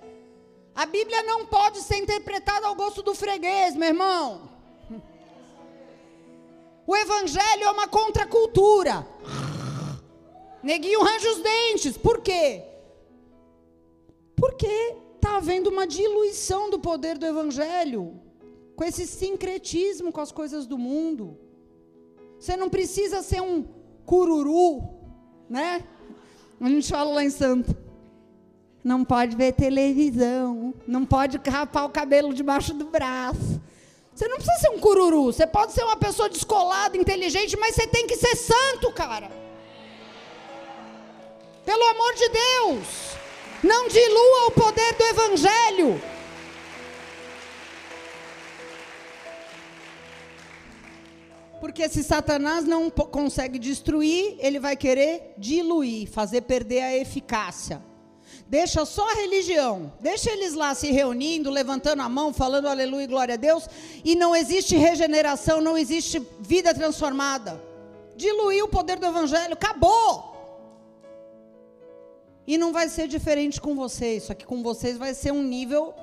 A 0.75 0.85
Bíblia 0.85 1.23
não 1.23 1.45
pode 1.45 1.79
ser 1.79 1.97
interpretada 1.97 2.67
ao 2.67 2.75
gosto 2.75 3.01
do 3.01 3.13
freguês, 3.15 3.75
meu 3.75 3.89
irmão. 3.89 4.49
O 6.85 6.95
Evangelho 6.95 7.63
é 7.63 7.71
uma 7.71 7.87
contracultura. 7.87 9.05
Neguinho 10.63 11.01
arranja 11.01 11.29
os 11.31 11.39
dentes. 11.39 11.97
Por 11.97 12.21
quê? 12.21 12.63
Porque 14.35 14.95
está 15.15 15.37
havendo 15.37 15.69
uma 15.69 15.85
diluição 15.85 16.69
do 16.69 16.79
poder 16.79 17.17
do 17.17 17.25
Evangelho, 17.25 18.19
com 18.75 18.83
esse 18.83 19.05
sincretismo 19.05 20.11
com 20.11 20.21
as 20.21 20.31
coisas 20.31 20.65
do 20.65 20.77
mundo. 20.77 21.37
Você 22.39 22.55
não 22.55 22.69
precisa 22.69 23.21
ser 23.21 23.41
um 23.41 23.63
cururu 24.05 24.99
né? 25.49 25.83
A 26.61 26.69
gente 26.69 26.89
fala 26.89 27.15
lá 27.15 27.23
em 27.23 27.29
Santo. 27.29 27.75
Não 28.83 29.03
pode 29.03 29.35
ver 29.35 29.53
televisão, 29.53 30.73
não 30.87 31.03
pode 31.03 31.37
rapar 31.49 31.85
o 31.85 31.89
cabelo 31.89 32.33
debaixo 32.33 32.73
do 32.73 32.85
braço. 32.85 33.59
Você 34.13 34.27
não 34.27 34.37
precisa 34.37 34.57
ser 34.59 34.69
um 34.69 34.79
cururu, 34.79 35.25
você 35.25 35.47
pode 35.47 35.73
ser 35.73 35.83
uma 35.83 35.97
pessoa 35.97 36.29
descolada, 36.29 36.95
inteligente, 36.95 37.57
mas 37.57 37.75
você 37.75 37.87
tem 37.87 38.05
que 38.05 38.15
ser 38.15 38.35
santo, 38.35 38.91
cara. 38.93 39.29
Pelo 41.65 41.83
amor 41.83 42.13
de 42.15 42.29
Deus, 42.29 42.87
não 43.63 43.87
dilua 43.87 44.47
o 44.47 44.51
poder 44.51 44.93
do 44.93 45.03
evangelho. 45.03 46.01
Porque 51.59 51.89
se 51.89 52.03
Satanás 52.03 52.63
não 52.65 52.89
consegue 52.89 53.59
destruir, 53.59 54.37
ele 54.39 54.59
vai 54.59 54.75
querer 54.75 55.33
diluir, 55.37 56.09
fazer 56.09 56.41
perder 56.41 56.81
a 56.81 56.95
eficácia. 56.95 57.81
Deixa 58.47 58.83
só 58.85 59.07
a 59.07 59.13
religião, 59.13 59.93
deixa 59.99 60.31
eles 60.31 60.53
lá 60.53 60.73
se 60.73 60.91
reunindo, 60.91 61.51
levantando 61.51 62.01
a 62.01 62.09
mão, 62.09 62.33
falando 62.33 62.67
aleluia 62.67 63.03
e 63.03 63.07
glória 63.07 63.33
a 63.35 63.37
Deus, 63.37 63.67
e 64.03 64.15
não 64.15 64.35
existe 64.35 64.75
regeneração, 64.75 65.61
não 65.61 65.77
existe 65.77 66.19
vida 66.39 66.73
transformada. 66.73 67.61
Diluir 68.15 68.63
o 68.63 68.67
poder 68.67 68.97
do 68.97 69.05
evangelho, 69.05 69.53
acabou. 69.53 70.29
E 72.47 72.57
não 72.57 72.73
vai 72.73 72.89
ser 72.89 73.07
diferente 73.07 73.61
com 73.61 73.75
vocês, 73.75 74.23
só 74.23 74.33
que 74.33 74.45
com 74.45 74.63
vocês 74.63 74.97
vai 74.97 75.13
ser 75.13 75.31
um 75.31 75.43
nível 75.43 75.93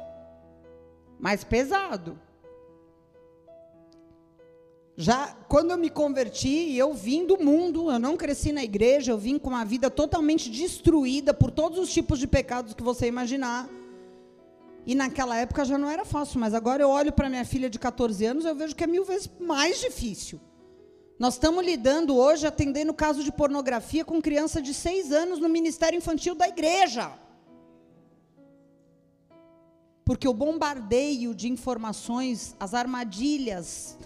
mais 1.19 1.42
pesado. 1.42 2.16
Já 4.96 5.37
quando 5.46 5.72
eu 5.72 5.76
me 5.76 5.90
converti, 5.90 6.74
eu 6.74 6.94
vim 6.94 7.26
do 7.26 7.38
mundo, 7.38 7.90
eu 7.90 7.98
não 7.98 8.16
cresci 8.16 8.50
na 8.50 8.64
igreja, 8.64 9.12
eu 9.12 9.18
vim 9.18 9.38
com 9.38 9.50
uma 9.50 9.64
vida 9.64 9.90
totalmente 9.90 10.48
destruída 10.48 11.35
por 11.35 11.50
todos 11.50 11.78
os 11.78 11.92
tipos 11.92 12.18
de 12.18 12.26
pecados 12.26 12.72
que 12.72 12.82
você 12.82 13.06
imaginar. 13.06 13.68
E 14.87 14.94
naquela 14.94 15.37
época 15.37 15.66
já 15.66 15.76
não 15.76 15.90
era 15.90 16.04
fácil, 16.04 16.40
mas 16.40 16.54
agora 16.54 16.82
eu 16.82 16.88
olho 16.88 17.12
para 17.12 17.28
minha 17.28 17.44
filha 17.44 17.68
de 17.68 17.78
14 17.78 18.24
anos, 18.24 18.44
eu 18.46 18.54
vejo 18.54 18.74
que 18.74 18.85
é 18.85 18.87
mil 18.87 19.04
vezes 19.04 19.28
mais 19.38 19.80
difícil. 19.80 20.40
Nós 21.18 21.35
estamos 21.35 21.64
lidando 21.64 22.16
hoje, 22.16 22.46
atendendo 22.46 22.94
caso 22.94 23.22
de 23.22 23.32
pornografia 23.32 24.04
com 24.04 24.22
criança 24.22 24.62
de 24.62 24.72
6 24.72 25.12
anos 25.12 25.38
no 25.38 25.48
Ministério 25.48 25.96
Infantil 25.96 26.35
da 26.35 26.48
igreja. 26.48 27.12
Porque 30.04 30.28
o 30.28 30.32
bombardeio 30.32 31.35
de 31.35 31.48
informações, 31.48 32.54
as 32.61 32.72
armadilhas, 32.72 33.98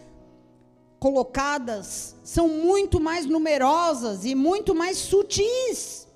colocadas 1.00 2.14
são 2.22 2.46
muito 2.46 3.00
mais 3.00 3.24
numerosas 3.24 4.26
e 4.26 4.34
muito 4.34 4.74
mais 4.74 4.98
sutis. 4.98 6.06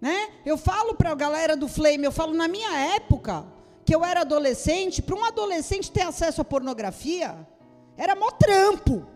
Né? 0.00 0.28
Eu 0.44 0.58
falo 0.58 0.94
para 0.94 1.10
a 1.10 1.14
galera 1.14 1.56
do 1.56 1.66
Flame, 1.66 2.04
eu 2.04 2.12
falo 2.12 2.34
na 2.34 2.46
minha 2.46 2.70
época, 2.94 3.46
que 3.84 3.94
eu 3.94 4.04
era 4.04 4.20
adolescente, 4.20 5.00
para 5.00 5.16
um 5.16 5.24
adolescente 5.24 5.90
ter 5.90 6.02
acesso 6.02 6.42
à 6.42 6.44
pornografia, 6.44 7.34
era 7.96 8.14
mó 8.14 8.30
trampo. 8.30 9.06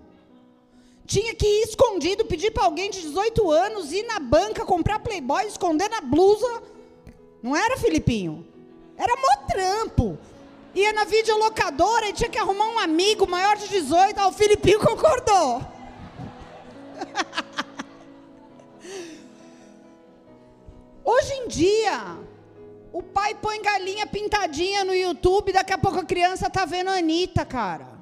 Tinha 1.05 1.35
que 1.35 1.47
ir 1.47 1.65
escondido, 1.65 2.25
pedir 2.25 2.51
para 2.51 2.65
alguém 2.65 2.91
de 2.91 3.03
18 3.03 3.51
anos 3.51 3.93
ir 3.93 4.05
na 4.05 4.19
banca 4.19 4.65
comprar 4.65 4.99
Playboy, 5.01 5.47
esconder 5.47 5.89
na 5.89 6.01
blusa. 6.01 6.63
Não 7.43 7.55
era, 7.55 7.77
Filipinho? 7.77 8.47
Era 8.97 9.15
mó 9.17 9.47
trampo 9.47 10.19
ia 10.75 10.93
na 10.93 11.05
videolocadora 11.05 12.09
e 12.09 12.13
tinha 12.13 12.29
que 12.29 12.39
arrumar 12.39 12.69
um 12.69 12.79
amigo 12.79 13.27
maior 13.27 13.57
de 13.57 13.69
18. 13.69 14.19
Ah, 14.19 14.29
o 14.29 14.33
Filipinho 14.33 14.81
concordou. 14.81 15.63
Hoje 21.05 21.33
em 21.33 21.49
dia, 21.49 22.19
o 22.93 23.03
pai 23.03 23.35
põe 23.35 23.63
galinha 23.63 24.07
pintadinha 24.07 24.85
no 24.85 24.95
YouTube, 24.95 25.53
daqui 25.53 25.73
a 25.73 25.79
pouco 25.79 25.99
a 26.01 26.05
criança 26.05 26.51
tá 26.51 26.65
vendo 26.65 26.89
a 26.91 26.99
Anitta, 26.99 27.45
cara. 27.45 27.99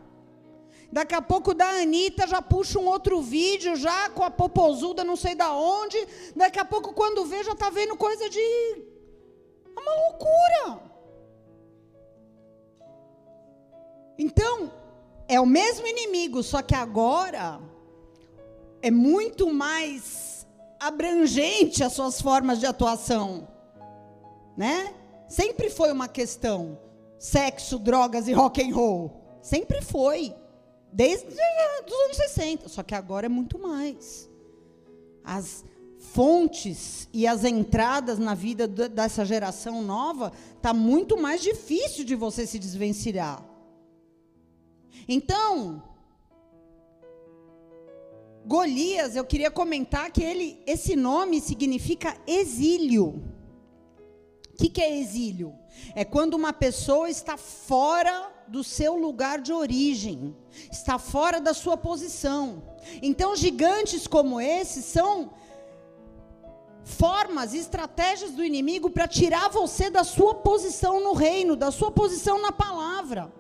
Daqui 0.91 1.15
a 1.15 1.23
pouco 1.23 1.53
da 1.53 1.69
Anitta 1.69 2.27
já 2.27 2.41
puxa 2.41 2.79
um 2.79 2.87
outro 2.87 3.21
vídeo, 3.21 3.77
já 3.77 4.09
com 4.11 4.23
a 4.23 4.31
popozuda 4.31 5.05
não 5.05 5.17
sei 5.17 5.35
da 5.35 5.53
onde. 5.53 5.99
Daqui 6.35 6.59
a 6.59 6.65
pouco, 6.65 6.93
quando 6.93 7.25
vê, 7.27 7.43
já 7.45 7.55
tá 7.55 7.71
vendo 7.71 7.97
coisa 7.97 8.31
de. 8.31 8.41
É 8.41 9.81
uma 9.81 9.95
loucura. 10.09 10.96
Então, 14.19 14.73
é 15.29 15.41
o 15.41 15.47
mesmo 15.47 15.87
inimigo, 15.87 16.43
só 16.43 16.63
que 16.63 16.75
agora 16.75 17.61
é 18.81 18.91
muito 18.91 19.53
mais 19.53 20.47
abrangente 20.79 21.83
as 21.83 21.93
suas 21.93 22.21
formas 22.21 22.61
de 22.61 22.67
atuação, 22.67 23.49
né? 24.57 24.95
Sempre 25.29 25.69
foi 25.69 25.91
uma 25.91 26.07
questão 26.07 26.79
sexo, 27.19 27.79
drogas 27.79 28.29
e 28.29 28.33
rock 28.33 28.63
and 28.63 28.75
roll, 28.75 29.21
sempre 29.43 29.83
foi, 29.83 30.35
desde 30.93 31.27
os 31.27 32.05
anos 32.05 32.17
60, 32.17 32.69
só 32.69 32.83
que 32.83 32.95
agora 32.95 33.27
é 33.27 33.29
muito 33.29 33.59
mais. 33.59 34.31
As 35.25 35.65
fontes 35.99 37.09
e 37.13 37.27
as 37.27 37.45
entradas 37.45 38.19
na 38.19 38.35
vida 38.35 38.69
dessa 38.69 39.25
geração 39.25 39.83
nova 39.83 40.33
tá 40.63 40.73
muito 40.73 41.21
mais 41.21 41.43
difícil 41.43 42.05
de 42.05 42.15
você 42.15 42.47
se 42.47 42.59
desvencilhar. 42.59 43.43
Então, 45.09 45.83
Golias, 48.47 49.17
eu 49.17 49.25
queria 49.25 49.51
comentar 49.51 50.11
que 50.13 50.23
ele, 50.23 50.63
esse 50.67 50.95
nome 50.95 51.41
significa 51.41 52.17
exílio. 52.27 53.25
O 54.53 54.57
que, 54.57 54.69
que 54.69 54.81
é 54.81 54.99
exílio? 54.99 55.53
É 55.95 56.05
quando 56.05 56.35
uma 56.35 56.53
pessoa 56.53 57.11
está 57.11 57.37
fora 57.37 58.33
do 58.47 58.63
seu 58.63 58.95
lugar 58.97 59.41
de 59.41 59.53
origem, 59.53 60.35
está 60.71 60.99
fora 60.99 61.41
da 61.41 61.53
sua 61.53 61.77
posição. 61.77 62.63
Então, 63.03 63.35
gigantes 63.35 64.07
como 64.07 64.41
esses 64.41 64.85
são 64.85 65.33
formas 66.85 67.53
estratégias 67.53 68.31
do 68.31 68.45
inimigo 68.45 68.89
para 68.89 69.09
tirar 69.09 69.49
você 69.49 69.91
da 69.91 70.05
sua 70.05 70.37
posição 70.37 71.03
no 71.03 71.15
reino, 71.15 71.57
da 71.57 71.73
sua 71.73 71.91
posição 71.91 72.41
na 72.41 72.53
palavra. 72.53 73.33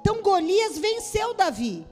Então 0.00 0.22
Golias 0.22 0.78
venceu 0.78 1.34
Davi. 1.34 1.86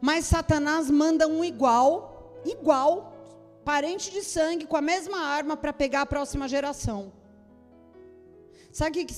Mas 0.00 0.24
Satanás 0.24 0.90
manda 0.90 1.28
um 1.28 1.44
igual, 1.44 2.40
igual, 2.44 3.12
parente 3.64 4.10
de 4.10 4.22
sangue, 4.22 4.66
com 4.66 4.76
a 4.76 4.80
mesma 4.80 5.18
arma 5.18 5.56
para 5.56 5.72
pegar 5.72 6.02
a 6.02 6.06
próxima 6.06 6.48
geração. 6.48 7.12
Sabe 8.72 9.02
o 9.02 9.06
que 9.06 9.14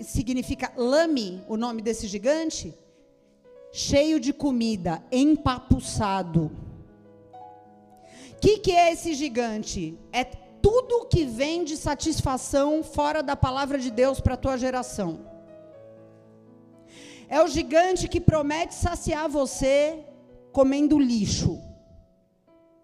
significa 0.00 0.72
lame, 0.76 1.42
o 1.48 1.56
nome 1.56 1.80
desse 1.82 2.06
gigante? 2.06 2.74
Cheio 3.72 4.20
de 4.20 4.32
comida, 4.32 5.02
empapuçado. 5.10 6.50
O 8.32 8.40
que, 8.40 8.58
que 8.58 8.72
é 8.72 8.92
esse 8.92 9.14
gigante? 9.14 9.98
É 10.12 10.24
tudo 10.24 11.06
que 11.06 11.24
vem 11.24 11.64
de 11.64 11.76
satisfação 11.76 12.82
fora 12.82 13.22
da 13.22 13.34
palavra 13.34 13.78
de 13.78 13.90
Deus 13.90 14.20
para 14.20 14.34
a 14.34 14.36
tua 14.36 14.56
geração. 14.56 15.20
É 17.36 17.40
o 17.40 17.46
gigante 17.46 18.08
que 18.08 18.20
promete 18.20 18.74
saciar 18.74 19.28
você 19.28 20.04
comendo 20.50 20.98
lixo, 20.98 21.62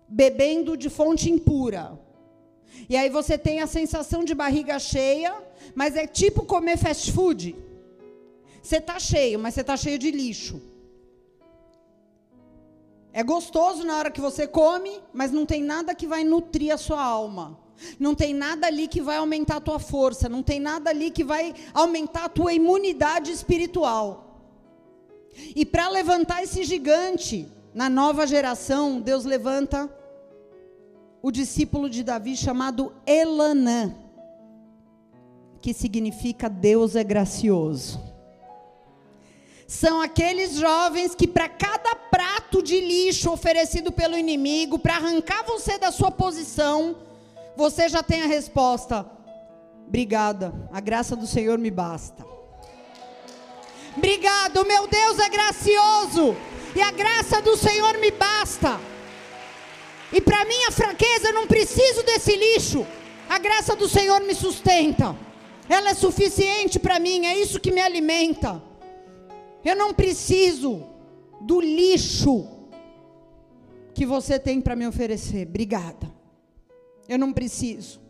bebendo 0.09 0.77
de 0.77 0.89
fonte 0.89 1.29
impura. 1.29 1.99
E 2.89 2.97
aí 2.97 3.11
você 3.11 3.37
tem 3.37 3.59
a 3.61 3.67
sensação 3.67 4.23
de 4.23 4.37
barriga 4.37 4.79
cheia, 4.79 5.35
mas 5.75 5.97
é 5.97 6.07
tipo 6.07 6.45
comer 6.45 6.77
fast 6.77 7.11
food. 7.11 7.57
Você 8.63 8.77
está 8.77 9.01
cheio, 9.01 9.37
mas 9.41 9.55
você 9.55 9.63
está 9.63 9.77
cheio 9.77 9.99
de 9.99 10.13
lixo. 10.13 10.63
É 13.13 13.25
gostoso 13.25 13.83
na 13.83 13.97
hora 13.99 14.13
que 14.13 14.21
você 14.21 14.47
come, 14.47 15.01
mas 15.13 15.33
não 15.33 15.45
tem 15.45 15.61
nada 15.61 15.93
que 15.93 16.07
vai 16.07 16.23
nutrir 16.23 16.73
a 16.73 16.79
sua 16.79 17.03
alma. 17.03 17.59
Não 17.99 18.15
tem 18.15 18.33
nada 18.33 18.69
ali 18.69 18.87
que 18.87 19.01
vai 19.01 19.17
aumentar 19.17 19.57
a 19.57 19.61
tua 19.61 19.81
força, 19.81 20.29
não 20.29 20.43
tem 20.43 20.61
nada 20.61 20.91
ali 20.91 21.11
que 21.11 21.25
vai 21.25 21.53
aumentar 21.75 22.27
a 22.27 22.29
tua 22.29 22.53
imunidade 22.53 23.33
espiritual. 23.33 24.26
E 25.55 25.65
para 25.65 25.89
levantar 25.89 26.43
esse 26.43 26.65
gigante 26.65 27.49
na 27.75 27.89
nova 27.89 28.27
geração, 28.27 29.01
Deus 29.01 29.25
levanta 29.25 29.91
o 31.23 31.31
discípulo 31.31 31.91
de 31.91 32.03
Davi 32.03 32.37
chamado 32.37 32.93
Elanã, 33.07 33.95
que 35.61 35.75
significa 35.75 36.49
Deus 36.49 36.95
é 36.95 37.03
gracioso. 37.03 38.01
São 39.67 40.01
aqueles 40.01 40.55
jovens 40.55 41.15
que, 41.15 41.27
para 41.27 41.49
cada 41.49 41.97
prato 41.97 42.63
de 42.63 42.81
lixo 42.81 43.33
oferecido 43.33 43.91
pelo 43.91 44.17
inimigo, 44.17 44.79
para 44.79 44.97
arrancar 44.97 45.45
você 45.45 45.77
da 45.77 45.91
sua 45.91 46.11
posição, 46.11 46.97
você 47.57 47.89
já 47.89 48.03
tem 48.03 48.23
a 48.23 48.27
resposta: 48.27 49.05
obrigada, 49.89 50.55
a 50.71 50.81
graça 50.81 51.17
do 51.17 51.27
Senhor 51.27 51.59
me 51.59 51.71
basta. 51.71 52.36
Obrigado, 53.97 54.65
meu 54.67 54.87
Deus 54.87 55.19
é 55.19 55.29
gracioso 55.29 56.37
e 56.75 56.83
a 56.83 56.91
graça 56.91 57.41
do 57.41 57.57
Senhor 57.57 57.97
me 57.99 58.11
basta. 58.11 58.79
E 60.13 60.21
para 60.21 60.45
minha 60.45 60.71
fraqueza, 60.71 61.33
não 61.33 61.47
preciso 61.47 62.03
desse 62.03 62.37
lixo. 62.37 62.87
A 63.29 63.39
graça 63.39 63.75
do 63.75 63.89
Senhor 63.89 64.21
me 64.21 64.35
sustenta. 64.35 65.17
Ela 65.69 65.91
é 65.91 65.95
suficiente 65.95 66.79
para 66.79 67.01
mim, 67.01 67.27
é 67.27 67.37
isso 67.37 67.59
que 67.59 67.73
me 67.73 67.81
alimenta. 67.81 68.63
Eu 69.65 69.75
não 69.75 69.93
preciso 69.93 70.85
do 71.41 71.61
lixo 71.61 72.47
que 73.95 74.07
você 74.07 74.39
tem 74.39 74.61
para 74.61 74.77
me 74.77 74.87
oferecer. 74.87 75.47
Obrigada. 75.49 76.15
Eu 77.09 77.19
não 77.19 77.33
preciso. 77.33 78.06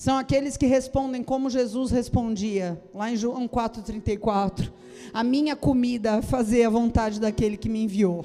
São 0.00 0.16
aqueles 0.16 0.56
que 0.56 0.64
respondem 0.64 1.22
como 1.22 1.50
Jesus 1.50 1.90
respondia, 1.90 2.82
lá 2.94 3.10
em 3.10 3.16
João 3.16 3.46
4,34. 3.46 4.72
A 5.12 5.22
minha 5.22 5.54
comida 5.54 6.16
é 6.16 6.22
fazer 6.22 6.64
a 6.64 6.70
vontade 6.70 7.20
daquele 7.20 7.54
que 7.58 7.68
me 7.68 7.82
enviou. 7.82 8.24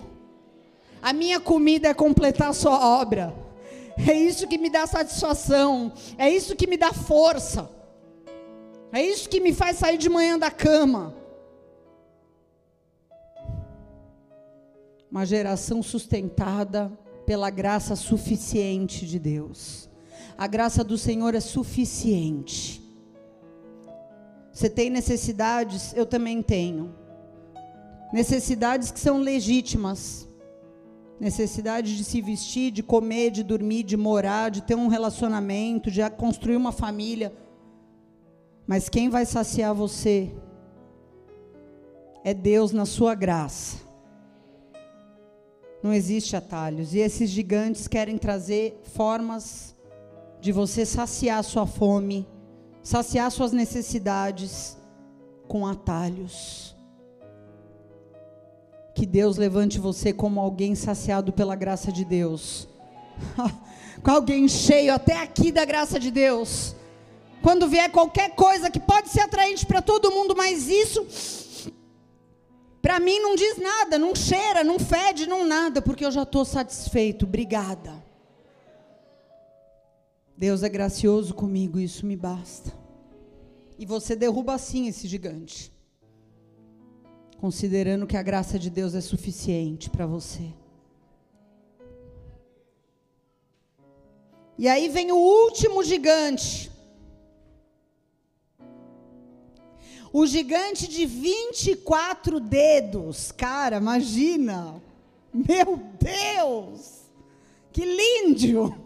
A 1.02 1.12
minha 1.12 1.38
comida 1.38 1.90
é 1.90 1.94
completar 1.94 2.52
a 2.52 2.54
sua 2.54 2.80
obra. 2.98 3.36
É 3.98 4.14
isso 4.14 4.48
que 4.48 4.58
me 4.58 4.70
dá 4.70 4.88
satisfação. 4.88 5.92
É 6.18 6.30
isso 6.30 6.56
que 6.56 6.66
me 6.66 6.78
dá 6.78 6.94
força. 6.94 7.70
É 8.90 9.02
isso 9.02 9.28
que 9.28 9.42
me 9.42 9.54
faz 9.54 9.76
sair 9.76 9.98
de 9.98 10.08
manhã 10.08 10.40
da 10.40 10.50
cama. 10.50 11.14
Uma 15.12 15.26
geração 15.26 15.84
sustentada 15.84 16.90
pela 17.26 17.50
graça 17.50 17.98
suficiente 17.98 19.06
de 19.06 19.20
Deus. 19.20 19.90
A 20.38 20.48
graça 20.48 20.84
do 20.84 20.98
Senhor 20.98 21.34
é 21.34 21.40
suficiente. 21.40 22.84
Você 24.52 24.70
tem 24.70 24.90
necessidades? 24.90 25.94
Eu 25.96 26.06
também 26.06 26.42
tenho. 26.42 26.94
Necessidades 28.12 28.92
que 28.92 29.00
são 29.00 29.20
legítimas. 29.20 30.28
Necessidade 31.20 31.96
de 31.96 32.04
se 32.04 32.22
vestir, 32.22 32.72
de 32.72 32.84
comer, 32.84 33.32
de 33.32 33.44
dormir, 33.44 33.84
de 33.84 33.96
morar, 33.96 34.50
de 34.50 34.62
ter 34.62 34.76
um 34.76 34.88
relacionamento, 34.88 35.90
de 35.90 36.08
construir 36.12 36.58
uma 36.58 36.74
família. 36.74 37.34
Mas 38.68 38.90
quem 38.90 39.10
vai 39.10 39.26
saciar 39.26 39.74
você 39.74 40.34
é 42.24 42.34
Deus 42.34 42.72
na 42.74 42.86
sua 42.86 43.16
graça. 43.16 43.78
Não 45.82 45.94
existe 45.94 46.36
atalhos. 46.36 46.94
E 46.94 47.00
esses 47.00 47.30
gigantes 47.30 47.88
querem 47.88 48.18
trazer 48.18 48.82
formas 48.84 49.75
de 50.46 50.52
você 50.52 50.86
saciar 50.86 51.44
sua 51.44 51.66
fome, 51.66 52.28
saciar 52.84 53.32
suas 53.32 53.52
necessidades 53.52 54.78
com 55.48 55.66
atalhos. 55.66 56.76
Que 58.94 59.08
Deus 59.08 59.38
levante 59.38 59.80
você 59.80 60.14
como 60.14 60.40
alguém 60.40 60.76
saciado 60.76 61.34
pela 61.34 61.56
graça 61.56 61.92
de 61.92 62.06
Deus. 62.06 62.68
com 64.04 64.12
alguém 64.12 64.48
cheio 64.48 64.94
até 64.94 65.20
aqui 65.20 65.52
da 65.52 65.66
graça 65.66 66.00
de 66.00 66.12
Deus. 66.12 66.76
Quando 67.42 67.68
vier 67.68 67.92
qualquer 67.92 68.36
coisa 68.36 68.70
que 68.70 68.80
pode 68.80 69.10
ser 69.10 69.22
atraente 69.22 69.66
para 69.66 69.82
todo 69.82 70.12
mundo, 70.12 70.36
mas 70.38 70.68
isso 70.70 71.08
para 72.84 73.00
mim 73.00 73.20
não 73.20 73.36
diz 73.36 73.58
nada, 73.58 73.98
não 73.98 74.14
cheira, 74.14 74.64
não 74.64 74.78
fede, 74.78 75.26
não 75.26 75.44
nada, 75.44 75.82
porque 75.82 76.06
eu 76.06 76.12
já 76.12 76.22
estou 76.22 76.46
satisfeito. 76.46 77.26
Obrigada. 77.26 78.05
Deus 80.38 80.64
é 80.64 80.70
gracioso 80.70 81.34
comigo, 81.34 81.80
isso 81.80 82.06
me 82.06 82.16
basta. 82.16 82.74
E 83.80 83.86
você 83.86 84.16
derruba 84.16 84.54
assim 84.54 84.88
esse 84.88 85.08
gigante, 85.08 85.72
considerando 87.38 88.06
que 88.06 88.18
a 88.18 88.24
graça 88.24 88.60
de 88.60 88.70
Deus 88.70 88.96
é 88.96 89.02
suficiente 89.02 89.90
para 89.90 90.06
você. 90.06 90.54
E 94.58 94.68
aí 94.68 94.88
vem 94.90 95.12
o 95.12 95.18
último 95.18 95.84
gigante. 95.84 96.72
O 100.14 100.26
gigante 100.26 100.88
de 100.88 101.06
24 101.06 102.40
dedos. 102.40 103.34
Cara, 103.34 103.78
imagina. 103.78 104.82
Meu 105.34 105.78
Deus! 106.00 107.02
Que 107.74 107.84
lindo! 107.84 108.85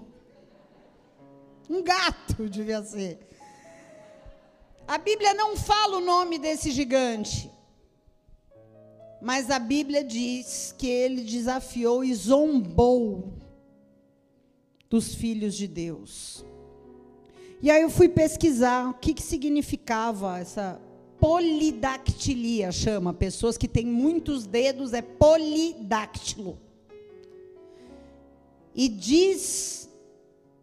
Um 1.69 1.83
gato 1.83 2.47
devia 2.49 2.83
ser. 2.83 3.19
A 4.87 4.97
Bíblia 4.97 5.33
não 5.35 5.55
fala 5.55 5.97
o 5.97 6.01
nome 6.01 6.39
desse 6.39 6.71
gigante. 6.71 7.51
Mas 9.21 9.51
a 9.51 9.59
Bíblia 9.59 10.03
diz 10.03 10.73
que 10.77 10.87
ele 10.87 11.21
desafiou 11.21 12.03
e 12.03 12.13
zombou 12.13 13.33
dos 14.89 15.13
filhos 15.13 15.55
de 15.55 15.67
Deus. 15.67 16.43
E 17.61 17.69
aí 17.69 17.81
eu 17.81 17.89
fui 17.89 18.07
pesquisar 18.07 18.89
o 18.89 18.93
que, 18.93 19.13
que 19.13 19.21
significava 19.21 20.39
essa 20.39 20.81
polidactilia, 21.19 22.71
chama. 22.71 23.13
Pessoas 23.13 23.57
que 23.57 23.67
têm 23.67 23.85
muitos 23.85 24.47
dedos 24.47 24.93
é 24.93 25.01
polidáctilo. 25.01 26.57
E 28.73 28.87
diz 28.87 29.88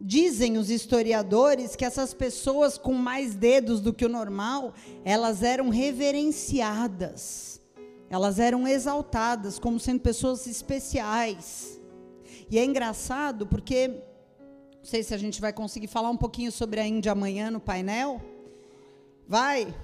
Dizem 0.01 0.59
os 0.59 0.70
historiadores 0.70 1.74
que 1.74 1.84
essas 1.84 2.12
pessoas 2.12 2.76
com 2.76 2.92
mais 2.92 3.34
dedos 3.34 3.80
do 3.80 3.92
que 3.92 4.05
o 4.05 4.09
normal, 4.09 4.74
elas 5.05 5.42
eram 5.42 5.68
reverenciadas. 5.68 7.61
Elas 8.11 8.38
eram 8.38 8.68
exaltadas 8.68 9.59
como 9.59 9.80
sendo 9.80 10.01
pessoas 10.01 10.47
especiais. 10.47 11.80
E 12.51 12.59
é 12.59 12.64
engraçado 12.64 13.47
porque 13.47 13.88
não 13.88 14.84
sei 14.84 15.03
se 15.03 15.12
a 15.12 15.18
gente 15.18 15.40
vai 15.40 15.53
conseguir 15.53 15.88
falar 15.88 16.11
um 16.11 16.16
pouquinho 16.16 16.53
sobre 16.53 16.78
a 16.78 16.86
Índia 16.86 17.11
amanhã 17.12 17.51
no 17.51 17.59
painel. 17.59 18.20
Vai. 19.26 19.74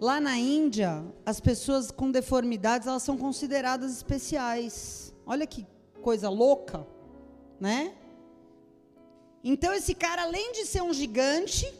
Lá 0.00 0.20
na 0.20 0.36
Índia, 0.36 1.04
as 1.24 1.38
pessoas 1.38 1.92
com 1.92 2.10
deformidades, 2.10 2.88
elas 2.88 3.04
são 3.04 3.16
consideradas 3.16 3.92
especiais. 3.92 5.14
Olha 5.24 5.46
que 5.46 5.64
coisa 6.02 6.28
louca, 6.28 6.84
né? 7.60 7.94
Então 9.44 9.72
esse 9.72 9.94
cara, 9.94 10.22
além 10.22 10.52
de 10.52 10.64
ser 10.66 10.82
um 10.82 10.92
gigante, 10.92 11.72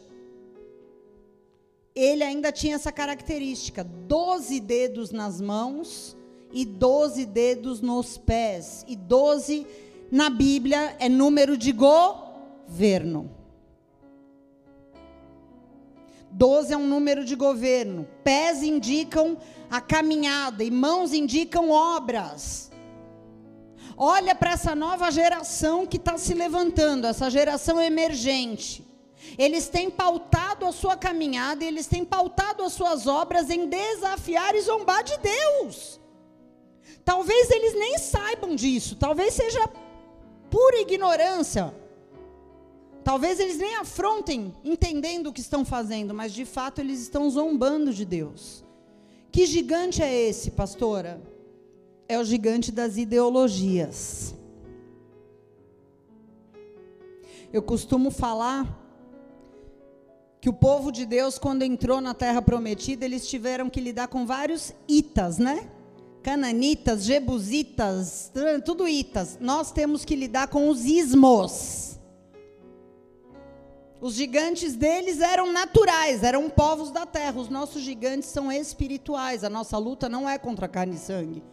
ele 1.95 2.23
ainda 2.23 2.51
tinha 2.51 2.75
essa 2.75 2.91
característica: 2.91 3.83
12 3.83 4.59
dedos 4.59 5.11
nas 5.11 5.39
mãos 5.39 6.17
e 6.51 6.65
12 6.65 7.25
dedos 7.25 7.81
nos 7.81 8.17
pés. 8.17 8.83
E 8.87 8.95
12 8.95 9.65
na 10.11 10.29
Bíblia 10.29 10.95
é 10.99 11.07
número 11.07 11.57
de 11.57 11.71
governo. 11.71 13.31
12 16.31 16.73
é 16.73 16.77
um 16.77 16.87
número 16.87 17.23
de 17.23 17.35
governo. 17.35 18.07
Pés 18.23 18.63
indicam 18.63 19.37
a 19.69 19.79
caminhada 19.79 20.63
e 20.63 20.71
mãos 20.71 21.13
indicam 21.13 21.69
obras. 21.69 22.72
Olha 23.95 24.33
para 24.33 24.51
essa 24.51 24.73
nova 24.73 25.11
geração 25.11 25.85
que 25.85 25.97
está 25.97 26.17
se 26.17 26.33
levantando, 26.33 27.07
essa 27.07 27.29
geração 27.29 27.81
emergente. 27.81 28.85
Eles 29.37 29.67
têm 29.67 29.89
pautado 29.89 30.65
a 30.65 30.71
sua 30.71 30.97
caminhada, 30.97 31.63
eles 31.63 31.87
têm 31.87 32.03
pautado 32.03 32.63
as 32.63 32.73
suas 32.73 33.07
obras 33.07 33.49
em 33.49 33.67
desafiar 33.67 34.55
e 34.55 34.61
zombar 34.61 35.03
de 35.03 35.17
Deus. 35.17 35.99
Talvez 37.05 37.49
eles 37.51 37.73
nem 37.73 37.97
saibam 37.97 38.55
disso, 38.55 38.95
talvez 38.95 39.33
seja 39.33 39.69
pura 40.49 40.81
ignorância. 40.81 41.73
Talvez 43.03 43.39
eles 43.39 43.57
nem 43.57 43.75
afrontem 43.75 44.55
entendendo 44.63 45.27
o 45.27 45.33
que 45.33 45.41
estão 45.41 45.65
fazendo, 45.65 46.13
mas 46.13 46.33
de 46.33 46.45
fato 46.45 46.79
eles 46.79 47.01
estão 47.01 47.29
zombando 47.29 47.93
de 47.93 48.05
Deus. 48.05 48.63
Que 49.29 49.45
gigante 49.45 50.01
é 50.01 50.13
esse, 50.29 50.51
pastora? 50.51 51.19
É 52.07 52.19
o 52.19 52.23
gigante 52.23 52.71
das 52.71 52.97
ideologias. 52.97 54.35
Eu 57.51 57.61
costumo 57.61 58.09
falar 58.09 58.81
que 60.41 60.49
o 60.49 60.53
povo 60.53 60.91
de 60.91 61.05
Deus, 61.05 61.37
quando 61.37 61.61
entrou 61.61 62.01
na 62.01 62.13
terra 62.13 62.41
prometida, 62.41 63.05
eles 63.05 63.27
tiveram 63.27 63.69
que 63.69 63.79
lidar 63.79 64.07
com 64.07 64.25
vários 64.25 64.73
itas, 64.87 65.37
né? 65.37 65.69
Cananitas, 66.21 67.03
jebusitas, 67.03 68.31
tudo 68.65 68.87
itas. 68.87 69.37
Nós 69.39 69.71
temos 69.71 70.03
que 70.03 70.15
lidar 70.15 70.47
com 70.47 70.67
os 70.69 70.83
ismos. 70.83 71.99
Os 74.01 74.15
gigantes 74.15 74.75
deles 74.75 75.21
eram 75.21 75.51
naturais, 75.53 76.23
eram 76.23 76.49
povos 76.49 76.91
da 76.91 77.05
terra. 77.05 77.39
Os 77.39 77.49
nossos 77.49 77.81
gigantes 77.81 78.29
são 78.29 78.51
espirituais. 78.51 79.43
A 79.43 79.49
nossa 79.49 79.77
luta 79.77 80.09
não 80.09 80.29
é 80.29 80.37
contra 80.37 80.67
carne 80.67 80.95
e 80.95 80.99
sangue 80.99 81.43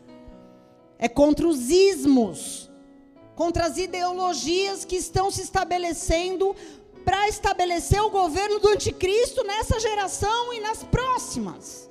é 1.03 1.09
contra 1.09 1.49
os 1.49 1.71
ismos, 1.71 2.71
contra 3.35 3.65
as 3.65 3.79
ideologias 3.79 4.85
que 4.85 4.97
estão 4.97 5.31
se 5.31 5.41
estabelecendo 5.41 6.55
para 7.07 7.27
estabelecer 7.27 8.03
o 8.03 8.11
governo 8.11 8.61
do 8.61 8.69
anticristo 8.69 9.43
nessa 9.43 9.81
geração 9.81 10.53
e 10.53 10.61
nas 10.61 10.83
próximas. 10.83 11.89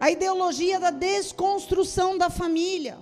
A 0.00 0.10
ideologia 0.10 0.80
da 0.80 0.90
desconstrução 0.90 2.18
da 2.18 2.28
família. 2.28 2.98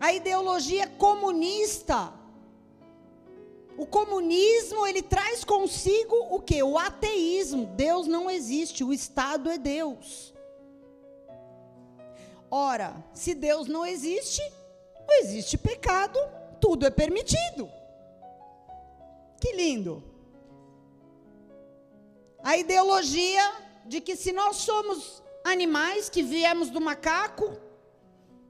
A 0.00 0.12
ideologia 0.12 0.88
comunista. 0.88 2.12
O 3.78 3.86
comunismo, 3.86 4.84
ele 4.88 5.02
traz 5.02 5.44
consigo 5.44 6.16
o 6.32 6.40
que? 6.40 6.60
O 6.64 6.76
ateísmo. 6.76 7.64
Deus 7.76 8.08
não 8.08 8.28
existe, 8.28 8.82
o 8.82 8.92
Estado 8.92 9.48
é 9.48 9.56
Deus. 9.56 10.31
Ora, 12.54 13.02
se 13.14 13.32
Deus 13.32 13.66
não 13.66 13.86
existe, 13.86 14.42
não 15.08 15.20
existe 15.20 15.56
pecado, 15.56 16.18
tudo 16.60 16.84
é 16.84 16.90
permitido. 16.90 17.66
Que 19.40 19.54
lindo. 19.54 20.04
A 22.42 22.58
ideologia 22.58 23.42
de 23.86 24.02
que 24.02 24.14
se 24.14 24.32
nós 24.32 24.56
somos 24.56 25.22
animais 25.42 26.10
que 26.10 26.22
viemos 26.22 26.68
do 26.68 26.78
macaco, 26.78 27.56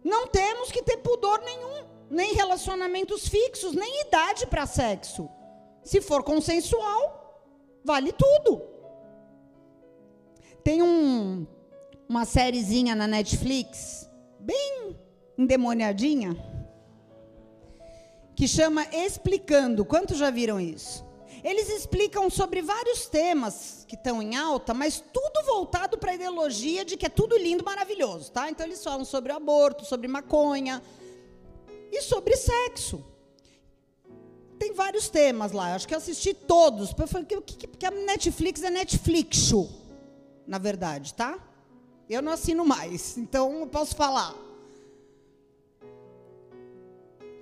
não 0.03 0.27
temos 0.27 0.73
que 0.73 0.83
ter 0.83 0.97
pudor 0.97 1.41
nenhum, 1.43 1.87
nem 2.11 2.35
relacionamentos 2.35 3.29
fixos, 3.29 3.73
nem 3.73 4.01
idade 4.01 4.49
para 4.49 4.67
sexo. 4.67 5.31
Se 5.85 6.01
for 6.01 6.25
consensual, 6.25 7.41
vale 7.85 8.13
tudo. 8.13 8.63
Tem 10.65 10.83
um, 10.83 11.47
uma 12.13 12.27
sériezinha 12.27 12.95
na 12.95 13.07
Netflix, 13.07 14.07
bem 14.39 14.95
endemoniadinha, 15.39 16.37
que 18.37 18.47
chama 18.47 18.87
Explicando. 18.93 19.83
Quantos 19.83 20.19
já 20.19 20.29
viram 20.29 20.61
isso? 20.61 21.03
Eles 21.43 21.71
explicam 21.71 22.29
sobre 22.29 22.61
vários 22.61 23.07
temas 23.07 23.87
que 23.89 23.95
estão 23.95 24.21
em 24.21 24.37
alta, 24.37 24.75
mas 24.75 25.03
tudo 25.11 25.43
voltado 25.47 25.97
para 25.97 26.11
a 26.11 26.15
ideologia 26.15 26.85
de 26.85 26.99
que 26.99 27.07
é 27.07 27.09
tudo 27.09 27.35
lindo, 27.39 27.65
maravilhoso, 27.65 28.31
tá? 28.31 28.51
Então 28.51 28.67
eles 28.67 28.85
falam 28.85 29.07
sobre 29.07 29.33
aborto, 29.33 29.87
sobre 29.87 30.07
maconha 30.07 30.83
e 31.91 32.03
sobre 32.03 32.37
sexo. 32.37 33.03
Tem 34.59 34.75
vários 34.75 35.09
temas 35.09 35.53
lá, 35.53 35.75
acho 35.75 35.89
que 35.89 35.95
eu 35.95 35.99
assisti 35.99 36.35
todos, 36.35 36.93
porque 36.93 37.87
a 37.87 37.91
Netflix 37.91 38.63
é 38.63 38.69
Netflix, 38.69 39.51
na 40.47 40.59
verdade, 40.59 41.15
tá? 41.15 41.49
Eu 42.13 42.21
não 42.21 42.33
assino 42.33 42.63
mais, 42.63 43.17
então 43.17 43.61
eu 43.61 43.67
posso 43.67 43.97
falar. 43.97 44.37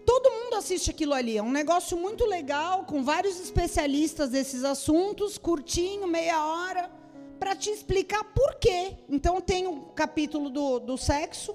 Todo 0.07 0.31
mundo 0.31 0.55
assiste 0.55 0.89
aquilo 0.91 1.13
ali. 1.13 1.37
É 1.37 1.43
um 1.43 1.51
negócio 1.51 1.99
muito 1.99 2.25
legal, 2.25 2.85
com 2.85 3.03
vários 3.03 3.41
especialistas 3.41 4.31
desses 4.31 4.63
assuntos, 4.63 5.37
curtinho, 5.37 6.07
meia 6.07 6.47
hora, 6.47 6.89
para 7.37 7.57
te 7.57 7.69
explicar 7.69 8.23
por 8.33 8.55
quê. 8.61 8.97
Então 9.09 9.41
tem 9.41 9.67
o 9.67 9.73
um 9.73 9.81
capítulo 9.93 10.49
do, 10.49 10.79
do 10.79 10.97
sexo, 10.97 11.53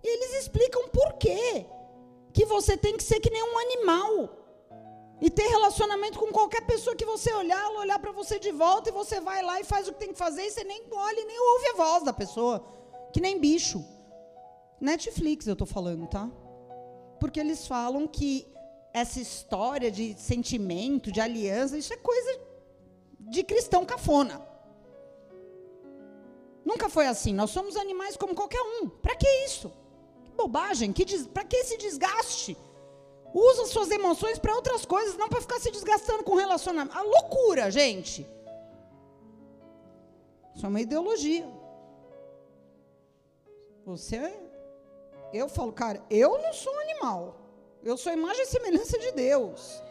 e 0.00 0.08
eles 0.08 0.42
explicam 0.42 0.88
por 0.90 1.14
quê. 1.14 1.66
Que 2.32 2.44
você 2.44 2.76
tem 2.76 2.96
que 2.96 3.02
ser 3.02 3.18
que 3.18 3.30
nem 3.30 3.42
um 3.42 3.58
animal. 3.58 4.37
E 5.20 5.28
ter 5.28 5.48
relacionamento 5.48 6.18
com 6.18 6.30
qualquer 6.32 6.64
pessoa 6.66 6.94
que 6.94 7.04
você 7.04 7.32
olhar, 7.32 7.60
ela 7.60 7.80
olhar 7.80 7.98
para 7.98 8.12
você 8.12 8.38
de 8.38 8.52
volta 8.52 8.88
e 8.88 8.92
você 8.92 9.20
vai 9.20 9.42
lá 9.42 9.60
e 9.60 9.64
faz 9.64 9.88
o 9.88 9.92
que 9.92 9.98
tem 9.98 10.12
que 10.12 10.18
fazer 10.18 10.42
e 10.42 10.50
você 10.50 10.62
nem 10.62 10.84
olha 10.92 11.24
nem 11.24 11.40
ouve 11.40 11.66
a 11.68 11.74
voz 11.74 12.04
da 12.04 12.12
pessoa. 12.12 12.64
Que 13.12 13.20
nem 13.20 13.38
bicho. 13.38 13.84
Netflix 14.80 15.46
eu 15.46 15.54
estou 15.54 15.66
falando, 15.66 16.06
tá? 16.06 16.30
porque 17.18 17.40
eles 17.40 17.66
falam 17.66 18.06
que 18.06 18.46
essa 18.92 19.20
história 19.20 19.90
de 19.90 20.14
sentimento, 20.18 21.12
de 21.12 21.20
aliança, 21.20 21.76
isso 21.76 21.92
é 21.92 21.96
coisa 21.96 22.40
de 23.20 23.42
cristão 23.42 23.84
cafona. 23.84 24.46
Nunca 26.64 26.88
foi 26.88 27.06
assim. 27.06 27.32
Nós 27.32 27.50
somos 27.50 27.76
animais 27.76 28.16
como 28.16 28.34
qualquer 28.34 28.60
um. 28.60 28.88
Para 28.88 29.16
que 29.16 29.28
isso? 29.44 29.70
Que 30.24 30.32
bobagem. 30.32 30.92
Que 30.92 31.04
des... 31.04 31.26
Para 31.26 31.44
que 31.44 31.56
esse 31.56 31.76
desgaste? 31.76 32.56
Usa 33.34 33.66
suas 33.66 33.90
emoções 33.90 34.38
para 34.38 34.54
outras 34.54 34.84
coisas, 34.84 35.16
não 35.16 35.28
para 35.28 35.40
ficar 35.40 35.60
se 35.60 35.70
desgastando 35.70 36.24
com 36.24 36.34
relacionamento. 36.34 36.96
A 36.96 37.02
loucura, 37.02 37.70
gente. 37.70 38.26
Isso 40.54 40.64
é 40.64 40.68
uma 40.68 40.80
ideologia. 40.80 41.48
Você 43.84 44.48
eu 45.32 45.48
falo, 45.48 45.72
cara, 45.72 46.02
eu 46.10 46.38
não 46.38 46.52
sou 46.52 46.78
animal. 46.80 47.36
Eu 47.82 47.96
sou 47.96 48.12
imagem 48.12 48.42
e 48.42 48.46
semelhança 48.46 48.98
de 48.98 49.12
Deus. 49.12 49.82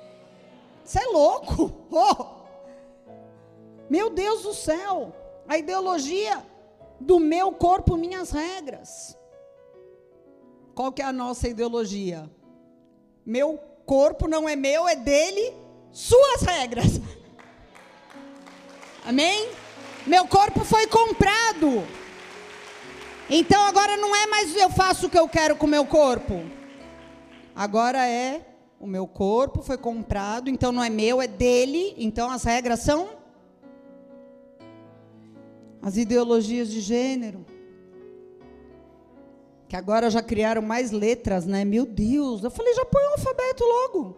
Você 0.83 0.99
é 0.99 1.05
louco? 1.07 1.71
Oh! 1.89 2.37
Meu 3.89 4.09
Deus 4.09 4.43
do 4.43 4.53
céu! 4.53 5.13
A 5.47 5.57
ideologia 5.57 6.45
do 6.99 7.19
meu 7.19 7.53
corpo, 7.53 7.95
minhas 7.95 8.31
regras. 8.31 9.17
Qual 10.75 10.91
que 10.91 11.01
é 11.01 11.05
a 11.05 11.13
nossa 11.13 11.47
ideologia? 11.47 12.29
Meu 13.27 13.59
corpo 13.85 14.25
não 14.25 14.47
é 14.47 14.55
meu, 14.55 14.87
é 14.87 14.95
dele, 14.95 15.53
suas 15.91 16.43
regras. 16.43 17.01
Amém? 19.05 19.49
Meu 20.05 20.25
corpo 20.25 20.63
foi 20.63 20.87
comprado. 20.87 21.85
Então 23.29 23.61
agora 23.65 23.97
não 23.97 24.15
é 24.15 24.27
mais 24.27 24.55
eu 24.55 24.69
faço 24.69 25.07
o 25.07 25.09
que 25.09 25.19
eu 25.19 25.27
quero 25.27 25.57
com 25.57 25.65
o 25.65 25.69
meu 25.69 25.85
corpo. 25.85 26.41
Agora 27.53 28.07
é 28.07 28.45
o 28.79 28.87
meu 28.87 29.05
corpo 29.05 29.61
foi 29.61 29.77
comprado, 29.77 30.49
então 30.49 30.71
não 30.71 30.81
é 30.81 30.89
meu, 30.89 31.21
é 31.21 31.27
dele. 31.27 31.95
Então 31.97 32.31
as 32.31 32.45
regras 32.45 32.79
são 32.79 33.09
as 35.81 35.97
ideologias 35.97 36.71
de 36.71 36.79
gênero. 36.79 37.45
Que 39.67 39.75
agora 39.75 40.09
já 40.09 40.21
criaram 40.21 40.61
mais 40.61 40.91
letras, 40.91 41.45
né? 41.45 41.65
Meu 41.65 41.85
Deus, 41.85 42.43
eu 42.43 42.49
falei, 42.49 42.73
já 42.73 42.85
põe 42.85 43.03
o 43.03 43.11
alfabeto 43.11 43.63
logo. 43.63 44.17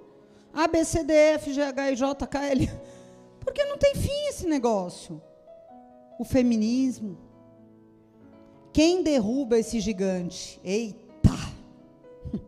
A, 0.54 0.68
B, 0.68 0.84
C, 0.86 1.04
D, 1.04 1.14
F, 1.14 1.54
G, 1.54 1.62
H, 1.62 1.92
I, 1.92 1.96
J, 1.96 2.28
K, 2.28 2.46
L. 2.46 2.72
Porque 3.40 3.64
não 3.66 3.78
tem 3.78 3.96
fim 3.96 4.28
esse 4.28 4.48
negócio. 4.48 5.22
O 6.20 6.24
feminismo. 6.24 7.18
Quem 8.72 9.02
derruba 9.02 9.58
esse 9.58 9.80
gigante? 9.80 10.60
Eita! 10.64 11.36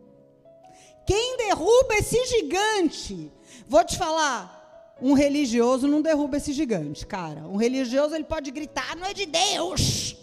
Quem 1.04 1.36
derruba 1.36 1.94
esse 1.94 2.24
gigante? 2.26 3.32
Vou 3.66 3.84
te 3.84 3.98
falar, 3.98 4.96
um 5.00 5.14
religioso 5.14 5.88
não 5.88 6.00
derruba 6.00 6.36
esse 6.36 6.52
gigante, 6.52 7.04
cara. 7.04 7.40
Um 7.40 7.56
religioso 7.56 8.14
ele 8.14 8.24
pode 8.24 8.50
gritar, 8.52 8.94
não 8.96 9.06
é 9.06 9.12
de 9.12 9.26
Deus. 9.26 10.16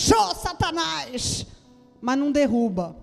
Show, 0.00 0.34
Satanás! 0.34 1.46
Mas 2.00 2.18
não 2.18 2.32
derruba. 2.32 2.96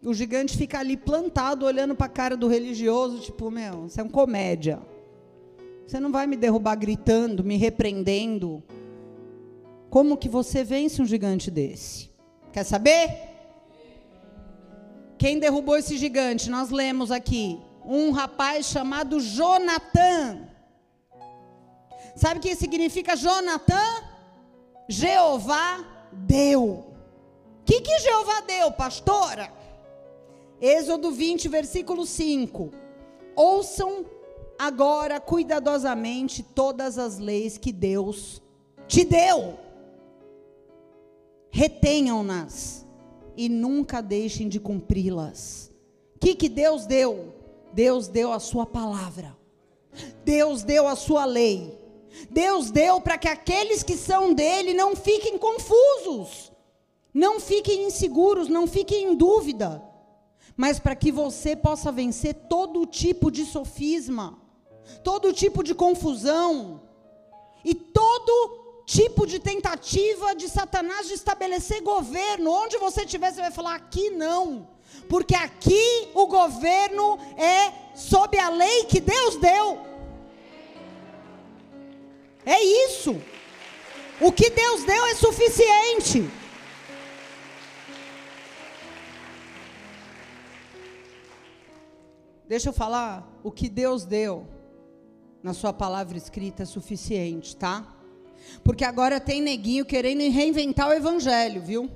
O 0.00 0.14
gigante 0.14 0.56
fica 0.56 0.78
ali 0.78 0.96
plantado, 0.96 1.66
olhando 1.66 1.92
para 1.96 2.06
a 2.06 2.08
cara 2.08 2.36
do 2.36 2.46
religioso, 2.46 3.18
tipo, 3.18 3.50
meu, 3.50 3.88
você 3.88 4.00
é 4.00 4.04
um 4.04 4.08
comédia. 4.08 4.78
Você 5.84 5.98
não 5.98 6.12
vai 6.12 6.24
me 6.24 6.36
derrubar 6.36 6.76
gritando, 6.76 7.42
me 7.42 7.56
repreendendo. 7.56 8.62
Como 9.90 10.16
que 10.16 10.28
você 10.28 10.62
vence 10.62 11.02
um 11.02 11.04
gigante 11.04 11.50
desse? 11.50 12.12
Quer 12.52 12.62
saber? 12.62 13.10
Quem 15.18 15.40
derrubou 15.40 15.76
esse 15.76 15.96
gigante? 15.98 16.48
Nós 16.48 16.70
lemos 16.70 17.10
aqui. 17.10 17.58
Um 17.84 18.12
rapaz 18.12 18.66
chamado 18.66 19.18
Jonatã. 19.18 20.46
Sabe 22.14 22.38
o 22.38 22.42
que 22.42 22.54
significa 22.54 23.16
Jonatã? 23.16 23.82
Jeová 24.88 25.95
deu. 26.26 26.64
O 26.64 27.64
que, 27.64 27.80
que 27.80 27.98
Jeová 27.98 28.40
deu, 28.42 28.72
pastora? 28.72 29.52
Êxodo 30.60 31.10
20, 31.10 31.48
versículo 31.48 32.06
5. 32.06 32.70
Ouçam 33.34 34.06
agora 34.58 35.20
cuidadosamente 35.20 36.42
todas 36.42 36.98
as 36.98 37.18
leis 37.18 37.58
que 37.58 37.72
Deus 37.72 38.40
te 38.88 39.04
deu 39.04 39.66
retenham-nas 41.56 42.86
e 43.34 43.48
nunca 43.48 44.02
deixem 44.02 44.46
de 44.46 44.60
cumpri-las. 44.60 45.72
O 46.14 46.18
que, 46.18 46.34
que 46.34 46.50
Deus 46.50 46.84
deu? 46.84 47.32
Deus 47.72 48.08
deu 48.08 48.30
a 48.30 48.38
sua 48.38 48.66
palavra. 48.66 49.34
Deus 50.22 50.62
deu 50.62 50.86
a 50.86 50.94
sua 50.94 51.24
lei. 51.24 51.74
Deus 52.30 52.70
deu 52.70 53.00
para 53.00 53.18
que 53.18 53.28
aqueles 53.28 53.82
que 53.82 53.96
são 53.96 54.32
dele 54.32 54.74
não 54.74 54.96
fiquem 54.96 55.38
confusos, 55.38 56.52
não 57.12 57.38
fiquem 57.40 57.86
inseguros, 57.86 58.48
não 58.48 58.66
fiquem 58.66 59.12
em 59.12 59.14
dúvida, 59.14 59.82
mas 60.56 60.78
para 60.78 60.96
que 60.96 61.12
você 61.12 61.54
possa 61.54 61.92
vencer 61.92 62.34
todo 62.48 62.86
tipo 62.86 63.30
de 63.30 63.44
sofisma, 63.44 64.38
todo 65.04 65.32
tipo 65.32 65.62
de 65.62 65.74
confusão 65.74 66.80
e 67.64 67.74
todo 67.74 68.82
tipo 68.86 69.26
de 69.26 69.38
tentativa 69.38 70.34
de 70.34 70.48
Satanás 70.48 71.08
de 71.08 71.14
estabelecer 71.14 71.82
governo. 71.82 72.50
Onde 72.50 72.78
você 72.78 73.02
estiver, 73.02 73.32
você 73.32 73.40
vai 73.40 73.50
falar: 73.50 73.74
aqui 73.74 74.10
não. 74.10 74.68
Porque 75.08 75.34
aqui 75.34 76.08
o 76.14 76.26
governo 76.26 77.18
é 77.36 77.72
sob 77.94 78.38
a 78.38 78.48
lei 78.48 78.84
que 78.84 79.00
Deus 79.00 79.36
deu. 79.36 79.95
É 82.46 82.62
isso. 82.62 83.20
O 84.20 84.32
que 84.32 84.48
Deus 84.48 84.84
deu 84.84 85.04
é 85.04 85.14
suficiente. 85.14 86.26
deixa 92.48 92.68
eu 92.68 92.72
falar, 92.72 93.28
o 93.42 93.50
que 93.50 93.68
Deus 93.68 94.04
deu 94.04 94.46
na 95.42 95.52
sua 95.52 95.72
palavra 95.72 96.16
escrita 96.16 96.62
é 96.62 96.66
suficiente, 96.66 97.56
tá? 97.56 97.94
Porque 98.62 98.84
agora 98.84 99.20
tem 99.20 99.40
neguinho 99.42 99.84
querendo 99.84 100.20
reinventar 100.32 100.88
o 100.88 100.92
evangelho, 100.92 101.60
viu? 101.60 101.90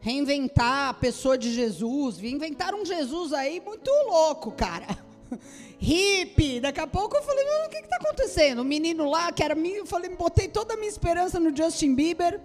Reinventar 0.00 0.90
a 0.90 0.94
pessoa 0.94 1.36
de 1.36 1.52
Jesus, 1.52 2.22
inventar 2.22 2.74
um 2.74 2.84
Jesus 2.84 3.32
aí 3.32 3.60
muito 3.60 3.90
louco, 4.08 4.52
cara. 4.52 5.05
Hippie, 5.78 6.60
daqui 6.60 6.80
a 6.80 6.86
pouco 6.86 7.16
eu 7.16 7.22
falei, 7.22 7.44
o 7.66 7.68
que 7.68 7.76
está 7.78 7.96
acontecendo? 7.96 8.60
O 8.60 8.64
menino 8.64 9.08
lá, 9.08 9.32
que 9.32 9.42
era 9.42 9.54
mim, 9.54 9.72
eu 9.72 9.86
falei, 9.86 10.10
botei 10.10 10.48
toda 10.48 10.74
a 10.74 10.76
minha 10.76 10.88
esperança 10.88 11.38
no 11.38 11.54
Justin 11.54 11.94
Bieber. 11.94 12.40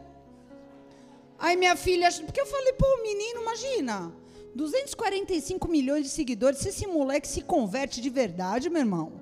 Aí 1.39 1.55
minha 1.55 1.75
filha, 1.75 2.09
porque 2.25 2.39
eu 2.39 2.45
falei, 2.45 2.73
pô, 2.73 2.85
menino, 3.01 3.41
imagina, 3.41 4.11
245 4.53 5.67
milhões 5.67 6.03
de 6.03 6.09
seguidores, 6.09 6.59
se 6.59 6.69
esse 6.69 6.85
moleque 6.85 7.27
se 7.27 7.41
converte 7.41 8.01
de 8.01 8.09
verdade, 8.09 8.69
meu 8.69 8.81
irmão, 8.81 9.13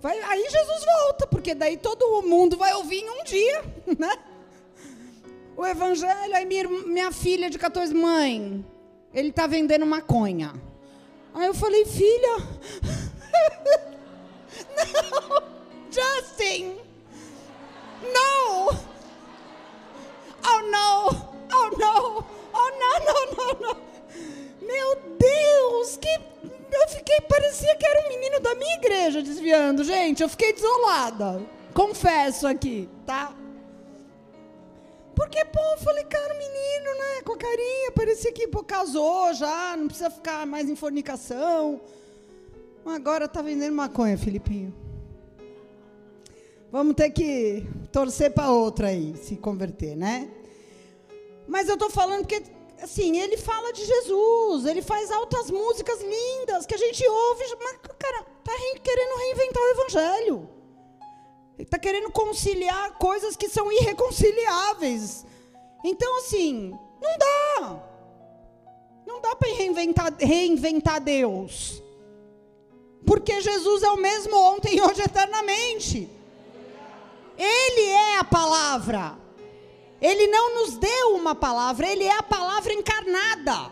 vai, 0.00 0.18
aí 0.20 0.48
Jesus 0.48 0.84
volta, 0.84 1.26
porque 1.26 1.54
daí 1.54 1.76
todo 1.76 2.22
mundo 2.22 2.56
vai 2.56 2.72
ouvir 2.74 3.00
em 3.00 3.10
um 3.10 3.24
dia, 3.24 3.64
né? 3.98 4.16
O 5.56 5.66
evangelho, 5.66 6.34
aí 6.34 6.44
minha, 6.44 6.68
minha 6.68 7.12
filha 7.12 7.50
de 7.50 7.58
14, 7.58 7.92
mãe, 7.94 8.64
ele 9.12 9.30
está 9.30 9.46
vendendo 9.46 9.86
maconha. 9.86 10.52
Aí 11.34 11.46
eu 11.46 11.54
falei, 11.54 11.84
filha, 11.84 12.36
não, 14.76 15.42
Justin, 15.90 16.78
no, 18.02 18.68
oh 20.44 20.60
no. 20.70 21.26
Oh, 21.52 21.78
não! 21.78 22.26
Oh, 22.52 22.70
não, 22.78 22.98
não, 23.04 23.26
não, 23.36 23.60
não! 23.60 23.76
Meu 24.60 24.96
Deus! 25.18 25.96
Que. 25.96 26.08
Eu 26.72 26.88
fiquei. 26.88 27.20
Parecia 27.22 27.76
que 27.76 27.86
era 27.86 28.06
um 28.06 28.08
menino 28.08 28.40
da 28.40 28.54
minha 28.54 28.74
igreja 28.74 29.22
desviando, 29.22 29.84
gente. 29.84 30.22
Eu 30.22 30.28
fiquei 30.28 30.52
desolada. 30.52 31.42
Confesso 31.72 32.46
aqui, 32.46 32.88
tá? 33.06 33.34
Porque, 35.14 35.44
pô, 35.46 35.60
eu 35.60 35.78
falei, 35.78 36.04
cara, 36.04 36.34
menino, 36.34 36.98
né? 36.98 37.22
Com 37.24 37.32
a 37.32 37.38
carinha, 37.38 37.92
parecia 37.94 38.32
que 38.32 38.48
pô, 38.48 38.62
casou 38.62 39.32
já, 39.32 39.74
não 39.76 39.86
precisa 39.86 40.10
ficar 40.10 40.46
mais 40.46 40.68
em 40.68 40.76
fornicação. 40.76 41.80
Agora 42.86 43.26
tá 43.26 43.42
vendendo 43.42 43.74
maconha, 43.74 44.16
Filipinho. 44.16 44.72
Vamos 46.70 46.94
ter 46.94 47.10
que 47.10 47.66
torcer 47.90 48.32
para 48.32 48.50
outra 48.50 48.88
aí, 48.88 49.16
se 49.16 49.36
converter, 49.36 49.96
né? 49.96 50.30
Mas 51.48 51.68
eu 51.68 51.74
estou 51.74 51.90
falando 51.90 52.20
porque, 52.20 52.42
assim, 52.80 53.18
ele 53.18 53.36
fala 53.36 53.72
de 53.72 53.84
Jesus, 53.84 54.66
ele 54.66 54.82
faz 54.82 55.10
altas 55.10 55.50
músicas 55.50 56.00
lindas 56.00 56.64
que 56.64 56.74
a 56.74 56.78
gente 56.78 57.06
ouve, 57.06 57.44
mas, 57.62 57.78
cara, 57.98 58.24
está 58.38 58.52
querendo 58.82 59.18
reinventar 59.18 59.62
o 59.62 59.68
Evangelho. 59.68 60.48
Ele 61.58 61.64
está 61.64 61.78
querendo 61.78 62.10
conciliar 62.12 62.98
coisas 62.98 63.36
que 63.36 63.48
são 63.48 63.72
irreconciliáveis. 63.72 65.24
Então, 65.84 66.18
assim, 66.18 66.70
não 67.00 67.18
dá. 67.18 67.82
Não 69.06 69.20
dá 69.20 69.34
para 69.34 69.54
reinventar, 69.54 70.14
reinventar 70.18 71.00
Deus. 71.00 71.82
Porque 73.06 73.40
Jesus 73.40 73.84
é 73.84 73.90
o 73.90 73.96
mesmo 73.96 74.36
ontem, 74.36 74.82
hoje, 74.82 75.00
eternamente. 75.00 76.10
Ele 77.38 77.82
é 77.82 78.18
a 78.18 78.24
palavra. 78.24 79.16
Ele 80.00 80.26
não 80.26 80.56
nos 80.56 80.76
deu 80.76 81.14
uma 81.14 81.34
palavra, 81.34 81.88
ele 81.88 82.04
é 82.04 82.18
a 82.18 82.22
palavra 82.22 82.72
encarnada. 82.72 83.70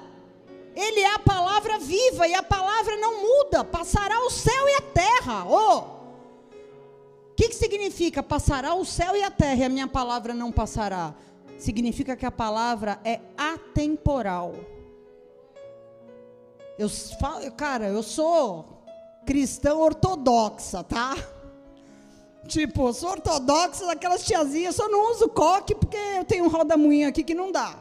Ele 0.75 1.01
é 1.01 1.15
a 1.15 1.19
palavra 1.19 1.79
viva 1.79 2.27
e 2.27 2.35
a 2.35 2.43
palavra 2.43 2.97
não 2.97 3.21
muda, 3.21 3.65
passará 3.65 4.21
o 4.21 4.31
céu 4.31 4.69
e 4.69 4.75
a 4.75 4.81
terra. 4.81 5.47
Oh! 5.47 5.95
O 7.31 7.35
que, 7.37 7.49
que 7.49 7.55
significa 7.55 8.23
passará 8.23 8.75
o 8.75 8.85
céu 8.85 9.17
e 9.17 9.23
a 9.23 9.31
terra 9.31 9.63
e 9.63 9.65
a 9.65 9.69
minha 9.69 9.89
palavra 9.89 10.33
não 10.33 10.53
passará? 10.53 11.15
Significa 11.59 12.17
que 12.17 12.27
a 12.27 12.31
palavra 12.31 13.01
é 13.05 13.21
atemporal. 13.37 14.55
Eu 16.79 16.89
falo, 17.21 17.51
cara, 17.53 17.87
eu 17.87 18.03
sou 18.03 18.84
cristã 19.25 19.75
ortodoxa, 19.75 20.83
tá? 20.83 21.15
Tipo, 22.47 22.93
sou 22.93 23.11
ortodoxa 23.11 23.87
daquelas 23.87 24.25
tiazinhas, 24.25 24.77
só 24.77 24.89
não 24.89 25.13
uso 25.13 25.29
coque 25.29 25.75
porque 25.75 25.97
eu 25.97 26.25
tenho 26.25 26.45
um 26.45 26.49
roda-moinho 26.49 27.09
aqui 27.09 27.25
que 27.25 27.35
não 27.35 27.51
dá. 27.51 27.79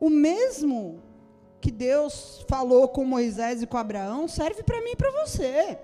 O 0.00 0.10
mesmo 0.10 1.02
que 1.60 1.70
Deus 1.70 2.44
falou 2.48 2.88
com 2.88 3.04
Moisés 3.04 3.62
e 3.62 3.66
com 3.66 3.76
Abraão 3.76 4.28
serve 4.28 4.62
para 4.62 4.82
mim 4.82 4.90
e 4.90 4.96
para 4.96 5.10
você. 5.10 5.78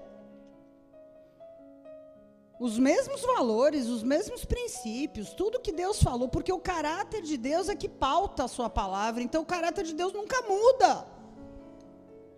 Os 2.60 2.78
mesmos 2.78 3.22
valores, 3.22 3.88
os 3.88 4.02
mesmos 4.02 4.44
princípios, 4.44 5.34
tudo 5.34 5.58
que 5.58 5.72
Deus 5.72 6.00
falou, 6.00 6.28
porque 6.28 6.52
o 6.52 6.60
caráter 6.60 7.22
de 7.22 7.36
Deus 7.36 7.68
é 7.68 7.74
que 7.74 7.88
pauta 7.88 8.44
a 8.44 8.48
sua 8.48 8.70
palavra, 8.70 9.22
então 9.22 9.42
o 9.42 9.46
caráter 9.46 9.84
de 9.84 9.94
Deus 9.94 10.12
nunca 10.12 10.40
muda. 10.42 11.04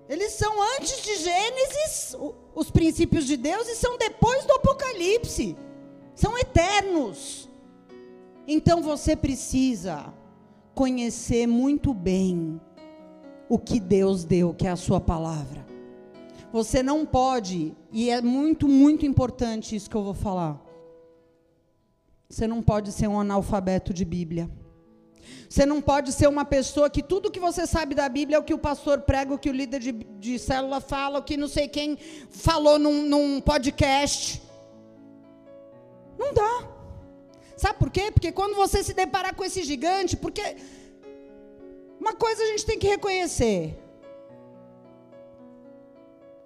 Eles 0.09 0.33
são 0.33 0.55
antes 0.77 1.03
de 1.03 1.17
Gênesis, 1.17 2.17
os 2.55 2.71
princípios 2.71 3.25
de 3.25 3.37
Deus, 3.37 3.67
e 3.69 3.77
são 3.77 3.97
depois 3.97 4.45
do 4.45 4.53
Apocalipse. 4.53 5.57
São 6.15 6.37
eternos. 6.39 7.49
Então 8.47 8.83
você 8.83 9.17
precisa 9.17 10.13
conhecer 10.75 11.47
muito 11.47 11.95
bem 11.95 12.61
o 13.49 13.59
que 13.59 13.81
Deus 13.81 14.25
deu, 14.25 14.53
que 14.53 14.67
é 14.67 14.71
a 14.71 14.77
sua 14.77 15.01
palavra. 15.01 15.65
Você 16.53 16.83
não 16.83 17.05
pode, 17.07 17.75
e 17.91 18.11
é 18.11 18.21
muito, 18.21 18.69
muito 18.69 19.05
importante 19.07 19.75
isso 19.75 19.89
que 19.89 19.97
eu 19.97 20.05
vou 20.05 20.15
falar. 20.15 20.61
Você 22.29 22.47
não 22.47 22.63
pode 22.63 22.93
ser 22.93 23.09
um 23.09 23.19
analfabeto 23.19 23.93
de 23.93 24.05
Bíblia. 24.05 24.51
Você 25.49 25.65
não 25.65 25.81
pode 25.81 26.13
ser 26.13 26.29
uma 26.29 26.45
pessoa 26.45 26.91
que 26.91 27.03
tudo 27.03 27.31
que 27.31 27.41
você 27.41 27.67
sabe 27.67 27.95
da 27.95 28.09
Bíblia 28.09 28.37
é 28.37 28.41
o 28.41 28.45
que 28.45 28.55
o 28.55 28.59
pastor 28.59 29.01
prega, 29.03 29.35
o 29.35 29.39
que 29.39 29.51
o 29.51 29.53
líder 29.53 29.81
de, 29.81 29.93
de 29.93 30.39
célula 30.39 30.81
fala, 30.81 31.19
o 31.19 31.23
que 31.23 31.37
não 31.37 31.49
sei 31.49 31.69
quem 31.69 31.99
falou 32.31 32.79
num, 32.79 33.03
num 33.03 33.41
podcast. 33.41 34.43
Não 36.19 36.33
dá. 36.33 36.69
Sabe 37.57 37.79
por 37.79 37.91
quê? 37.91 38.11
Porque 38.11 38.33
quando 38.33 38.55
você 38.55 38.83
se 38.83 38.95
deparar 38.95 39.35
com 39.35 39.45
esse 39.45 39.63
gigante, 39.63 40.17
porque 40.17 40.57
uma 42.01 42.15
coisa 42.15 42.43
a 42.43 42.47
gente 42.47 42.67
tem 42.67 42.79
que 42.79 42.89
reconhecer. 42.89 43.79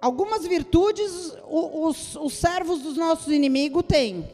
Algumas 0.01 0.45
virtudes 0.47 1.33
os, 1.49 2.15
os 2.15 2.33
servos 2.33 2.81
dos 2.81 2.95
nossos 2.95 3.27
inimigos 3.27 3.83
têm. 3.87 4.29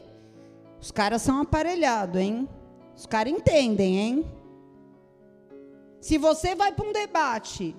Os 0.80 0.92
caras 0.92 1.22
são 1.22 1.40
aparelhados, 1.40 2.20
hein? 2.20 2.48
Os 2.96 3.06
caras 3.06 3.32
entendem, 3.32 3.98
hein? 3.98 4.35
Se 6.00 6.18
você 6.18 6.54
vai 6.54 6.72
para 6.72 6.86
um 6.86 6.92
debate, 6.92 7.74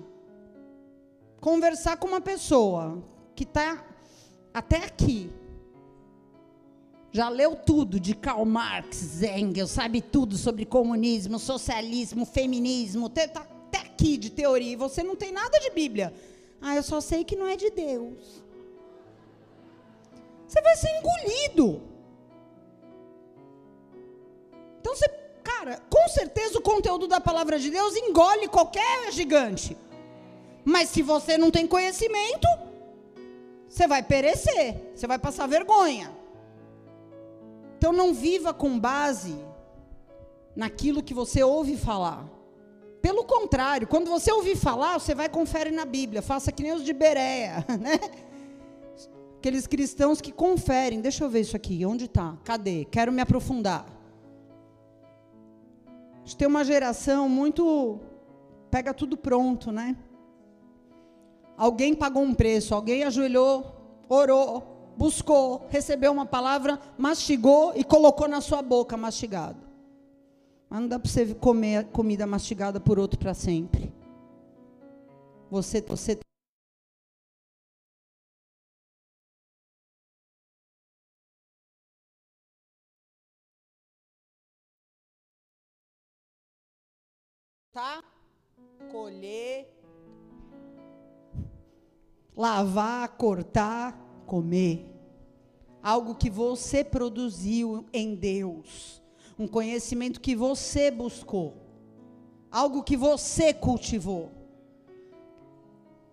conversar 1.40 1.96
com 1.96 2.08
uma 2.08 2.20
pessoa 2.20 3.02
que 3.34 3.44
está 3.44 3.84
até 4.52 4.78
aqui, 4.78 5.32
já 7.10 7.28
leu 7.28 7.56
tudo 7.56 7.98
de 7.98 8.14
Karl 8.14 8.44
Marx, 8.44 9.22
Engels, 9.22 9.70
sabe 9.70 10.02
tudo 10.02 10.36
sobre 10.36 10.64
comunismo, 10.66 11.38
socialismo, 11.38 12.26
feminismo, 12.26 13.06
está 13.06 13.40
até 13.40 13.78
aqui 13.78 14.16
de 14.16 14.30
teoria, 14.30 14.72
e 14.72 14.76
você 14.76 15.02
não 15.02 15.16
tem 15.16 15.32
nada 15.32 15.58
de 15.58 15.70
Bíblia. 15.70 16.12
Ah, 16.60 16.76
eu 16.76 16.82
só 16.82 17.00
sei 17.00 17.24
que 17.24 17.36
não 17.36 17.46
é 17.46 17.56
de 17.56 17.70
Deus. 17.70 18.42
Você 20.46 20.60
vai 20.60 20.76
ser 20.76 20.88
engolido. 20.98 21.82
Então 24.80 24.94
você, 24.94 25.08
cara, 25.58 25.82
com 25.90 26.08
certeza 26.08 26.58
o 26.58 26.62
conteúdo 26.62 27.08
da 27.08 27.20
palavra 27.20 27.58
de 27.58 27.70
Deus 27.70 27.96
engole 27.96 28.48
qualquer 28.48 29.10
gigante. 29.12 29.76
Mas 30.64 30.88
se 30.90 31.02
você 31.02 31.36
não 31.36 31.50
tem 31.50 31.66
conhecimento, 31.66 32.46
você 33.68 33.86
vai 33.86 34.02
perecer, 34.02 34.92
você 34.94 35.06
vai 35.06 35.18
passar 35.18 35.46
vergonha. 35.46 36.16
Então 37.76 37.92
não 37.92 38.14
viva 38.14 38.52
com 38.54 38.78
base 38.78 39.36
naquilo 40.54 41.02
que 41.02 41.14
você 41.14 41.42
ouve 41.42 41.76
falar. 41.76 42.26
Pelo 43.00 43.24
contrário, 43.24 43.86
quando 43.86 44.10
você 44.10 44.32
ouvir 44.32 44.56
falar, 44.56 44.98
você 44.98 45.14
vai 45.14 45.28
confere 45.28 45.70
na 45.70 45.84
Bíblia. 45.84 46.20
Faça 46.20 46.50
que 46.50 46.62
nem 46.62 46.72
os 46.72 46.84
de 46.84 46.92
Bereia, 46.92 47.64
né? 47.80 47.98
Aqueles 49.38 49.68
cristãos 49.68 50.20
que 50.20 50.32
conferem. 50.32 51.00
Deixa 51.00 51.22
eu 51.22 51.30
ver 51.30 51.40
isso 51.40 51.56
aqui. 51.56 51.86
Onde 51.86 52.06
está? 52.06 52.36
Cadê? 52.44 52.84
Quero 52.90 53.12
me 53.12 53.22
aprofundar 53.22 53.97
gente 56.28 56.36
tem 56.36 56.46
uma 56.46 56.62
geração 56.62 57.26
muito. 57.26 57.98
pega 58.70 58.92
tudo 58.92 59.16
pronto, 59.16 59.72
né? 59.72 59.96
Alguém 61.56 61.94
pagou 61.94 62.22
um 62.22 62.34
preço, 62.34 62.74
alguém 62.74 63.02
ajoelhou, 63.02 63.74
orou, 64.10 64.92
buscou, 64.96 65.66
recebeu 65.70 66.12
uma 66.12 66.26
palavra, 66.26 66.78
mastigou 66.98 67.72
e 67.74 67.82
colocou 67.82 68.28
na 68.28 68.42
sua 68.42 68.60
boca 68.60 68.94
mastigado. 68.94 69.56
Mas 70.68 70.80
não 70.82 70.88
dá 70.88 70.98
para 70.98 71.10
você 71.10 71.34
comer 71.34 71.86
comida 71.86 72.26
mastigada 72.26 72.78
por 72.78 72.98
outro 72.98 73.18
para 73.18 73.32
sempre. 73.32 73.90
Você, 75.50 75.80
você 75.80 76.20
tá? 87.78 88.02
Colher, 88.90 89.72
lavar, 92.36 93.08
cortar, 93.10 93.96
comer. 94.26 94.84
Algo 95.80 96.16
que 96.16 96.28
você 96.28 96.82
produziu 96.82 97.86
em 97.92 98.16
Deus, 98.16 99.00
um 99.38 99.46
conhecimento 99.46 100.20
que 100.20 100.34
você 100.34 100.90
buscou, 100.90 101.54
algo 102.50 102.82
que 102.82 102.96
você 102.96 103.54
cultivou. 103.54 104.32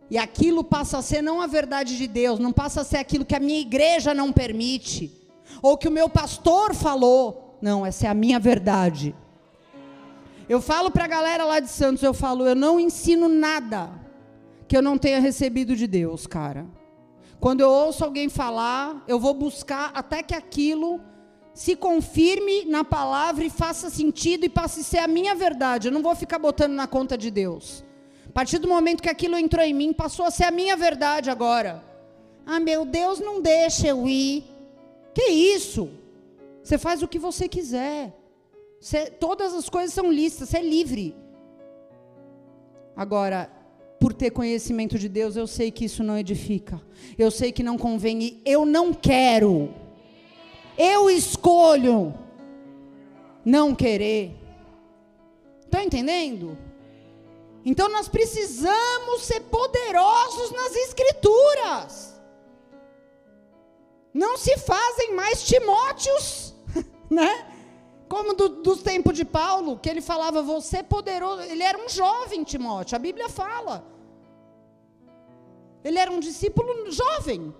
E 0.07 0.19
aquilo 0.19 0.63
passa 0.63 0.99
a 0.99 1.01
ser 1.01 1.23
não 1.23 1.41
a 1.41 1.47
verdade 1.47 1.97
de 1.97 2.05
Deus, 2.05 2.37
não 2.37 2.53
passa 2.53 2.81
a 2.81 2.83
ser 2.83 2.97
aquilo 2.97 3.25
que 3.25 3.35
a 3.35 3.39
minha 3.39 3.59
igreja 3.59 4.13
não 4.13 4.31
permite, 4.31 5.11
ou 5.63 5.79
que 5.79 5.87
o 5.87 5.91
meu 5.91 6.07
pastor 6.07 6.75
falou. 6.75 7.57
Não, 7.59 7.83
essa 7.83 8.05
é 8.05 8.09
a 8.11 8.13
minha 8.13 8.39
verdade. 8.39 9.15
Eu 10.47 10.61
falo 10.61 10.91
para 10.91 11.05
a 11.05 11.07
galera 11.07 11.43
lá 11.43 11.59
de 11.59 11.69
Santos, 11.69 12.03
eu 12.03 12.13
falo, 12.13 12.47
eu 12.47 12.55
não 12.55 12.79
ensino 12.79 13.27
nada 13.27 13.89
que 14.67 14.77
eu 14.77 14.81
não 14.81 14.97
tenha 14.97 15.19
recebido 15.19 15.75
de 15.75 15.87
Deus, 15.87 16.27
cara. 16.27 16.67
Quando 17.39 17.61
eu 17.61 17.69
ouço 17.69 18.03
alguém 18.03 18.29
falar, 18.29 19.03
eu 19.07 19.19
vou 19.19 19.33
buscar 19.33 19.91
até 19.93 20.21
que 20.21 20.35
aquilo 20.35 21.01
se 21.53 21.75
confirme 21.75 22.65
na 22.65 22.83
palavra 22.83 23.43
e 23.43 23.49
faça 23.49 23.89
sentido 23.89 24.45
e 24.45 24.49
passe 24.49 24.81
a 24.81 24.83
ser 24.83 24.97
a 24.99 25.07
minha 25.07 25.33
verdade. 25.33 25.87
Eu 25.87 25.91
não 25.91 26.03
vou 26.03 26.15
ficar 26.15 26.37
botando 26.37 26.73
na 26.73 26.87
conta 26.87 27.17
de 27.17 27.31
Deus. 27.31 27.83
A 28.27 28.31
partir 28.31 28.59
do 28.59 28.67
momento 28.67 29.01
que 29.01 29.09
aquilo 29.09 29.37
entrou 29.37 29.63
em 29.63 29.73
mim, 29.73 29.93
passou 29.93 30.25
a 30.25 30.31
ser 30.31 30.43
a 30.43 30.51
minha 30.51 30.75
verdade 30.75 31.29
agora. 31.29 31.83
Ah, 32.45 32.59
meu 32.59 32.85
Deus, 32.85 33.19
não 33.19 33.41
deixa 33.41 33.87
eu 33.87 34.07
ir. 34.07 34.43
Que 35.13 35.29
isso? 35.31 35.89
Você 36.61 36.77
faz 36.77 37.01
o 37.01 37.07
que 37.07 37.17
você 37.17 37.47
quiser. 37.47 38.13
Todas 39.19 39.53
as 39.53 39.69
coisas 39.69 39.93
são 39.93 40.11
listas, 40.11 40.49
você 40.49 40.57
é 40.57 40.61
livre. 40.61 41.15
Agora, 42.95 43.49
por 43.99 44.13
ter 44.13 44.31
conhecimento 44.31 44.99
de 44.99 45.09
Deus, 45.09 45.35
eu 45.35 45.47
sei 45.47 45.71
que 45.71 45.85
isso 45.85 46.03
não 46.03 46.17
edifica. 46.17 46.81
Eu 47.17 47.31
sei 47.31 47.51
que 47.51 47.63
não 47.63 47.77
convém 47.77 48.21
e 48.21 48.41
eu 48.45 48.65
não 48.65 48.93
quero. 48.93 49.73
Eu 50.77 51.09
escolho 51.09 52.13
não 53.43 53.73
querer. 53.73 54.35
Estão 55.61 55.81
entendendo? 55.81 56.57
Então 57.65 57.89
nós 57.89 58.07
precisamos 58.07 59.23
ser 59.23 59.41
poderosos 59.41 60.51
nas 60.51 60.75
escrituras. 60.75 62.21
Não 64.13 64.37
se 64.37 64.57
fazem 64.59 65.15
mais 65.15 65.43
Timóteos, 65.43 66.53
né? 67.09 67.54
Como 68.07 68.33
do, 68.33 68.49
dos 68.61 68.83
tempos 68.83 69.15
de 69.15 69.25
Paulo, 69.25 69.77
que 69.79 69.89
ele 69.89 70.01
falava, 70.01 70.41
você 70.41 70.77
é 70.77 70.83
poderoso. 70.83 71.41
Ele 71.41 71.63
era 71.63 71.77
um 71.77 71.89
jovem, 71.89 72.43
Timóteo, 72.43 72.95
a 72.95 72.99
Bíblia 72.99 73.29
fala. 73.29 73.85
Ele 75.83 75.97
era 75.97 76.11
um 76.11 76.19
discípulo 76.19 76.91
jovem, 76.91 77.53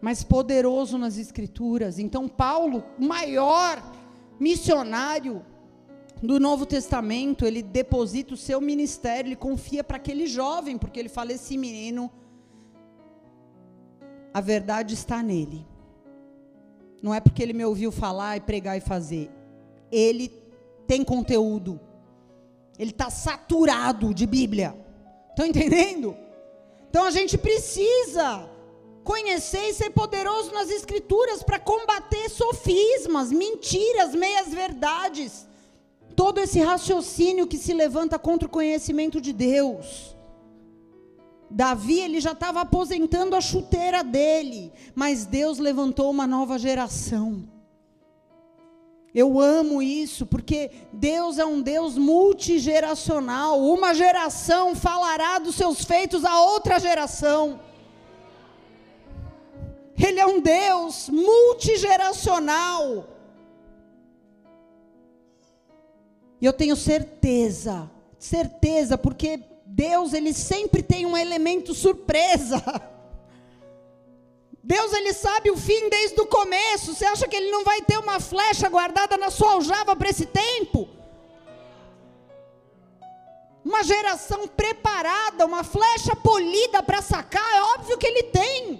mas 0.00 0.22
poderoso 0.22 0.96
nas 0.96 1.18
Escrituras. 1.18 1.98
Então, 1.98 2.28
Paulo, 2.28 2.84
o 2.98 3.04
maior 3.04 3.82
missionário 4.38 5.44
do 6.22 6.38
Novo 6.38 6.66
Testamento, 6.66 7.44
ele 7.44 7.62
deposita 7.62 8.34
o 8.34 8.36
seu 8.36 8.60
ministério, 8.60 9.28
ele 9.28 9.36
confia 9.36 9.82
para 9.84 9.96
aquele 9.96 10.26
jovem, 10.26 10.78
porque 10.78 10.98
ele 10.98 11.08
fala: 11.08 11.32
esse 11.32 11.56
menino, 11.56 12.10
a 14.32 14.40
verdade 14.40 14.94
está 14.94 15.22
nele. 15.22 15.66
Não 17.00 17.14
é 17.14 17.20
porque 17.20 17.42
ele 17.42 17.52
me 17.52 17.64
ouviu 17.64 17.92
falar 17.92 18.36
e 18.36 18.40
pregar 18.40 18.76
e 18.76 18.80
fazer 18.80 19.30
ele 19.90 20.32
tem 20.86 21.04
conteúdo. 21.04 21.80
Ele 22.78 22.90
está 22.90 23.10
saturado 23.10 24.14
de 24.14 24.26
Bíblia. 24.26 24.74
Estão 25.30 25.46
entendendo? 25.46 26.16
Então 26.88 27.04
a 27.04 27.10
gente 27.10 27.36
precisa 27.36 28.48
conhecer 29.04 29.68
e 29.68 29.74
ser 29.74 29.90
poderoso 29.90 30.52
nas 30.52 30.70
Escrituras 30.70 31.42
para 31.42 31.58
combater 31.58 32.28
sofismas, 32.28 33.32
mentiras, 33.32 34.14
meias 34.14 34.48
verdades. 34.48 35.46
Todo 36.14 36.40
esse 36.40 36.60
raciocínio 36.60 37.46
que 37.46 37.56
se 37.56 37.72
levanta 37.72 38.18
contra 38.18 38.46
o 38.46 38.50
conhecimento 38.50 39.20
de 39.20 39.32
Deus. 39.32 40.16
Davi, 41.50 42.00
ele 42.00 42.20
já 42.20 42.32
estava 42.32 42.60
aposentando 42.60 43.34
a 43.34 43.40
chuteira 43.40 44.04
dele, 44.04 44.72
mas 44.94 45.24
Deus 45.24 45.58
levantou 45.58 46.10
uma 46.10 46.26
nova 46.26 46.58
geração. 46.58 47.48
Eu 49.14 49.40
amo 49.40 49.80
isso, 49.80 50.26
porque 50.26 50.70
Deus 50.92 51.38
é 51.38 51.44
um 51.44 51.62
Deus 51.62 51.96
multigeracional. 51.96 53.60
Uma 53.60 53.94
geração 53.94 54.74
falará 54.74 55.38
dos 55.38 55.54
seus 55.54 55.84
feitos 55.84 56.24
a 56.24 56.42
outra 56.42 56.78
geração. 56.78 57.60
Ele 59.96 60.20
é 60.20 60.26
um 60.26 60.40
Deus 60.40 61.08
multigeracional. 61.08 63.06
E 66.40 66.46
eu 66.46 66.52
tenho 66.52 66.76
certeza, 66.76 67.90
certeza, 68.18 68.96
porque 68.96 69.40
Deus 69.66 70.12
ele 70.12 70.32
sempre 70.32 70.82
tem 70.82 71.04
um 71.04 71.16
elemento 71.16 71.74
surpresa. 71.74 72.62
Deus 74.68 74.92
ele 74.92 75.14
sabe 75.14 75.50
o 75.50 75.56
fim 75.56 75.88
desde 75.88 76.20
o 76.20 76.26
começo. 76.26 76.92
Você 76.92 77.06
acha 77.06 77.26
que 77.26 77.34
ele 77.34 77.50
não 77.50 77.64
vai 77.64 77.80
ter 77.80 77.98
uma 77.98 78.20
flecha 78.20 78.68
guardada 78.68 79.16
na 79.16 79.30
sua 79.30 79.52
aljava 79.52 79.96
para 79.96 80.10
esse 80.10 80.26
tempo? 80.26 80.86
Uma 83.64 83.82
geração 83.82 84.46
preparada, 84.46 85.46
uma 85.46 85.64
flecha 85.64 86.14
polida 86.14 86.82
para 86.82 87.00
sacar, 87.00 87.50
é 87.56 87.62
óbvio 87.76 87.96
que 87.96 88.06
ele 88.06 88.24
tem. 88.24 88.78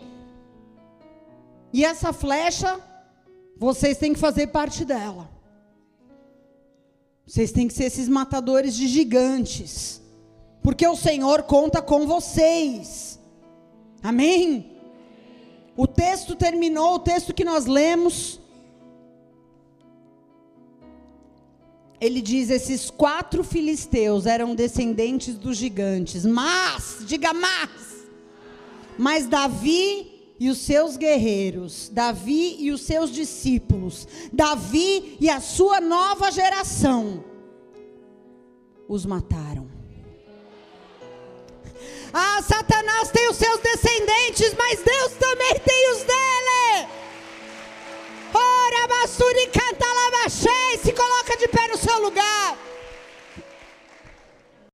E 1.72 1.86
essa 1.86 2.12
flecha, 2.12 2.78
vocês 3.57 3.97
têm 3.97 4.12
que 4.12 4.20
fazer 4.20 4.49
parte 4.49 4.84
dela. 4.84 5.26
Vocês 7.26 7.51
têm 7.51 7.66
que 7.66 7.72
ser 7.72 7.84
esses 7.84 8.11
matadores 8.11 8.74
de 8.74 8.86
gigantes. 8.89 10.03
Porque 10.62 10.86
o 10.86 10.97
Senhor 10.97 11.45
conta 11.45 11.80
com 11.80 12.07
vocês. 12.07 13.18
Amém? 14.03 14.78
O 15.81 15.87
texto 15.87 16.35
terminou, 16.35 16.97
o 16.97 16.99
texto 16.99 17.33
que 17.33 17.45
nós 17.45 17.66
lemos. 17.66 18.41
Ele 22.01 22.20
diz: 22.20 22.51
esses 22.51 22.91
quatro 22.91 23.45
filisteus 23.45 24.26
eram 24.26 24.57
descendentes 24.57 25.39
dos 25.39 25.57
gigantes, 25.57 26.26
mas, 26.26 27.05
diga 27.07 27.33
mas, 27.33 28.09
mas 28.99 29.29
Davi 29.29 30.35
e 30.41 30.51
os 30.51 30.59
seus 30.59 30.97
guerreiros, 30.97 31.89
Davi 31.95 32.57
e 32.59 32.72
os 32.72 32.81
seus 32.81 33.12
discípulos, 33.12 34.09
Davi 34.33 35.16
e 35.20 35.31
a 35.31 35.41
sua 35.41 35.81
nova 35.81 36.33
geração, 36.33 37.22
os 38.89 39.07
mataram. 39.07 39.78
Ah, 42.13 42.41
Satanás 42.43 43.11
tem 43.11 43.29
os 43.29 43.37
seus 43.37 43.61
descendentes, 43.61 44.55
mas 44.55 44.81
Deus 44.83 45.13
também 45.13 45.55
tem 45.61 45.91
os 45.93 45.99
dele. 45.99 46.89
Ora, 48.33 48.87
basura 48.89 49.41
e 49.41 49.47
canta, 49.49 49.87
lava 49.87 50.29
se 50.29 50.93
coloca 50.93 51.37
de 51.37 51.49
pé 51.49 51.69
no 51.69 51.77
seu 51.77 52.01
lugar. 52.01 52.68